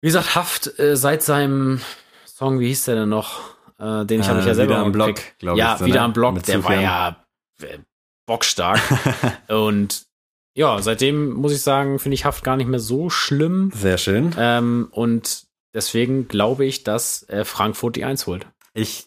Wie 0.00 0.08
gesagt, 0.08 0.34
Haft 0.34 0.78
äh, 0.78 0.96
seit 0.96 1.22
seinem 1.22 1.80
Song, 2.26 2.60
wie 2.60 2.68
hieß 2.68 2.84
der 2.84 2.96
denn 2.96 3.08
noch? 3.08 3.56
Äh, 3.78 4.04
den 4.06 4.20
ich 4.20 4.26
äh, 4.26 4.30
habe 4.30 4.40
ich 4.40 4.46
ja 4.46 4.54
selber 4.54 4.74
wieder 4.74 4.84
am 4.84 4.92
Block, 4.92 5.16
glaube 5.38 5.58
ich. 5.58 5.64
Ja, 5.64 5.76
so, 5.76 5.86
wieder 5.86 6.00
ne? 6.00 6.02
am 6.02 6.12
Block, 6.12 6.42
der 6.42 6.64
war 6.64 6.80
ja 6.80 7.24
äh, 7.62 7.78
bockstark. 8.26 8.80
und 9.48 10.06
ja, 10.54 10.82
seitdem 10.82 11.34
muss 11.34 11.52
ich 11.52 11.62
sagen, 11.62 11.98
finde 11.98 12.14
ich 12.14 12.24
Haft 12.24 12.42
gar 12.42 12.56
nicht 12.56 12.68
mehr 12.68 12.80
so 12.80 13.10
schlimm. 13.10 13.70
Sehr 13.74 13.98
schön. 13.98 14.34
Ähm, 14.36 14.88
und 14.90 15.44
deswegen 15.72 16.26
glaube 16.26 16.64
ich, 16.64 16.82
dass 16.82 17.28
äh, 17.28 17.44
Frankfurt 17.44 17.94
die 17.94 18.04
Eins 18.04 18.26
holt. 18.26 18.46
Ich 18.74 19.06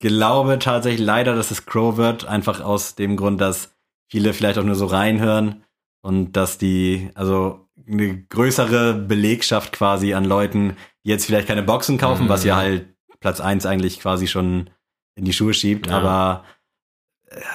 glaube 0.00 0.58
tatsächlich 0.58 1.04
leider, 1.04 1.34
dass 1.34 1.50
es 1.50 1.66
Crow 1.66 1.98
wird, 1.98 2.26
einfach 2.26 2.60
aus 2.60 2.94
dem 2.94 3.16
Grund, 3.16 3.40
dass 3.40 3.74
viele 4.08 4.32
vielleicht 4.32 4.58
auch 4.58 4.64
nur 4.64 4.74
so 4.74 4.86
reinhören 4.86 5.64
und 6.02 6.32
dass 6.32 6.56
die, 6.56 7.10
also 7.14 7.68
eine 7.86 8.22
größere 8.22 8.94
Belegschaft 8.94 9.72
quasi 9.72 10.14
an 10.14 10.24
Leuten, 10.24 10.76
die 11.04 11.10
jetzt 11.10 11.26
vielleicht 11.26 11.48
keine 11.48 11.62
Boxen 11.62 11.98
kaufen, 11.98 12.24
mhm. 12.24 12.28
was 12.30 12.44
ja 12.44 12.56
halt 12.56 12.95
Platz 13.26 13.40
eins 13.40 13.66
eigentlich 13.66 13.98
quasi 13.98 14.28
schon 14.28 14.70
in 15.16 15.24
die 15.24 15.32
Schuhe 15.32 15.52
schiebt, 15.52 15.88
ja. 15.88 15.98
aber 15.98 16.44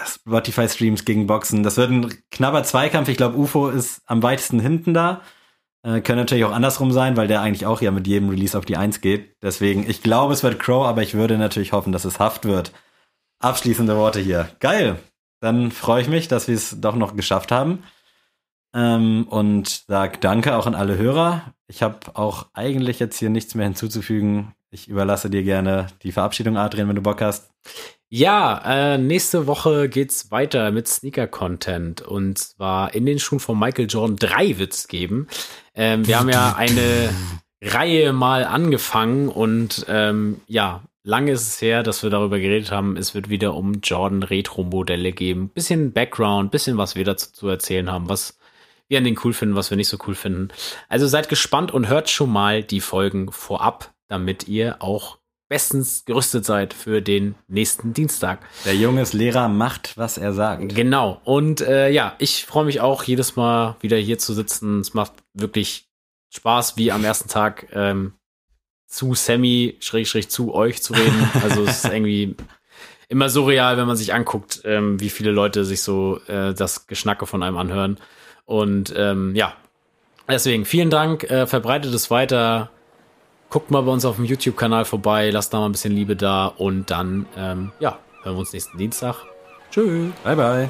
Spotify-Streams 0.06 1.06
gegen 1.06 1.28
Boxen. 1.28 1.64
Das 1.64 1.78
wird 1.78 1.92
ein 1.92 2.14
knapper 2.30 2.66
Zweikampf. 2.66 3.08
Ich 3.08 3.16
glaube, 3.16 3.38
UFO 3.38 3.70
ist 3.70 4.02
am 4.06 4.22
weitesten 4.22 4.60
hinten 4.60 4.94
da. 4.94 5.22
Äh, 5.84 6.02
können 6.02 6.20
natürlich 6.20 6.44
auch 6.44 6.52
andersrum 6.52 6.92
sein, 6.92 7.16
weil 7.16 7.30
der 7.30 7.40
eigentlich 7.40 7.66
auch 7.66 7.80
ja 7.82 7.92
mit 7.92 8.06
jedem 8.06 8.28
Release 8.28 8.58
auf 8.58 8.66
die 8.66 8.76
Eins 8.76 9.00
geht. 9.00 9.38
Deswegen, 9.42 9.90
ich 9.90 10.04
glaube, 10.04 10.34
es 10.34 10.44
wird 10.44 10.60
Crow, 10.60 10.86
aber 10.86 11.04
ich 11.04 11.14
würde 11.14 11.38
natürlich 11.38 11.72
hoffen, 11.72 11.94
dass 11.94 12.04
es 12.04 12.20
Haft 12.20 12.44
wird. 12.44 12.74
Abschließende 13.40 13.96
Worte 13.96 14.20
hier. 14.20 14.50
Geil. 14.60 15.00
Dann 15.40 15.72
freue 15.72 16.02
ich 16.02 16.10
mich, 16.10 16.28
dass 16.28 16.50
wir 16.50 16.56
es 16.56 16.82
doch 16.82 16.96
noch 16.96 17.16
geschafft 17.16 17.54
haben. 17.54 17.84
Ähm, 18.74 19.26
und 19.30 19.86
sag 19.88 20.20
Danke 20.20 20.58
auch 20.58 20.68
an 20.68 20.76
alle 20.76 20.98
Hörer. 20.98 21.54
Ich 21.68 21.82
habe 21.82 21.98
auch 22.16 22.50
eigentlich 22.52 23.00
jetzt 23.00 23.18
hier 23.18 23.30
nichts 23.30 23.56
mehr 23.56 23.68
hinzuzufügen. 23.68 24.54
Ich 24.74 24.88
überlasse 24.88 25.30
dir 25.30 25.44
gerne 25.44 25.88
die 26.02 26.14
Verabschiedung, 26.14 26.56
Adrian, 26.56 26.88
wenn 26.88 26.96
du 26.96 27.02
Bock 27.02 27.22
hast. 27.22 27.52
Ja, 28.08 28.94
äh, 28.94 28.98
nächste 28.98 29.46
Woche 29.46 29.90
geht's 29.90 30.32
weiter 30.32 30.72
mit 30.72 30.88
Sneaker-Content 30.88 32.02
und 32.02 32.38
zwar 32.38 32.96
in 32.96 33.06
den 33.06 33.20
Schuhen 33.20 33.42
von 33.42 33.60
Michael 33.60 33.88
Jordan 33.90 34.16
3 34.16 34.60
wird's 34.60 34.88
geben. 34.88 35.28
Ähm, 35.76 36.08
wir 36.08 36.18
haben 36.18 36.30
ja 36.30 36.56
eine 36.56 37.14
Reihe 37.62 38.14
mal 38.14 38.46
angefangen 38.46 39.28
und 39.28 39.86
ähm, 39.90 40.40
ja, 40.48 40.84
lange 41.04 41.34
ist 41.34 41.48
es 41.48 41.62
her, 41.62 41.84
dass 41.84 42.02
wir 42.02 42.10
darüber 42.10 42.40
geredet 42.40 42.72
haben. 42.72 42.96
Es 42.96 43.14
wird 43.14 43.30
wieder 43.30 43.56
um 43.56 43.82
Jordan 43.84 44.24
Retro-Modelle 44.24 45.12
geben. 45.12 45.50
Bisschen 45.50 45.92
Background, 45.92 46.50
bisschen 46.52 46.78
was 46.78 46.96
wir 46.96 47.04
dazu 47.04 47.34
zu 47.34 47.50
erzählen 47.50 47.92
haben, 47.92 48.08
was 48.08 48.38
wir 48.88 49.00
an 49.00 49.04
den 49.04 49.20
cool 49.24 49.34
finden, 49.34 49.56
was 49.56 49.70
wir 49.70 49.78
nicht 49.78 49.90
so 49.90 49.98
cool 50.08 50.16
finden. 50.16 50.48
Also 50.88 51.08
seid 51.08 51.28
gespannt 51.28 51.74
und 51.74 51.90
hört 51.90 52.10
schon 52.10 52.30
mal 52.30 52.64
die 52.64 52.82
Folgen 52.82 53.32
vorab, 53.34 53.94
damit 54.12 54.50
ihr 54.50 54.82
auch 54.82 55.20
bestens 55.48 56.06
gerüstet 56.06 56.46
seid 56.46 56.74
für 56.74 57.02
den 57.02 57.36
nächsten 57.48 57.94
Dienstag. 57.94 58.40
Der 58.66 58.76
junge 58.76 59.04
Lehrer 59.12 59.48
macht, 59.48 59.98
was 59.98 60.18
er 60.18 60.34
sagt. 60.34 60.76
Genau. 60.76 61.22
Und 61.24 61.62
äh, 61.62 61.90
ja, 61.90 62.16
ich 62.20 62.46
freue 62.46 62.66
mich 62.66 62.82
auch 62.82 63.04
jedes 63.04 63.36
Mal 63.36 63.78
wieder 63.80 63.98
hier 63.98 64.18
zu 64.18 64.34
sitzen. 64.34 64.82
Es 64.82 64.94
macht 64.94 65.14
wirklich 65.34 65.90
Spaß, 66.30 66.78
wie 66.78 66.92
am 66.92 67.04
ersten 67.04 67.30
Tag 67.30 67.68
ähm, 67.74 68.14
zu 68.88 69.14
Sammy, 69.14 69.78
schräg, 69.80 70.08
schräg 70.08 70.30
zu 70.30 70.54
euch 70.54 70.82
zu 70.84 70.94
reden. 70.94 71.30
Also 71.44 71.64
es 71.64 71.84
ist 71.84 71.94
irgendwie 71.94 72.36
immer 73.08 73.30
surreal, 73.30 73.78
wenn 73.78 73.88
man 73.88 73.98
sich 73.98 74.14
anguckt, 74.14 74.62
ähm, 74.66 75.00
wie 75.00 75.10
viele 75.10 75.32
Leute 75.32 75.64
sich 75.64 75.82
so 75.82 76.20
äh, 76.28 76.54
das 76.54 76.88
Geschnacke 76.88 77.26
von 77.26 77.44
einem 77.44 77.58
anhören. 77.58 77.98
Und 78.46 78.94
ähm, 78.96 79.36
ja, 79.36 79.54
deswegen 80.30 80.66
vielen 80.66 80.90
Dank, 80.90 81.24
äh, 81.30 81.48
verbreitet 81.48 81.94
es 81.94 82.12
weiter 82.12 82.72
Guckt 83.52 83.70
mal 83.70 83.84
bei 83.84 83.92
uns 83.92 84.06
auf 84.06 84.16
dem 84.16 84.24
YouTube-Kanal 84.24 84.86
vorbei, 84.86 85.30
lasst 85.30 85.54
da 85.54 85.60
mal 85.60 85.66
ein 85.66 85.74
bisschen 85.74 85.94
Liebe 85.94 86.16
da 86.16 86.48
und 86.48 86.90
dann, 86.90 87.26
ähm, 87.38 87.74
ja, 87.80 88.00
hören 88.24 88.36
wir 88.36 88.40
uns 88.40 88.54
nächsten 88.54 88.78
Dienstag. 88.78 89.18
Tschüss. 89.70 90.12
Bye, 90.24 90.36
bye. 90.38 90.70